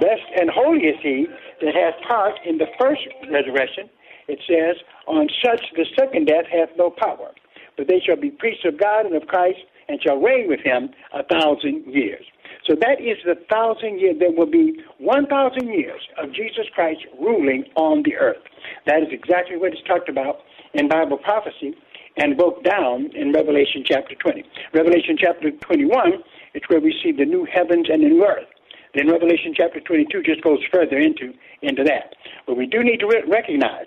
Blessed 0.01 0.27
and 0.41 0.51
holy 0.51 0.91
is 0.91 0.97
he 1.03 1.27
that 1.63 1.75
hath 1.75 1.95
part 2.09 2.35
in 2.45 2.59
the 2.59 2.67
first 2.81 3.03
resurrection. 3.31 3.89
It 4.27 4.41
says, 4.49 4.83
On 5.07 5.29
such 5.45 5.63
the 5.77 5.87
second 5.99 6.27
death 6.27 6.47
hath 6.51 6.71
no 6.77 6.91
power, 6.91 7.31
but 7.77 7.89
they 7.89 8.01
shall 8.01 8.17
be 8.17 8.31
priests 8.31 8.65
of 8.65 8.79
God 8.79 9.07
and 9.07 9.15
of 9.15 9.27
Christ, 9.29 9.61
and 9.89 10.01
shall 10.03 10.17
reign 10.17 10.49
with 10.49 10.61
him 10.61 10.91
a 11.13 11.23
thousand 11.23 11.85
years. 11.87 12.25
So 12.67 12.75
that 12.81 13.01
is 13.01 13.19
the 13.27 13.37
thousand 13.51 14.01
years. 14.01 14.17
There 14.19 14.31
will 14.33 14.51
be 14.51 14.81
1,000 14.99 15.69
years 15.69 16.01
of 16.17 16.33
Jesus 16.33 16.65
Christ 16.75 17.01
ruling 17.21 17.65
on 17.77 18.03
the 18.05 18.17
earth. 18.17 18.43
That 18.87 19.03
is 19.03 19.09
exactly 19.11 19.57
what 19.59 19.75
is 19.75 19.81
talked 19.87 20.09
about 20.09 20.39
in 20.73 20.89
Bible 20.89 21.19
prophecy 21.19 21.75
and 22.17 22.37
broke 22.37 22.65
down 22.65 23.11
in 23.15 23.33
Revelation 23.33 23.83
chapter 23.85 24.15
20. 24.15 24.45
Revelation 24.73 25.17
chapter 25.19 25.51
21, 25.51 26.23
it's 26.55 26.69
where 26.69 26.81
we 26.81 26.99
see 27.03 27.13
the 27.13 27.25
new 27.27 27.45
heavens 27.45 27.89
and 27.91 28.03
the 28.03 28.09
new 28.09 28.25
earth. 28.25 28.49
Then 28.95 29.11
Revelation 29.11 29.53
chapter 29.55 29.81
22 29.81 30.23
just 30.23 30.41
goes 30.43 30.61
further 30.73 30.99
into, 30.99 31.35
into 31.63 31.83
that. 31.85 32.15
But 32.47 32.57
we 32.57 32.67
do 32.67 32.83
need 32.85 33.01
to 33.01 33.07
re- 33.07 33.25
recognize 33.27 33.87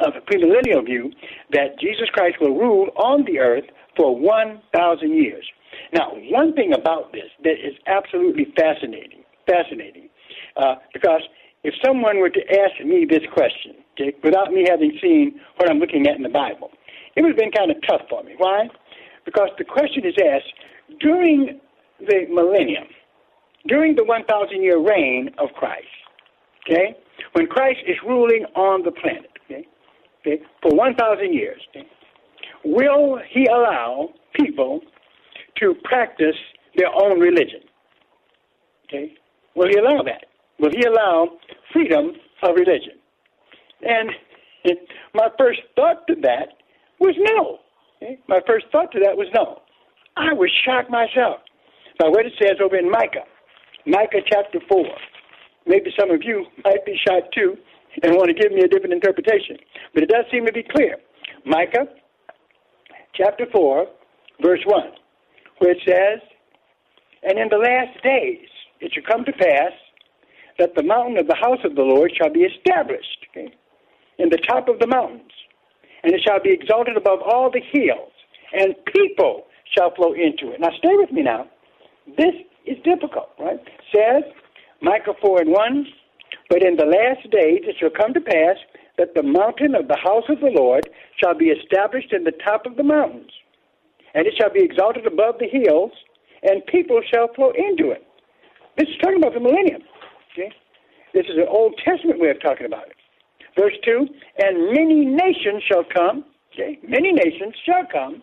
of 0.00 0.14
a 0.16 0.20
premillennial 0.20 0.84
view 0.84 1.12
that 1.52 1.78
Jesus 1.80 2.08
Christ 2.12 2.36
will 2.40 2.58
rule 2.58 2.88
on 2.96 3.24
the 3.24 3.38
earth 3.38 3.64
for 3.96 4.18
1,000 4.18 5.14
years. 5.14 5.44
Now, 5.92 6.12
one 6.30 6.54
thing 6.54 6.72
about 6.72 7.12
this 7.12 7.30
that 7.42 7.54
is 7.62 7.74
absolutely 7.86 8.46
fascinating, 8.56 9.22
fascinating, 9.46 10.08
uh, 10.56 10.76
because 10.92 11.22
if 11.62 11.74
someone 11.84 12.18
were 12.18 12.30
to 12.30 12.40
ask 12.50 12.84
me 12.84 13.06
this 13.08 13.22
question, 13.32 13.74
okay, 13.94 14.16
without 14.22 14.52
me 14.52 14.66
having 14.68 14.98
seen 15.02 15.40
what 15.56 15.70
I'm 15.70 15.78
looking 15.78 16.06
at 16.06 16.16
in 16.16 16.22
the 16.22 16.28
Bible, 16.28 16.70
it 17.16 17.22
would 17.22 17.30
have 17.30 17.38
been 17.38 17.52
kind 17.52 17.70
of 17.70 17.76
tough 17.88 18.02
for 18.08 18.22
me. 18.22 18.34
Why? 18.36 18.68
Because 19.24 19.48
the 19.58 19.64
question 19.64 20.04
is 20.04 20.14
asked 20.18 20.52
during 21.00 21.60
the 22.00 22.26
millennium, 22.30 22.84
during 23.66 23.94
the 23.94 24.04
1,000 24.04 24.62
year 24.62 24.78
reign 24.78 25.30
of 25.38 25.50
Christ, 25.54 25.86
okay, 26.66 26.96
when 27.32 27.46
Christ 27.46 27.80
is 27.86 27.96
ruling 28.06 28.44
on 28.54 28.82
the 28.82 28.90
planet, 28.90 29.30
okay, 29.44 29.66
for 30.24 30.74
1,000 30.74 31.32
years, 31.32 31.60
will 32.64 33.18
he 33.30 33.46
allow 33.46 34.08
people 34.34 34.80
to 35.58 35.74
practice 35.84 36.36
their 36.76 36.88
own 36.88 37.20
religion? 37.20 37.60
Okay, 38.86 39.14
will 39.54 39.68
he 39.68 39.76
allow 39.76 40.02
that? 40.02 40.26
Will 40.58 40.70
he 40.70 40.84
allow 40.84 41.28
freedom 41.72 42.12
of 42.42 42.54
religion? 42.54 42.98
And 43.82 44.10
my 45.14 45.28
first 45.38 45.60
thought 45.76 46.06
to 46.08 46.14
that 46.22 46.48
was 47.00 47.14
no. 47.18 47.58
My 48.28 48.40
first 48.46 48.66
thought 48.72 48.92
to 48.92 49.00
that 49.00 49.16
was 49.16 49.28
no. 49.34 49.60
I 50.16 50.32
was 50.32 50.50
shocked 50.64 50.90
myself 50.90 51.40
by 51.98 52.08
what 52.08 52.26
it 52.26 52.32
says 52.40 52.56
over 52.62 52.76
in 52.76 52.90
Micah, 52.90 53.24
Micah 53.86 54.20
chapter 54.30 54.60
4. 54.68 54.84
Maybe 55.66 55.90
some 55.98 56.10
of 56.10 56.22
you 56.22 56.46
might 56.64 56.84
be 56.84 56.96
shocked 57.06 57.34
too 57.34 57.56
and 58.02 58.14
want 58.14 58.28
to 58.28 58.34
give 58.34 58.52
me 58.52 58.62
a 58.62 58.68
different 58.68 58.92
interpretation, 58.92 59.56
but 59.92 60.02
it 60.02 60.08
does 60.08 60.24
seem 60.30 60.46
to 60.46 60.52
be 60.52 60.62
clear. 60.62 60.96
Micah 61.44 61.86
chapter 63.14 63.46
4, 63.52 63.86
verse 64.42 64.60
1, 64.64 64.82
where 65.58 65.72
it 65.72 65.78
says, 65.86 66.20
And 67.22 67.38
in 67.38 67.48
the 67.48 67.58
last 67.58 68.02
days 68.02 68.48
it 68.80 68.92
shall 68.92 69.04
come 69.04 69.24
to 69.24 69.32
pass 69.32 69.72
that 70.58 70.74
the 70.76 70.82
mountain 70.82 71.18
of 71.18 71.26
the 71.26 71.36
house 71.36 71.60
of 71.64 71.74
the 71.74 71.82
Lord 71.82 72.12
shall 72.16 72.32
be 72.32 72.40
established 72.40 73.26
okay, 73.30 73.52
in 74.18 74.28
the 74.30 74.38
top 74.48 74.68
of 74.68 74.78
the 74.78 74.86
mountains 74.86 75.30
and 76.04 76.12
it 76.12 76.20
shall 76.24 76.40
be 76.40 76.52
exalted 76.52 76.96
above 76.96 77.20
all 77.24 77.50
the 77.50 77.62
hills, 77.72 78.12
and 78.52 78.74
people 78.92 79.46
shall 79.76 79.92
flow 79.94 80.12
into 80.12 80.52
it. 80.52 80.60
Now, 80.60 80.68
stay 80.78 80.92
with 80.92 81.10
me 81.10 81.22
now. 81.22 81.46
This 82.18 82.34
is 82.66 82.76
difficult, 82.84 83.30
right? 83.40 83.58
Says 83.92 84.22
Micah 84.82 85.14
4 85.20 85.40
and 85.40 85.50
1, 85.50 85.86
but 86.54 86.62
in 86.62 86.76
the 86.76 86.86
last 86.86 87.26
days 87.34 87.66
it 87.66 87.74
shall 87.80 87.90
come 87.90 88.14
to 88.14 88.20
pass 88.20 88.54
that 88.96 89.10
the 89.18 89.26
mountain 89.26 89.74
of 89.74 89.88
the 89.88 89.98
house 89.98 90.22
of 90.28 90.38
the 90.38 90.54
Lord 90.54 90.86
shall 91.18 91.34
be 91.34 91.46
established 91.50 92.12
in 92.12 92.22
the 92.22 92.38
top 92.46 92.64
of 92.64 92.76
the 92.76 92.86
mountains, 92.86 93.32
and 94.14 94.24
it 94.24 94.34
shall 94.38 94.54
be 94.54 94.62
exalted 94.62 95.04
above 95.04 95.42
the 95.42 95.50
hills, 95.50 95.90
and 96.44 96.64
people 96.66 97.02
shall 97.12 97.26
flow 97.34 97.50
into 97.58 97.90
it. 97.90 98.06
This 98.78 98.86
is 98.86 98.94
talking 99.02 99.18
about 99.18 99.34
the 99.34 99.42
millennium. 99.42 99.82
Okay? 100.30 100.54
This 101.12 101.26
is 101.26 101.34
an 101.42 101.50
Old 101.50 101.74
Testament 101.84 102.20
way 102.20 102.30
of 102.30 102.40
talking 102.40 102.66
about 102.66 102.86
it. 102.86 102.94
Verse 103.58 103.74
2 103.84 104.06
And 104.38 104.70
many 104.70 105.10
nations 105.10 105.58
shall 105.66 105.82
come. 105.82 106.22
Okay, 106.54 106.78
many 106.86 107.10
nations 107.10 107.54
shall 107.66 107.82
come. 107.90 108.22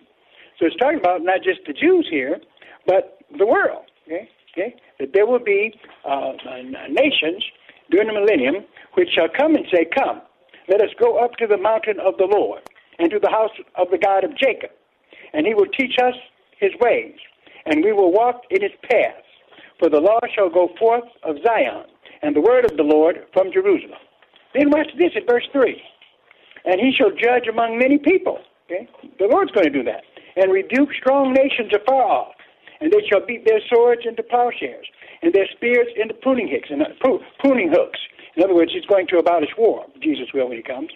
So 0.55 0.67
it's 0.67 0.77
talking 0.77 0.99
about 0.99 1.19
not 1.21 1.43
just 1.43 1.67
the 1.67 1.73
Jews 1.73 2.07
here, 2.09 2.39
but 2.87 3.19
the 3.37 3.45
world. 3.45 3.91
Okay, 4.07 4.29
okay, 4.55 4.75
that 4.99 5.11
there 5.11 5.27
will 5.27 5.43
be 5.43 5.75
uh, 6.07 6.31
nations 6.87 7.43
during 7.91 8.07
the 8.07 8.19
millennium 8.19 8.65
which 8.95 9.09
shall 9.13 9.29
come 9.29 9.55
and 9.55 9.65
say, 9.71 9.85
Come, 9.95 10.21
let 10.67 10.81
us 10.81 10.89
go 10.99 11.23
up 11.23 11.35
to 11.37 11.47
the 11.47 11.57
mountain 11.57 11.99
of 11.99 12.17
the 12.17 12.25
Lord 12.25 12.61
and 12.99 13.11
to 13.11 13.19
the 13.19 13.29
house 13.29 13.51
of 13.75 13.89
the 13.91 13.97
God 13.97 14.23
of 14.23 14.37
Jacob, 14.37 14.71
and 15.33 15.45
he 15.45 15.53
will 15.53 15.67
teach 15.77 15.95
us 16.01 16.15
his 16.59 16.71
ways, 16.79 17.15
and 17.65 17.83
we 17.83 17.91
will 17.91 18.11
walk 18.11 18.41
in 18.49 18.61
his 18.61 18.71
paths. 18.89 19.25
For 19.79 19.89
the 19.89 19.99
law 19.99 20.19
shall 20.35 20.49
go 20.49 20.69
forth 20.77 21.09
of 21.23 21.37
Zion, 21.43 21.85
and 22.21 22.35
the 22.35 22.41
word 22.41 22.65
of 22.69 22.77
the 22.77 22.83
Lord 22.83 23.25
from 23.33 23.51
Jerusalem. 23.51 23.99
Then 24.53 24.69
watch 24.69 24.87
this 24.97 25.11
at 25.15 25.27
verse 25.27 25.47
3. 25.51 25.81
And 26.65 26.79
he 26.79 26.93
shall 26.95 27.09
judge 27.09 27.47
among 27.47 27.79
many 27.79 27.97
people. 27.97 28.39
Okay? 28.65 28.87
The 29.17 29.25
Lord's 29.25 29.51
going 29.51 29.65
to 29.65 29.73
do 29.73 29.83
that. 29.83 30.03
And 30.35 30.51
rebuke 30.51 30.89
strong 30.99 31.33
nations 31.33 31.71
afar 31.73 32.03
off. 32.03 32.33
And 32.79 32.91
they 32.91 33.01
shall 33.09 33.25
beat 33.25 33.45
their 33.45 33.61
swords 33.69 34.01
into 34.05 34.23
plowshares, 34.23 34.87
and 35.21 35.33
their 35.33 35.47
spears 35.55 35.87
into 35.95 36.13
pruning 36.15 36.49
hooks. 36.49 36.69
And, 36.69 36.81
uh, 36.81 37.17
pruning 37.39 37.69
hooks. 37.71 37.99
In 38.35 38.43
other 38.43 38.55
words, 38.55 38.71
he's 38.73 38.85
going 38.85 39.07
to 39.07 39.17
abolish 39.17 39.49
war. 39.57 39.85
Jesus 40.01 40.27
will 40.33 40.47
when 40.47 40.57
he 40.57 40.63
comes. 40.63 40.89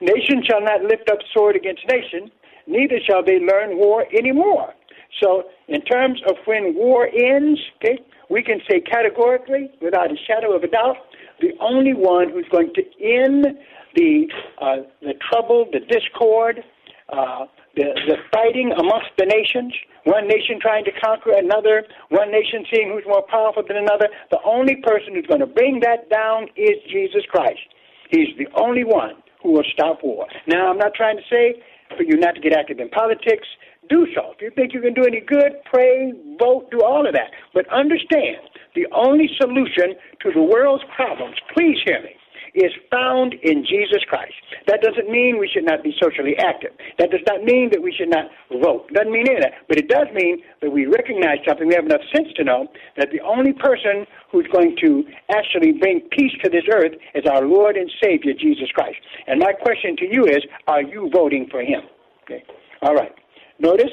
Nation 0.00 0.42
shall 0.48 0.60
not 0.60 0.82
lift 0.82 1.08
up 1.10 1.18
sword 1.32 1.54
against 1.54 1.82
nation, 1.88 2.30
neither 2.66 2.96
shall 3.08 3.24
they 3.24 3.38
learn 3.38 3.78
war 3.78 4.06
any 4.12 4.32
more. 4.32 4.74
So, 5.22 5.44
in 5.68 5.80
terms 5.82 6.20
of 6.28 6.36
when 6.44 6.74
war 6.74 7.06
ends, 7.06 7.60
okay, 7.76 7.98
we 8.28 8.42
can 8.42 8.60
say 8.68 8.80
categorically, 8.80 9.70
without 9.80 10.10
a 10.10 10.16
shadow 10.26 10.56
of 10.56 10.64
a 10.64 10.68
doubt, 10.68 10.96
the 11.40 11.52
only 11.60 11.92
one 11.92 12.30
who's 12.30 12.48
going 12.50 12.72
to 12.74 12.82
end 13.00 13.46
the 13.94 14.26
uh, 14.60 14.76
the 15.02 15.14
trouble, 15.30 15.66
the 15.70 15.80
discord, 15.80 16.64
uh, 17.10 17.46
the 17.76 17.92
the 18.08 18.16
fighting 18.32 18.72
amongst 18.72 19.10
the 19.18 19.26
nations, 19.26 19.74
one 20.04 20.26
nation 20.26 20.58
trying 20.60 20.84
to 20.84 20.92
conquer 21.02 21.32
another, 21.36 21.84
one 22.10 22.30
nation 22.30 22.64
seeing 22.72 22.90
who's 22.90 23.06
more 23.06 23.22
powerful 23.28 23.62
than 23.66 23.76
another. 23.76 24.08
The 24.30 24.40
only 24.44 24.76
person 24.76 25.14
who's 25.14 25.26
going 25.26 25.40
to 25.40 25.46
bring 25.46 25.80
that 25.80 26.10
down 26.10 26.48
is 26.56 26.76
Jesus 26.90 27.22
Christ. 27.30 27.62
He's 28.10 28.34
the 28.38 28.48
only 28.60 28.84
one 28.84 29.22
who 29.42 29.52
will 29.52 29.66
stop 29.72 30.00
war. 30.02 30.26
Now, 30.46 30.70
I'm 30.70 30.78
not 30.78 30.94
trying 30.94 31.16
to 31.16 31.26
say 31.30 31.62
for 31.96 32.02
you 32.04 32.16
not 32.16 32.34
to 32.34 32.40
get 32.40 32.52
active 32.52 32.78
in 32.78 32.88
politics. 32.90 33.46
Do 33.88 34.06
so. 34.14 34.32
If 34.34 34.40
you 34.40 34.50
think 34.54 34.72
you 34.72 34.80
can 34.80 34.94
do 34.94 35.04
any 35.04 35.20
good, 35.20 35.58
pray, 35.64 36.12
vote, 36.38 36.70
do 36.70 36.82
all 36.82 37.06
of 37.06 37.12
that. 37.14 37.30
But 37.52 37.68
understand, 37.72 38.38
the 38.74 38.86
only 38.94 39.28
solution 39.40 39.98
to 40.22 40.30
the 40.32 40.42
world's 40.42 40.84
problems, 40.94 41.36
please 41.54 41.76
hear 41.84 42.00
me, 42.02 42.14
is 42.54 42.72
found 42.90 43.34
in 43.42 43.64
Jesus 43.64 44.04
Christ. 44.08 44.34
That 44.66 44.82
doesn't 44.82 45.08
mean 45.08 45.38
we 45.38 45.48
should 45.48 45.64
not 45.64 45.82
be 45.82 45.94
socially 46.00 46.36
active. 46.38 46.72
That 46.98 47.10
does 47.10 47.24
not 47.26 47.44
mean 47.44 47.70
that 47.72 47.82
we 47.82 47.94
should 47.96 48.10
not 48.10 48.26
vote. 48.50 48.92
Doesn't 48.92 49.12
mean 49.12 49.26
any 49.26 49.36
of 49.36 49.42
that. 49.42 49.52
But 49.68 49.78
it 49.78 49.88
does 49.88 50.06
mean 50.12 50.42
that 50.60 50.70
we 50.70 50.84
recognize 50.86 51.38
something. 51.48 51.66
We 51.66 51.74
have 51.74 51.86
enough 51.86 52.04
sense 52.14 52.28
to 52.36 52.44
know 52.44 52.68
that 52.96 53.08
the 53.10 53.20
only 53.20 53.52
person 53.52 54.06
who's 54.30 54.46
going 54.52 54.76
to 54.82 55.04
actually 55.30 55.72
bring 55.72 56.02
peace 56.10 56.32
to 56.44 56.50
this 56.50 56.64
earth 56.72 56.92
is 57.14 57.24
our 57.24 57.46
Lord 57.46 57.76
and 57.76 57.90
Savior, 58.02 58.34
Jesus 58.38 58.68
Christ. 58.74 58.98
And 59.26 59.40
my 59.40 59.52
question 59.52 59.96
to 59.96 60.06
you 60.06 60.24
is, 60.24 60.44
are 60.66 60.82
you 60.82 61.08
voting 61.12 61.48
for 61.50 61.62
him? 61.62 61.80
Okay. 62.24 62.44
All 62.82 62.94
right. 62.94 63.12
Notice 63.58 63.92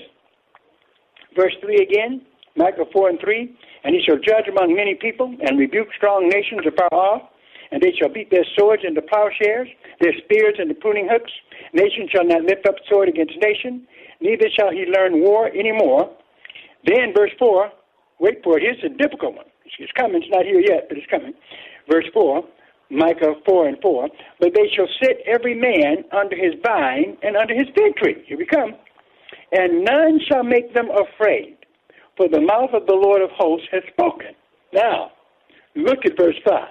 verse 1.35 1.55
3 1.61 1.77
again, 1.77 2.21
Micah 2.57 2.85
4 2.91 3.09
and 3.09 3.19
3. 3.21 3.55
And 3.85 3.95
he 3.95 4.01
shall 4.05 4.17
judge 4.17 4.49
among 4.49 4.75
many 4.75 4.95
people 4.95 5.33
and 5.39 5.57
rebuke 5.57 5.87
strong 5.95 6.27
nations 6.27 6.61
afar 6.67 6.93
off. 6.93 7.29
And 7.71 7.81
they 7.81 7.93
shall 7.99 8.09
beat 8.09 8.31
their 8.31 8.45
swords 8.57 8.83
into 8.85 9.01
plowshares, 9.01 9.67
their 10.01 10.13
spears 10.23 10.55
into 10.57 10.73
pruning 10.73 11.07
hooks. 11.09 11.31
Nation 11.73 12.07
shall 12.11 12.25
not 12.25 12.43
lift 12.43 12.65
up 12.67 12.75
sword 12.89 13.09
against 13.09 13.35
nation, 13.41 13.87
neither 14.21 14.49
shall 14.57 14.71
he 14.71 14.85
learn 14.85 15.21
war 15.21 15.49
any 15.49 15.71
more. 15.71 16.09
Then, 16.85 17.13
verse 17.15 17.31
4, 17.37 17.71
wait 18.19 18.43
for 18.43 18.57
it, 18.57 18.63
here's 18.63 18.83
a 18.83 18.95
difficult 18.95 19.35
one. 19.35 19.45
It's 19.77 19.91
coming, 19.93 20.23
it's 20.23 20.31
not 20.31 20.45
here 20.45 20.59
yet, 20.59 20.87
but 20.89 20.97
it's 20.97 21.07
coming. 21.11 21.33
Verse 21.89 22.05
4, 22.13 22.43
Micah 22.89 23.35
4 23.45 23.67
and 23.67 23.77
4. 23.81 24.09
But 24.39 24.53
they 24.55 24.67
shall 24.75 24.87
sit 25.01 25.19
every 25.27 25.53
man 25.53 26.03
under 26.11 26.35
his 26.35 26.53
vine 26.65 27.17
and 27.21 27.37
under 27.37 27.53
his 27.53 27.67
fig 27.75 27.95
tree. 27.97 28.23
Here 28.25 28.37
we 28.37 28.45
come. 28.45 28.75
And 29.51 29.83
none 29.83 30.19
shall 30.27 30.43
make 30.43 30.73
them 30.73 30.89
afraid, 30.89 31.57
for 32.17 32.27
the 32.27 32.41
mouth 32.41 32.71
of 32.73 32.87
the 32.87 32.93
Lord 32.93 33.21
of 33.21 33.29
hosts 33.31 33.67
has 33.71 33.83
spoken. 33.91 34.33
Now, 34.73 35.11
look 35.75 35.99
at 36.05 36.17
verse 36.17 36.35
5. 36.45 36.67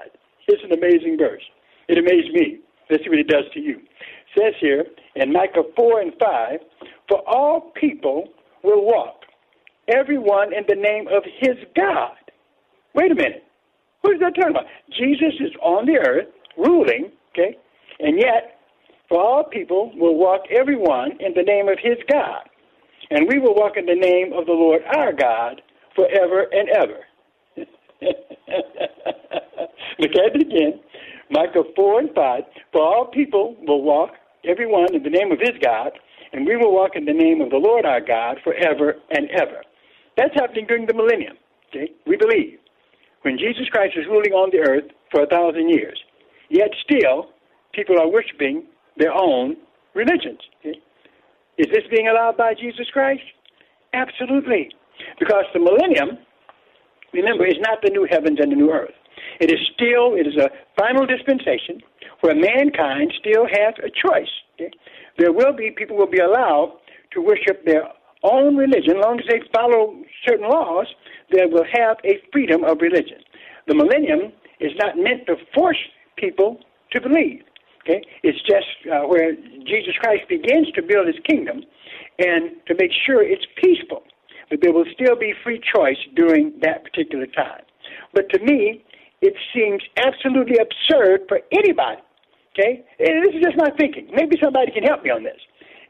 It's 0.49 0.65
an 0.65 0.73
amazing 0.73 1.19
verse. 1.19 1.43
It 1.89 1.99
amazed 1.99 2.33
me. 2.33 2.61
Let's 2.91 3.05
see 3.05 3.11
what 3.11 3.19
it 3.19 3.29
does 3.29 3.45
to 3.55 3.61
you. 3.61 3.77
It 3.77 4.41
says 4.41 4.55
here 4.61 4.85
in 5.17 5.33
Micah 5.33 5.63
4 5.77 6.01
and 6.01 6.13
5, 6.19 6.61
For 7.09 7.23
all 7.29 7.73
people 7.79 8.29
will 8.63 8.85
walk, 8.85 9.23
everyone 9.89 10.55
in 10.55 10.65
the 10.69 10.75
name 10.75 11.07
of 11.09 11.23
his 11.41 11.57
God. 11.77 12.17
Wait 12.95 13.13
a 13.13 13.15
minute. 13.15 13.45
What 14.01 14.15
is 14.15 14.21
that 14.21 14.35
talking 14.35 14.51
about? 14.51 14.67
Jesus 14.99 15.35
is 15.41 15.53
on 15.63 15.87
the 15.87 15.99
earth, 15.99 16.29
ruling, 16.57 17.13
okay, 17.31 17.57
and 18.01 18.19
yet, 18.19 18.61
for 19.09 19.21
all 19.21 19.45
people 19.45 19.93
will 19.97 20.17
walk 20.17 20.43
everyone 20.51 21.13
in 21.21 21.35
the 21.35 21.43
name 21.43 21.69
of 21.69 21.79
his 21.83 21.99
God. 22.11 22.49
And 23.11 23.29
we 23.29 23.39
will 23.39 23.55
walk 23.55 23.77
in 23.77 23.87
the 23.87 23.95
name 23.95 24.33
of 24.33 24.47
the 24.47 24.53
Lord 24.53 24.83
our 24.97 25.13
God 25.13 25.63
forever 25.97 26.47
and 26.53 26.69
ever. 26.71 27.01
Look 29.99 30.13
at 30.13 30.37
it 30.37 30.43
again. 30.43 30.81
Micah 31.31 31.65
4 31.75 32.01
and 32.01 32.15
5. 32.15 32.43
For 32.73 32.81
all 32.81 33.07
people 33.07 33.57
will 33.67 33.83
walk, 33.83 34.11
everyone, 34.49 34.95
in 34.95 35.03
the 35.03 35.11
name 35.11 35.33
of 35.33 35.39
his 35.41 35.59
God, 35.63 35.93
and 36.33 36.47
we 36.47 36.57
will 36.57 36.73
walk 36.73 36.93
in 36.95 37.05
the 37.05 37.13
name 37.13 37.41
of 37.41 37.51
the 37.51 37.57
Lord 37.57 37.85
our 37.85 38.01
God 38.01 38.39
forever 38.45 38.95
and 39.11 39.29
ever. 39.31 39.63
That's 40.17 40.35
happening 40.35 40.67
during 40.67 40.87
the 40.87 40.95
millennium. 40.95 41.37
Okay? 41.71 41.93
We 42.07 42.17
believe. 42.17 42.59
When 43.23 43.39
Jesus 43.39 43.69
Christ 43.71 43.95
is 43.97 44.07
ruling 44.07 44.33
on 44.33 44.51
the 44.51 44.59
earth 44.59 44.91
for 45.11 45.23
a 45.23 45.27
thousand 45.27 45.69
years. 45.69 45.99
Yet 46.49 46.71
still, 46.83 47.31
people 47.73 47.99
are 47.99 48.11
worshiping 48.11 48.65
their 48.97 49.13
own 49.13 49.57
religions. 49.95 50.41
Okay? 50.61 50.81
Is 51.59 51.67
this 51.73 51.85
being 51.91 52.09
allowed 52.09 52.37
by 52.37 52.55
Jesus 52.55 52.87
Christ? 52.93 53.23
Absolutely. 53.93 54.71
Because 55.19 55.45
the 55.53 55.61
millennium, 55.61 56.19
remember, 57.13 57.47
is 57.47 57.59
not 57.61 57.79
the 57.83 57.91
new 57.91 58.07
heavens 58.11 58.39
and 58.41 58.53
the 58.53 58.57
new 58.57 58.71
earth. 58.71 58.95
It 59.41 59.51
is 59.51 59.59
still, 59.75 60.15
it 60.15 60.27
is 60.27 60.37
a 60.37 60.51
final 60.79 61.07
dispensation 61.07 61.83
where 62.21 62.35
mankind 62.35 63.13
still 63.19 63.47
has 63.47 63.75
a 63.79 63.91
choice. 63.91 64.31
Okay? 64.55 64.71
There 65.19 65.33
will 65.33 65.53
be, 65.53 65.71
people 65.71 65.97
will 65.97 66.11
be 66.11 66.19
allowed 66.19 66.79
to 67.13 67.21
worship 67.21 67.65
their 67.65 67.85
own 68.23 68.57
religion, 68.57 68.97
as 68.97 69.05
long 69.05 69.21
as 69.21 69.27
they 69.29 69.41
follow 69.55 69.95
certain 70.27 70.49
laws, 70.49 70.87
they 71.33 71.47
will 71.47 71.65
have 71.73 71.97
a 72.05 72.19
freedom 72.33 72.65
of 72.65 72.79
religion. 72.81 73.19
The 73.67 73.75
millennium 73.75 74.33
is 74.61 74.73
not 74.77 74.97
meant 74.97 75.27
to 75.27 75.37
force 75.55 75.79
people 76.17 76.59
to 76.93 77.01
believe. 77.01 77.43
Okay? 77.83 78.03
It's 78.23 78.41
just 78.43 78.67
uh, 78.93 79.07
where 79.07 79.35
Jesus 79.67 79.95
Christ 80.01 80.29
begins 80.29 80.71
to 80.75 80.83
build 80.83 81.07
his 81.07 81.17
kingdom 81.29 81.63
and 82.19 82.51
to 82.67 82.75
make 82.79 82.91
sure 83.07 83.23
it's 83.23 83.47
peaceful. 83.63 84.03
But 84.51 84.61
there 84.63 84.73
will 84.73 84.87
still 84.95 85.17
be 85.17 85.33
free 85.45 85.61
choice 85.75 85.99
during 86.17 86.59
that 86.63 86.83
particular 86.83 87.27
time. 87.27 87.63
But 88.15 88.31
to 88.31 88.39
me, 88.41 88.85
it 89.21 89.35
seems 89.55 89.83
absolutely 89.97 90.59
absurd 90.59 91.23
for 91.29 91.41
anybody. 91.53 92.01
Okay? 92.53 92.85
And 92.99 93.25
this 93.25 93.35
is 93.35 93.43
just 93.43 93.57
my 93.57 93.71
thinking. 93.79 94.09
Maybe 94.13 94.37
somebody 94.43 94.73
can 94.73 94.83
help 94.83 95.03
me 95.03 95.11
on 95.11 95.23
this. 95.23 95.39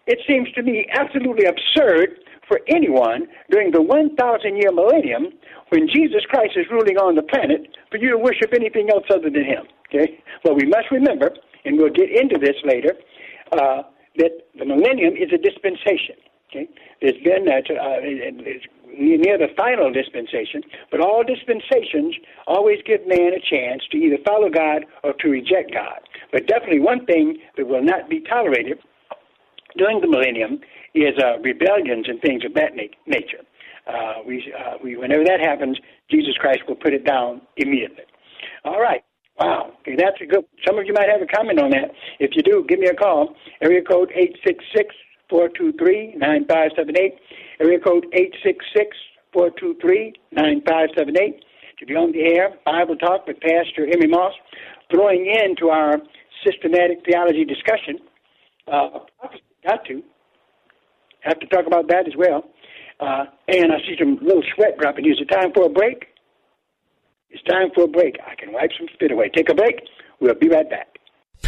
It 0.06 0.18
seems 0.26 0.50
to 0.52 0.62
me 0.62 0.86
absolutely 0.92 1.44
absurd 1.44 2.20
for 2.48 2.60
anyone 2.68 3.28
during 3.50 3.70
the 3.70 3.82
1,000 3.82 4.56
year 4.56 4.72
millennium 4.72 5.28
when 5.68 5.86
Jesus 5.86 6.24
Christ 6.28 6.56
is 6.56 6.64
ruling 6.70 6.96
on 6.96 7.14
the 7.14 7.22
planet 7.22 7.76
for 7.90 7.98
you 7.98 8.10
to 8.10 8.18
worship 8.18 8.52
anything 8.54 8.88
else 8.90 9.04
other 9.10 9.28
than 9.28 9.44
him. 9.44 9.68
Okay? 9.88 10.18
Well, 10.44 10.54
we 10.56 10.66
must 10.66 10.90
remember, 10.90 11.30
and 11.64 11.76
we'll 11.76 11.92
get 11.92 12.08
into 12.08 12.38
this 12.40 12.56
later, 12.64 12.94
uh, 13.52 13.82
that 14.16 14.32
the 14.58 14.64
millennium 14.64 15.14
is 15.14 15.28
a 15.32 15.38
dispensation. 15.38 16.16
Okay? 16.48 16.68
There's 17.00 17.20
been, 17.22 17.46
uh, 17.48 17.60
uh, 17.60 18.00
near 18.98 19.38
the 19.38 19.48
final 19.56 19.92
dispensation, 19.92 20.62
but 20.90 21.00
all 21.00 21.22
dispensations 21.24 22.14
always 22.46 22.78
give 22.84 23.06
man 23.06 23.32
a 23.34 23.40
chance 23.40 23.82
to 23.92 23.96
either 23.98 24.18
follow 24.26 24.50
God 24.50 24.84
or 25.04 25.12
to 25.20 25.28
reject 25.28 25.72
God. 25.72 26.00
But 26.32 26.46
definitely 26.46 26.80
one 26.80 27.06
thing 27.06 27.38
that 27.56 27.66
will 27.66 27.82
not 27.82 28.08
be 28.10 28.20
tolerated 28.20 28.78
during 29.76 30.00
the 30.00 30.08
millennium 30.08 30.60
is 30.94 31.14
uh, 31.22 31.38
rebellions 31.40 32.06
and 32.08 32.20
things 32.20 32.44
of 32.44 32.54
that 32.54 32.74
na- 32.74 32.94
nature. 33.06 33.42
Uh, 33.86 34.22
we, 34.26 34.52
uh, 34.52 34.74
we, 34.82 34.96
whenever 34.96 35.24
that 35.24 35.40
happens, 35.40 35.78
Jesus 36.10 36.34
Christ 36.38 36.60
will 36.68 36.76
put 36.76 36.92
it 36.92 37.04
down 37.04 37.40
immediately. 37.56 38.04
All 38.64 38.80
right. 38.80 39.02
Wow. 39.40 39.72
Okay, 39.80 39.94
that's 39.96 40.20
a 40.20 40.26
good. 40.26 40.44
Some 40.66 40.78
of 40.78 40.86
you 40.86 40.92
might 40.92 41.08
have 41.08 41.22
a 41.22 41.26
comment 41.26 41.60
on 41.60 41.70
that. 41.70 41.92
If 42.18 42.32
you 42.34 42.42
do, 42.42 42.64
give 42.68 42.80
me 42.80 42.88
a 42.88 42.94
call. 42.94 43.34
Area 43.62 43.82
code 43.82 44.10
eight 44.14 44.36
six 44.44 44.64
six 44.74 44.94
four 45.28 45.48
two 45.48 45.72
three 45.78 46.14
nine 46.16 46.46
five 46.48 46.70
seven 46.76 46.96
eight. 46.98 47.14
Area 47.60 47.78
code 47.78 48.06
eight 48.12 48.34
six 48.44 48.64
six 48.76 48.96
four 49.32 49.50
two 49.58 49.76
three 49.80 50.14
nine 50.32 50.62
five 50.66 50.88
seven 50.96 51.16
eight. 51.20 51.44
To 51.78 51.86
be 51.86 51.94
on 51.94 52.12
the 52.12 52.22
air, 52.22 52.54
Bible 52.64 52.96
Talk 52.96 53.26
with 53.26 53.38
Pastor 53.40 53.86
Emery 53.86 54.08
Moss, 54.08 54.32
throwing 54.90 55.26
into 55.26 55.68
our 55.68 55.94
systematic 56.44 56.98
theology 57.06 57.44
discussion. 57.44 57.98
Uh, 58.66 59.00
got 59.64 59.84
to 59.86 60.02
have 61.20 61.38
to 61.40 61.46
talk 61.46 61.66
about 61.66 61.88
that 61.88 62.06
as 62.06 62.14
well. 62.16 62.44
Uh, 63.00 63.24
and 63.46 63.72
I 63.72 63.78
see 63.86 63.94
some 63.98 64.18
little 64.22 64.42
sweat 64.54 64.76
dropping. 64.78 65.06
Is 65.06 65.20
it 65.20 65.32
time 65.32 65.52
for 65.54 65.66
a 65.66 65.68
break? 65.68 66.06
It's 67.30 67.42
time 67.44 67.68
for 67.74 67.84
a 67.84 67.88
break. 67.88 68.16
I 68.26 68.34
can 68.34 68.52
wipe 68.52 68.70
some 68.76 68.88
spit 68.94 69.12
away. 69.12 69.30
Take 69.34 69.50
a 69.50 69.54
break. 69.54 69.80
We'll 70.20 70.34
be 70.34 70.48
right 70.48 70.68
back. 70.68 70.97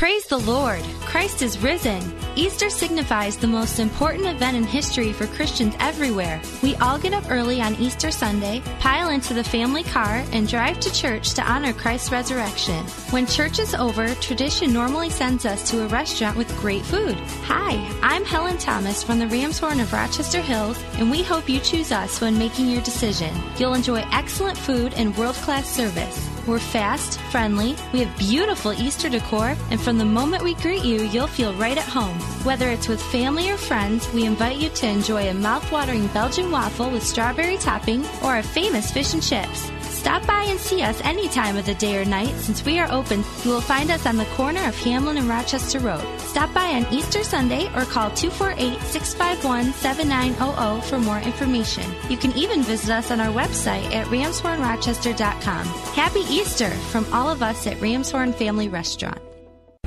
Praise 0.01 0.25
the 0.25 0.39
Lord! 0.39 0.83
Christ 1.03 1.43
is 1.43 1.59
risen. 1.59 2.01
Easter 2.35 2.71
signifies 2.71 3.37
the 3.37 3.47
most 3.47 3.79
important 3.79 4.25
event 4.25 4.57
in 4.57 4.65
history 4.65 5.13
for 5.13 5.27
Christians 5.27 5.75
everywhere. 5.79 6.41
We 6.63 6.75
all 6.77 6.99
get 6.99 7.13
up 7.13 7.31
early 7.31 7.61
on 7.61 7.75
Easter 7.75 8.11
Sunday, 8.11 8.63
pile 8.79 9.11
into 9.11 9.35
the 9.35 9.45
family 9.45 9.83
car, 9.83 10.25
and 10.33 10.49
drive 10.49 10.81
to 10.81 10.91
church 10.95 11.35
to 11.35 11.43
honor 11.43 11.75
Christ's 11.75 12.11
resurrection. 12.11 12.83
When 13.11 13.27
church 13.27 13.59
is 13.59 13.75
over, 13.75 14.15
tradition 14.15 14.73
normally 14.73 15.11
sends 15.11 15.45
us 15.45 15.71
to 15.71 15.85
a 15.85 15.89
restaurant 15.89 16.39
with 16.39 16.59
great 16.61 16.83
food. 16.87 17.17
Hi, 17.45 17.75
I'm 18.01 18.25
Helen 18.25 18.57
Thomas 18.57 19.03
from 19.03 19.19
the 19.19 19.27
Ramshorn 19.27 19.83
of 19.83 19.93
Rochester 19.93 20.41
Hills, 20.41 20.83
and 20.95 21.11
we 21.11 21.23
hope 21.23 21.47
you 21.47 21.61
choose 21.61 21.93
us 21.93 22.23
when 22.23 22.39
making 22.39 22.71
your 22.71 22.81
decision. 22.81 23.35
You'll 23.59 23.75
enjoy 23.75 24.03
excellent 24.13 24.57
food 24.57 24.95
and 24.95 25.15
world 25.19 25.37
class 25.37 25.69
service. 25.71 26.27
We're 26.51 26.59
fast, 26.59 27.21
friendly, 27.31 27.77
we 27.93 28.01
have 28.01 28.19
beautiful 28.19 28.73
Easter 28.73 29.09
decor, 29.09 29.57
and 29.71 29.81
from 29.81 29.99
the 29.99 30.05
moment 30.05 30.43
we 30.43 30.55
greet 30.55 30.85
you, 30.85 31.05
you'll 31.05 31.29
feel 31.29 31.55
right 31.55 31.79
at 31.79 31.85
home. 31.85 32.19
Whether 32.43 32.71
it's 32.71 32.89
with 32.89 33.01
family 33.01 33.53
or 33.53 33.57
friends, 33.57 34.13
we 34.13 34.25
invite 34.25 34.57
you 34.57 34.69
to 34.69 34.89
enjoy 34.89 35.29
a 35.29 35.35
mouth-watering 35.35 36.09
Belgian 36.09 36.51
waffle 36.51 36.91
with 36.91 37.07
strawberry 37.07 37.57
topping 37.57 38.05
or 38.21 38.35
our 38.35 38.43
famous 38.43 38.91
fish 38.91 39.15
and 39.15 39.23
chips. 39.23 39.71
Stop 40.01 40.27
by 40.27 40.45
and 40.45 40.59
see 40.59 40.81
us 40.81 40.99
any 41.05 41.29
time 41.29 41.59
of 41.59 41.67
the 41.67 41.75
day 41.75 42.01
or 42.01 42.07
night. 42.07 42.35
Since 42.37 42.65
we 42.65 42.79
are 42.79 42.91
open, 42.91 43.23
you 43.45 43.51
will 43.51 43.61
find 43.61 43.91
us 43.91 44.07
on 44.07 44.17
the 44.17 44.25
corner 44.37 44.67
of 44.67 44.75
Hamlin 44.75 45.19
and 45.19 45.29
Rochester 45.29 45.79
Road. 45.79 46.03
Stop 46.21 46.55
by 46.55 46.71
on 46.71 46.91
Easter 46.91 47.23
Sunday 47.23 47.67
or 47.77 47.85
call 47.85 48.11
248 48.13 48.81
651 48.81 49.75
7900 49.75 50.81
for 50.85 50.99
more 50.99 51.19
information. 51.19 51.85
You 52.09 52.17
can 52.17 52.33
even 52.33 52.63
visit 52.63 52.89
us 52.89 53.11
on 53.11 53.21
our 53.21 53.31
website 53.31 53.93
at 53.93 54.07
ramshornrochester.com. 54.07 55.67
Happy 55.67 56.21
Easter 56.21 56.71
from 56.71 57.05
all 57.13 57.29
of 57.29 57.43
us 57.43 57.67
at 57.67 57.77
Ramshorn 57.77 58.35
Family 58.35 58.71
Restaurant. 58.71 59.21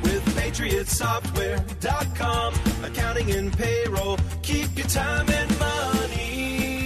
With 0.04 0.24
PatriotSoftware.com, 0.36 2.54
accounting 2.84 3.32
and 3.32 3.52
payroll, 3.58 4.20
keep 4.44 4.78
your 4.78 4.86
time 4.86 5.28
and 5.28 5.60
money. 5.60 5.63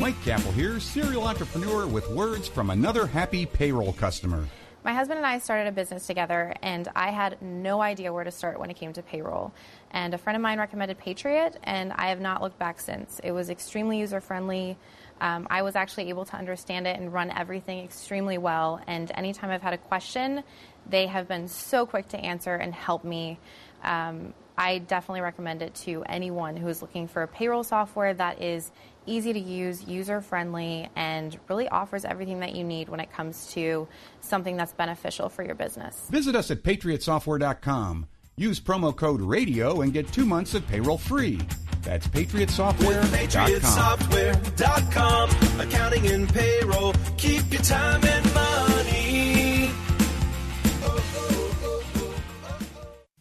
Mike 0.07 0.23
Capel 0.23 0.53
here, 0.53 0.79
serial 0.79 1.27
entrepreneur 1.27 1.85
with 1.85 2.09
words 2.11 2.47
from 2.47 2.69
another 2.69 3.05
happy 3.05 3.45
payroll 3.45 3.91
customer. 3.91 4.47
My 4.85 4.93
husband 4.93 5.17
and 5.17 5.27
I 5.27 5.39
started 5.39 5.67
a 5.67 5.71
business 5.73 6.07
together, 6.07 6.53
and 6.61 6.87
I 6.95 7.11
had 7.11 7.41
no 7.41 7.81
idea 7.81 8.13
where 8.13 8.23
to 8.23 8.31
start 8.31 8.57
when 8.57 8.69
it 8.69 8.77
came 8.77 8.93
to 8.93 9.03
payroll. 9.03 9.51
And 9.91 10.13
a 10.13 10.17
friend 10.17 10.37
of 10.37 10.41
mine 10.41 10.59
recommended 10.59 10.97
Patriot, 10.97 11.59
and 11.63 11.91
I 11.91 12.07
have 12.07 12.21
not 12.21 12.41
looked 12.41 12.57
back 12.57 12.79
since. 12.79 13.19
It 13.21 13.33
was 13.33 13.49
extremely 13.49 13.99
user 13.99 14.21
friendly. 14.21 14.77
Um, 15.19 15.45
I 15.49 15.61
was 15.61 15.75
actually 15.75 16.07
able 16.07 16.23
to 16.23 16.37
understand 16.37 16.87
it 16.87 16.97
and 16.97 17.11
run 17.11 17.29
everything 17.29 17.83
extremely 17.83 18.37
well. 18.37 18.79
And 18.87 19.11
anytime 19.13 19.49
I've 19.49 19.61
had 19.61 19.73
a 19.73 19.77
question, 19.77 20.41
they 20.89 21.07
have 21.07 21.27
been 21.27 21.49
so 21.49 21.85
quick 21.85 22.07
to 22.09 22.17
answer 22.17 22.55
and 22.55 22.73
help 22.73 23.03
me. 23.03 23.39
Um, 23.83 24.33
I 24.57 24.79
definitely 24.79 25.21
recommend 25.21 25.61
it 25.61 25.75
to 25.75 26.03
anyone 26.05 26.57
who 26.57 26.67
is 26.67 26.81
looking 26.81 27.07
for 27.07 27.21
a 27.21 27.27
payroll 27.27 27.63
software 27.63 28.13
that 28.13 28.41
is 28.41 28.71
easy 29.07 29.33
to 29.33 29.39
use, 29.39 29.83
user 29.85 30.21
friendly, 30.21 30.89
and 30.95 31.37
really 31.49 31.67
offers 31.69 32.05
everything 32.05 32.39
that 32.41 32.55
you 32.55 32.63
need 32.63 32.89
when 32.89 32.99
it 32.99 33.11
comes 33.11 33.51
to 33.53 33.87
something 34.21 34.57
that's 34.57 34.73
beneficial 34.73 35.29
for 35.29 35.43
your 35.43 35.55
business. 35.55 36.07
Visit 36.09 36.35
us 36.35 36.51
at 36.51 36.61
patriotsoftware.com. 36.63 38.07
Use 38.35 38.59
promo 38.59 38.95
code 38.95 39.21
RADIO 39.21 39.81
and 39.81 39.91
get 39.93 40.11
two 40.11 40.25
months 40.25 40.53
of 40.53 40.67
payroll 40.67 40.97
free. 40.99 41.39
That's 41.81 42.07
patriotsoftware.com. 42.07 43.09
PatriotSoftware.com, 43.09 45.59
accounting 45.61 46.07
and 46.07 46.29
payroll, 46.31 46.93
keep 47.17 47.51
your 47.51 47.61
time 47.61 48.03
and 48.03 48.33
money. 48.33 49.71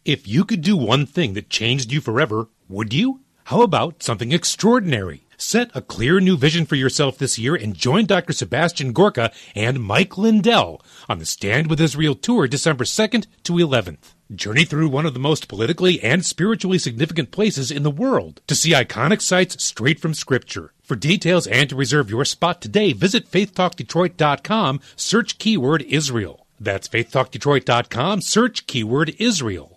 If 0.05 0.27
you 0.27 0.45
could 0.45 0.61
do 0.61 0.77
one 0.77 1.05
thing 1.05 1.33
that 1.33 1.49
changed 1.49 1.91
you 1.91 1.99
forever, 1.99 2.47
would 2.69 2.93
you? 2.93 3.21
How 3.45 3.61
about 3.61 4.03
something 4.03 4.31
extraordinary? 4.31 5.26
Set 5.39 5.69
a 5.75 5.83
clear 5.83 6.19
new 6.19 6.35
vision 6.35 6.65
for 6.65 6.73
yourself 6.73 7.19
this 7.19 7.37
year 7.37 7.53
and 7.53 7.75
join 7.75 8.07
Dr. 8.07 8.33
Sebastian 8.33 8.91
Gorka 8.91 9.31
and 9.53 9.83
Mike 9.83 10.17
Lindell 10.17 10.81
on 11.07 11.19
the 11.19 11.27
Stand 11.27 11.69
with 11.69 11.79
Israel 11.79 12.15
tour 12.15 12.47
December 12.47 12.85
2nd 12.85 13.27
to 13.43 13.53
11th. 13.53 14.15
Journey 14.33 14.65
through 14.65 14.89
one 14.89 15.05
of 15.05 15.13
the 15.13 15.19
most 15.19 15.47
politically 15.47 16.01
and 16.01 16.25
spiritually 16.25 16.79
significant 16.79 17.29
places 17.29 17.69
in 17.69 17.83
the 17.83 17.91
world 17.91 18.41
to 18.47 18.55
see 18.55 18.71
iconic 18.71 19.21
sites 19.21 19.63
straight 19.63 19.99
from 19.99 20.15
Scripture. 20.15 20.73
For 20.81 20.95
details 20.95 21.45
and 21.45 21.69
to 21.69 21.75
reserve 21.75 22.09
your 22.09 22.25
spot 22.25 22.59
today, 22.59 22.91
visit 22.93 23.29
faithtalkdetroit.com, 23.29 24.81
search 24.95 25.37
keyword 25.37 25.83
Israel. 25.83 26.47
That's 26.59 26.87
faithtalkdetroit.com, 26.87 28.21
search 28.21 28.65
keyword 28.65 29.13
Israel. 29.19 29.76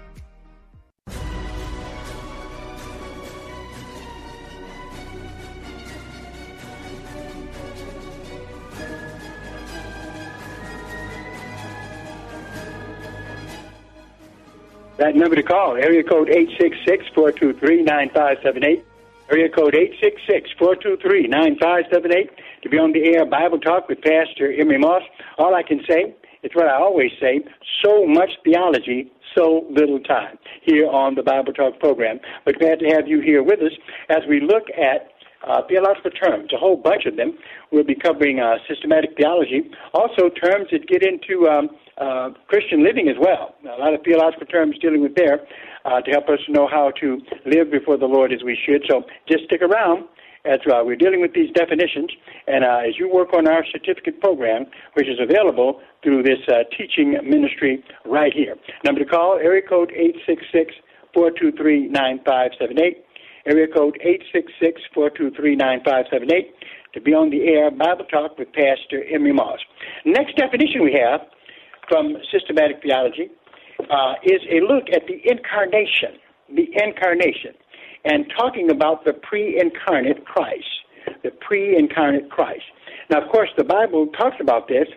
That 15.01 15.15
number 15.15 15.35
to 15.35 15.41
call, 15.41 15.77
area 15.77 16.03
code 16.03 16.29
866-423-9578. 17.17 18.83
Area 19.31 19.49
code 19.49 19.73
866-423-9578 19.73 22.29
to 22.61 22.69
be 22.69 22.77
on 22.77 22.91
the 22.91 23.15
air 23.15 23.25
Bible 23.25 23.57
Talk 23.57 23.89
with 23.89 23.99
Pastor 24.03 24.53
Emery 24.53 24.77
Moss. 24.77 25.01
All 25.39 25.55
I 25.55 25.63
can 25.63 25.81
say 25.89 26.13
is 26.43 26.51
what 26.53 26.67
I 26.67 26.75
always 26.75 27.09
say, 27.19 27.39
so 27.83 28.05
much 28.05 28.29
theology, 28.43 29.11
so 29.33 29.65
little 29.71 29.99
time 30.01 30.37
here 30.61 30.87
on 30.87 31.15
the 31.15 31.23
Bible 31.23 31.53
Talk 31.53 31.79
program. 31.79 32.19
But 32.45 32.59
glad 32.59 32.77
to 32.81 32.85
have 32.93 33.07
you 33.07 33.21
here 33.21 33.41
with 33.41 33.59
us 33.59 33.73
as 34.09 34.21
we 34.29 34.39
look 34.39 34.65
at 34.77 35.09
uh, 35.47 35.63
theological 35.67 36.11
terms, 36.11 36.53
a 36.53 36.57
whole 36.57 36.77
bunch 36.77 37.07
of 37.07 37.15
them. 37.15 37.35
We'll 37.71 37.83
be 37.83 37.95
covering 37.95 38.39
uh, 38.39 38.57
systematic 38.69 39.17
theology, 39.17 39.71
also 39.95 40.29
terms 40.29 40.67
that 40.71 40.87
get 40.87 41.01
into 41.01 41.49
um, 41.49 41.71
uh, 42.01 42.29
Christian 42.47 42.83
living 42.83 43.07
as 43.07 43.15
well. 43.19 43.55
A 43.63 43.79
lot 43.79 43.93
of 43.93 44.01
theological 44.03 44.47
terms 44.47 44.75
dealing 44.81 45.01
with 45.01 45.15
there 45.15 45.45
uh, 45.85 46.01
to 46.01 46.11
help 46.11 46.29
us 46.29 46.39
know 46.49 46.67
how 46.67 46.91
to 46.99 47.21
live 47.45 47.71
before 47.71 47.97
the 47.97 48.05
Lord 48.05 48.33
as 48.33 48.43
we 48.43 48.57
should. 48.65 48.83
So 48.89 49.03
just 49.29 49.45
stick 49.45 49.61
around 49.61 50.05
as 50.43 50.59
uh, 50.65 50.81
we're 50.83 50.95
dealing 50.95 51.21
with 51.21 51.33
these 51.33 51.51
definitions, 51.53 52.09
and 52.47 52.65
uh, 52.65 52.81
as 52.87 52.97
you 52.97 53.07
work 53.07 53.31
on 53.33 53.47
our 53.47 53.63
certificate 53.71 54.19
program, 54.19 54.65
which 54.95 55.07
is 55.07 55.19
available 55.21 55.81
through 56.01 56.23
this 56.23 56.39
uh, 56.49 56.63
teaching 56.75 57.15
ministry 57.23 57.83
right 58.05 58.33
here. 58.33 58.55
Number 58.83 59.01
to 59.01 59.05
call, 59.05 59.37
area 59.37 59.61
code 59.61 59.91
866 59.91 60.73
423 61.13 61.89
9578. 61.89 63.05
Area 63.45 63.67
code 63.67 63.97
866 64.01 64.81
423 64.93 65.55
9578 65.55 66.55
to 66.93 67.01
be 67.01 67.13
on 67.13 67.29
the 67.29 67.41
air 67.47 67.71
Bible 67.71 68.05
Talk 68.05 68.37
with 68.37 68.51
Pastor 68.53 69.03
Emery 69.13 69.33
Moss. 69.33 69.59
Next 70.05 70.35
definition 70.35 70.83
we 70.83 70.93
have 70.93 71.21
from 71.91 72.15
systematic 72.31 72.81
theology 72.81 73.29
uh, 73.89 74.13
is 74.23 74.39
a 74.49 74.61
look 74.61 74.85
at 74.95 75.03
the 75.07 75.19
incarnation, 75.29 76.15
the 76.55 76.69
incarnation, 76.81 77.51
and 78.05 78.31
talking 78.39 78.71
about 78.71 79.03
the 79.03 79.11
pre-incarnate 79.11 80.23
Christ, 80.23 80.71
the 81.21 81.31
pre-incarnate 81.31 82.31
Christ. 82.31 82.63
Now, 83.09 83.21
of 83.21 83.29
course, 83.29 83.49
the 83.57 83.65
Bible 83.65 84.07
talks 84.17 84.37
about 84.39 84.69
this, 84.69 84.87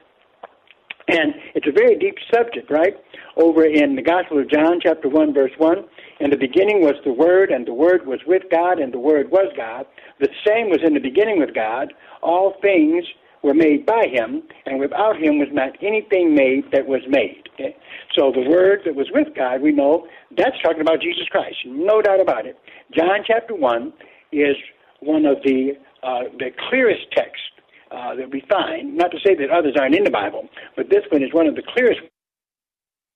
and 1.09 1.35
it's 1.57 1.67
a 1.67 1.73
very 1.73 1.99
deep 1.99 2.15
subject, 2.33 2.71
right? 2.71 2.95
Over 3.37 3.65
in 3.65 3.97
the 3.97 4.03
Gospel 4.03 4.39
of 4.39 4.49
John, 4.49 4.79
chapter 4.81 5.09
1, 5.09 5.35
verse 5.35 5.51
1, 5.59 5.85
in 6.21 6.31
the 6.31 6.37
beginning 6.37 6.81
was 6.81 6.95
the 7.05 7.13
Word, 7.13 7.51
and 7.51 7.67
the 7.67 7.75
Word 7.75 8.07
was 8.07 8.21
with 8.25 8.45
God, 8.53 8.79
and 8.79 8.95
the 8.95 9.01
Word 9.01 9.33
was 9.33 9.53
God. 9.57 9.85
The 10.21 10.29
same 10.47 10.71
was 10.71 10.79
in 10.85 10.95
the 10.95 11.01
beginning 11.01 11.41
with 11.41 11.55
God. 11.55 11.93
All 12.23 12.55
things 12.63 13.05
were 13.45 13.55
made 13.55 13.85
by 13.85 14.07
him, 14.11 14.43
and 14.65 14.81
without 14.81 15.21
him 15.21 15.39
was 15.39 15.49
not 15.53 15.77
anything 15.83 16.35
made 16.35 16.65
that 16.73 16.89
was 16.89 17.03
made. 17.07 17.45
Okay? 17.55 17.77
So 18.17 18.33
the 18.33 18.49
word 18.49 18.81
that 18.87 18.97
was 18.97 19.07
with 19.13 19.29
God, 19.37 19.61
we 19.61 19.71
know 19.71 20.09
that's 20.37 20.57
talking 20.65 20.81
about 20.81 21.03
Jesus 21.03 21.29
Christ, 21.31 21.57
no 21.67 22.01
doubt 22.01 22.21
about 22.21 22.47
it. 22.47 22.59
John 22.97 23.21
chapter 23.27 23.55
one 23.55 23.93
is 24.33 24.57
one 25.01 25.27
of 25.27 25.37
the 25.45 25.73
uh, 26.03 26.25
the 26.39 26.51
clearest 26.69 27.05
texts 27.13 27.45
uh, 27.91 28.15
that 28.15 28.31
we 28.31 28.43
find. 28.49 28.97
Not 28.97 29.11
to 29.11 29.19
say 29.25 29.35
that 29.37 29.51
others 29.51 29.75
aren't 29.79 29.95
in 29.95 30.05
the 30.05 30.11
Bible, 30.11 30.49
but 30.77 30.89
this 30.91 31.05
one 31.11 31.23
is 31.23 31.33
one 31.33 31.47
of 31.47 31.55
the 31.55 31.63
clearest 31.63 32.01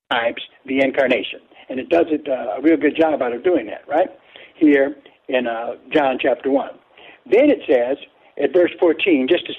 describes 0.09 0.41
the 0.65 0.81
incarnation, 0.81 1.39
and 1.69 1.79
it 1.79 1.89
does 1.89 2.05
it 2.09 2.27
uh, 2.27 2.57
a 2.57 2.61
real 2.61 2.77
good 2.77 2.95
job 2.95 3.21
out 3.21 3.33
of 3.33 3.43
doing 3.43 3.65
that. 3.65 3.87
Right 3.87 4.09
here 4.55 4.95
in 5.27 5.47
uh, 5.47 5.73
John 5.91 6.17
chapter 6.21 6.51
one. 6.51 6.71
Then 7.25 7.49
it 7.49 7.59
says 7.67 7.97
at 8.41 8.53
verse 8.53 8.71
14, 8.79 9.27
just 9.29 9.45
to 9.47 9.53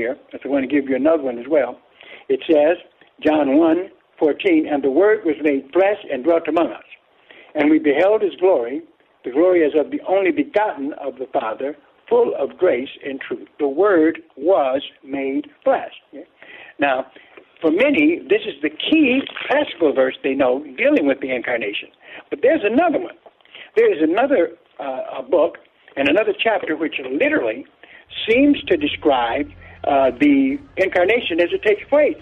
here, 0.00 0.16
if 0.32 0.40
I 0.44 0.48
want 0.48 0.68
to 0.68 0.74
give 0.74 0.88
you 0.88 0.96
another 0.96 1.22
one 1.22 1.38
as 1.38 1.44
well. 1.48 1.78
It 2.28 2.40
says, 2.46 2.76
John 3.24 3.58
1 3.58 3.90
14, 4.18 4.66
and 4.70 4.82
the 4.82 4.90
Word 4.90 5.20
was 5.24 5.36
made 5.42 5.70
flesh 5.72 6.00
and 6.10 6.24
dwelt 6.24 6.46
among 6.48 6.72
us. 6.72 6.88
And 7.54 7.70
we 7.70 7.78
beheld 7.78 8.22
his 8.22 8.34
glory, 8.38 8.82
the 9.24 9.30
glory 9.30 9.64
as 9.64 9.72
of 9.78 9.90
the 9.90 10.00
only 10.06 10.30
begotten 10.30 10.92
of 10.94 11.16
the 11.16 11.26
Father, 11.32 11.76
full 12.08 12.32
of 12.38 12.56
grace 12.58 12.88
and 13.04 13.20
truth. 13.20 13.48
The 13.58 13.68
Word 13.68 14.20
was 14.36 14.82
made 15.02 15.48
flesh. 15.64 15.92
Now, 16.78 17.06
for 17.60 17.70
many, 17.70 18.20
this 18.28 18.42
is 18.46 18.60
the 18.62 18.70
key 18.70 19.20
classical 19.46 19.92
verse 19.94 20.16
they 20.22 20.34
know 20.34 20.64
dealing 20.76 21.06
with 21.06 21.20
the 21.20 21.34
incarnation. 21.34 21.88
But 22.30 22.40
there's 22.42 22.64
another 22.64 22.98
one. 22.98 23.16
There 23.76 23.92
is 23.92 24.02
another 24.02 24.52
uh, 24.78 25.22
book 25.22 25.58
and 25.96 26.08
another 26.08 26.32
chapter 26.38 26.76
which 26.76 26.94
literally 27.10 27.66
seems 28.28 28.62
to 28.68 28.76
describe 28.76 29.46
uh, 29.84 30.10
the 30.10 30.58
incarnation 30.76 31.40
as 31.40 31.52
it 31.52 31.62
takes 31.62 31.88
place 31.88 32.20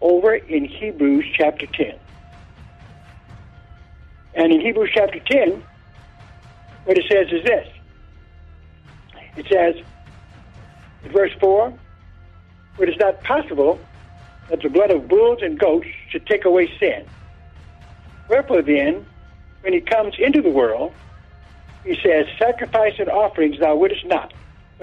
over 0.00 0.34
in 0.34 0.64
Hebrews 0.64 1.24
chapter 1.36 1.66
10. 1.66 1.98
And 4.34 4.52
in 4.52 4.60
Hebrews 4.60 4.90
chapter 4.92 5.20
10, 5.20 5.62
what 6.84 6.98
it 6.98 7.04
says 7.10 7.26
is 7.32 7.44
this 7.44 7.68
it 9.36 9.46
says, 9.50 9.74
verse 11.12 11.32
4, 11.40 11.72
it 12.78 12.88
is 12.88 12.96
not 12.98 13.22
possible 13.22 13.80
that 14.48 14.62
the 14.62 14.68
blood 14.68 14.90
of 14.90 15.08
bulls 15.08 15.38
and 15.42 15.58
goats 15.58 15.86
should 16.10 16.26
take 16.26 16.44
away 16.44 16.70
sin. 16.78 17.04
Wherefore 18.28 18.62
then, 18.62 19.04
when 19.62 19.72
he 19.72 19.80
comes 19.80 20.14
into 20.18 20.42
the 20.42 20.50
world, 20.50 20.92
he 21.84 21.98
says, 22.02 22.26
Sacrifice 22.38 22.94
and 22.98 23.08
offerings 23.08 23.58
thou 23.58 23.76
wouldest 23.76 24.04
not, 24.06 24.32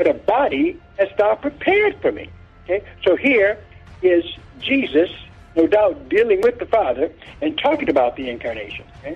but 0.01 0.09
a 0.09 0.15
body 0.15 0.81
hast 0.97 1.15
thou 1.17 1.35
prepared 1.35 1.95
for 2.01 2.11
me. 2.11 2.27
Okay? 2.63 2.83
So 3.03 3.15
here 3.15 3.59
is 4.01 4.25
Jesus, 4.59 5.11
no 5.55 5.67
doubt, 5.67 6.09
dealing 6.09 6.41
with 6.41 6.57
the 6.57 6.65
Father 6.65 7.11
and 7.39 7.55
talking 7.55 7.87
about 7.87 8.15
the 8.15 8.27
incarnation. 8.27 8.83
Okay? 8.97 9.15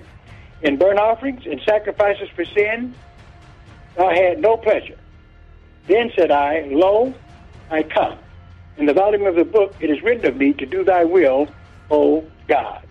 In 0.62 0.76
burnt 0.76 1.00
offerings 1.00 1.44
and 1.44 1.60
sacrifices 1.62 2.28
for 2.36 2.44
sin, 2.44 2.94
thou 3.96 4.10
had 4.10 4.38
no 4.38 4.56
pleasure. 4.56 4.96
Then 5.88 6.12
said 6.14 6.30
I, 6.30 6.68
Lo, 6.70 7.12
I 7.68 7.82
come. 7.82 8.16
In 8.76 8.86
the 8.86 8.94
volume 8.94 9.26
of 9.26 9.34
the 9.34 9.44
book 9.44 9.74
it 9.80 9.90
is 9.90 10.00
written 10.04 10.26
of 10.26 10.36
me 10.36 10.52
to 10.52 10.66
do 10.66 10.84
thy 10.84 11.02
will, 11.02 11.48
O 11.90 12.24
God. 12.46 12.86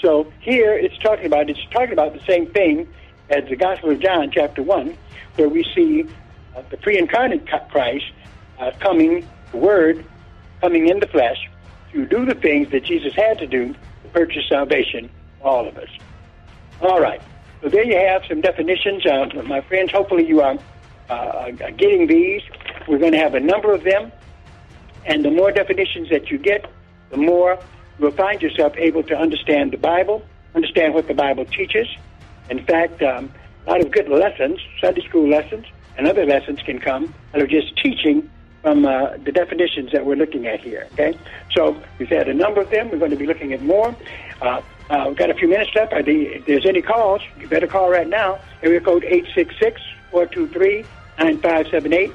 So 0.00 0.32
here 0.40 0.72
it's 0.72 0.98
talking 0.98 1.26
about 1.26 1.48
it's 1.48 1.64
talking 1.70 1.92
about 1.92 2.12
the 2.12 2.24
same 2.26 2.46
thing 2.46 2.88
as 3.28 3.48
the 3.48 3.54
Gospel 3.54 3.90
of 3.90 4.00
John, 4.00 4.32
chapter 4.32 4.64
one, 4.64 4.96
where 5.36 5.48
we 5.48 5.62
see 5.76 6.08
uh, 6.56 6.62
the 6.70 6.76
pre-incarnate 6.76 7.46
Christ 7.70 8.06
uh, 8.58 8.72
coming, 8.80 9.26
the 9.52 9.58
Word 9.58 10.04
coming 10.60 10.88
in 10.88 11.00
the 11.00 11.06
flesh 11.06 11.48
to 11.92 12.06
do 12.06 12.24
the 12.24 12.34
things 12.34 12.70
that 12.70 12.84
Jesus 12.84 13.14
had 13.14 13.38
to 13.38 13.46
do 13.46 13.72
to 13.72 14.08
purchase 14.12 14.48
salvation 14.48 15.10
for 15.40 15.48
all 15.48 15.68
of 15.68 15.76
us. 15.76 15.88
All 16.80 17.00
right. 17.00 17.20
So 17.62 17.68
there 17.68 17.84
you 17.84 17.96
have 17.96 18.22
some 18.26 18.40
definitions, 18.40 19.04
uh, 19.04 19.26
my 19.44 19.60
friends. 19.60 19.92
Hopefully 19.92 20.26
you 20.26 20.40
are 20.40 20.58
uh, 21.10 21.50
getting 21.50 22.06
these. 22.06 22.42
We're 22.88 22.98
going 22.98 23.12
to 23.12 23.18
have 23.18 23.34
a 23.34 23.40
number 23.40 23.74
of 23.74 23.84
them, 23.84 24.10
and 25.04 25.24
the 25.24 25.30
more 25.30 25.52
definitions 25.52 26.08
that 26.10 26.30
you 26.30 26.38
get, 26.38 26.70
the 27.10 27.16
more 27.16 27.58
you'll 27.98 28.12
find 28.12 28.40
yourself 28.40 28.74
able 28.76 29.02
to 29.04 29.16
understand 29.16 29.72
the 29.72 29.76
Bible, 29.76 30.22
understand 30.54 30.94
what 30.94 31.06
the 31.06 31.14
Bible 31.14 31.44
teaches. 31.44 31.86
In 32.48 32.64
fact, 32.64 33.02
um, 33.02 33.30
a 33.66 33.70
lot 33.70 33.80
of 33.80 33.90
good 33.90 34.08
lessons, 34.08 34.58
Sunday 34.80 35.06
school 35.06 35.28
lessons, 35.28 35.66
and 35.96 36.06
other 36.06 36.24
lessons 36.24 36.60
can 36.62 36.78
come 36.78 37.14
out 37.34 37.42
of 37.42 37.48
just 37.48 37.76
teaching 37.76 38.30
from 38.62 38.84
uh, 38.84 39.16
the 39.24 39.32
definitions 39.32 39.90
that 39.92 40.04
we're 40.04 40.16
looking 40.16 40.46
at 40.46 40.60
here. 40.60 40.86
Okay, 40.92 41.18
so 41.54 41.80
we've 41.98 42.08
had 42.08 42.28
a 42.28 42.34
number 42.34 42.60
of 42.60 42.70
them. 42.70 42.90
We're 42.90 42.98
going 42.98 43.10
to 43.10 43.16
be 43.16 43.26
looking 43.26 43.52
at 43.52 43.62
more. 43.62 43.94
Uh, 44.40 44.60
uh, 44.90 45.04
we've 45.08 45.16
got 45.16 45.30
a 45.30 45.34
few 45.34 45.48
minutes 45.48 45.70
left. 45.74 45.92
If 45.94 46.46
there's 46.46 46.66
any 46.66 46.82
calls, 46.82 47.22
you 47.38 47.48
better 47.48 47.66
call 47.66 47.90
right 47.90 48.08
now. 48.08 48.40
Area 48.62 48.80
code 48.80 49.04
866 49.04 49.80
423 50.10 50.84
9578. 51.18 52.12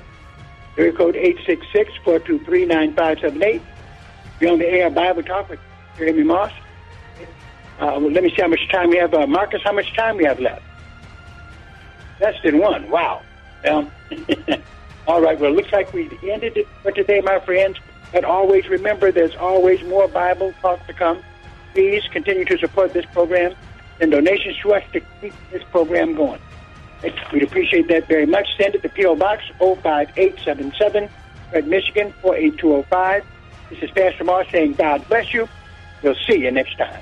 Area 0.78 0.92
code 0.92 1.16
866 1.16 1.92
423 2.04 2.66
9578. 2.66 3.62
Be 4.40 4.48
on 4.48 4.60
the 4.60 4.68
air 4.68 4.90
Bible 4.90 5.24
Talk 5.24 5.50
with 5.50 5.60
Emery 5.98 6.24
Moss. 6.24 6.52
Uh, 7.80 8.00
well, 8.00 8.12
let 8.12 8.24
me 8.24 8.30
see 8.30 8.42
how 8.42 8.48
much 8.48 8.68
time 8.70 8.90
we 8.90 8.98
have. 8.98 9.14
Uh, 9.14 9.26
Marcus, 9.26 9.62
how 9.64 9.72
much 9.72 9.94
time 9.96 10.18
we 10.18 10.26
have 10.26 10.40
left? 10.40 10.64
Less 12.20 12.36
than 12.44 12.60
one. 12.60 12.90
Wow. 12.90 13.22
Um, 13.66 13.92
all 15.08 15.22
right. 15.22 15.40
Well, 15.40 15.52
it 15.52 15.56
looks 15.56 15.72
like 15.72 15.94
we've 15.94 16.12
ended 16.24 16.58
it 16.58 16.68
for 16.84 16.92
today, 16.92 17.22
my 17.22 17.40
friends. 17.40 17.78
But 18.12 18.24
always 18.24 18.68
remember, 18.70 19.12
there's 19.12 19.36
always 19.36 19.84
more 19.84 20.08
Bible 20.08 20.54
talk 20.62 20.86
to 20.88 20.94
come. 20.94 21.22
Please 21.74 22.04
continue 22.12 22.46
to 22.46 22.58
support 22.58 22.94
this 22.94 23.06
program 23.08 23.54
and 24.00 24.12
donations 24.12 24.58
to 24.60 24.74
us 24.74 24.84
to 24.94 25.02
keep 25.22 25.34
this 25.52 25.64
program 25.72 26.16
going. 26.16 26.40
We'd 27.32 27.44
appreciate 27.44 27.88
that 27.90 28.08
very 28.08 28.26
much. 28.26 28.48
Send 28.58 28.76
it 28.76 28.82
to 28.82 28.90
P.O. 28.90 29.16
Box 29.16 29.44
05877, 29.60 31.10
Red 31.54 31.68
Michigan 31.68 32.14
48205. 32.22 33.26
This 33.70 33.84
is 33.84 33.92
Pastor 33.92 34.24
Moss 34.24 34.46
saying 34.52 34.74
God 34.74 35.08
bless 35.08 35.34
you. 35.34 35.48
We'll 36.02 36.16
see 36.28 36.40
you 36.40 36.52
next 36.52 36.78
time. 36.78 37.02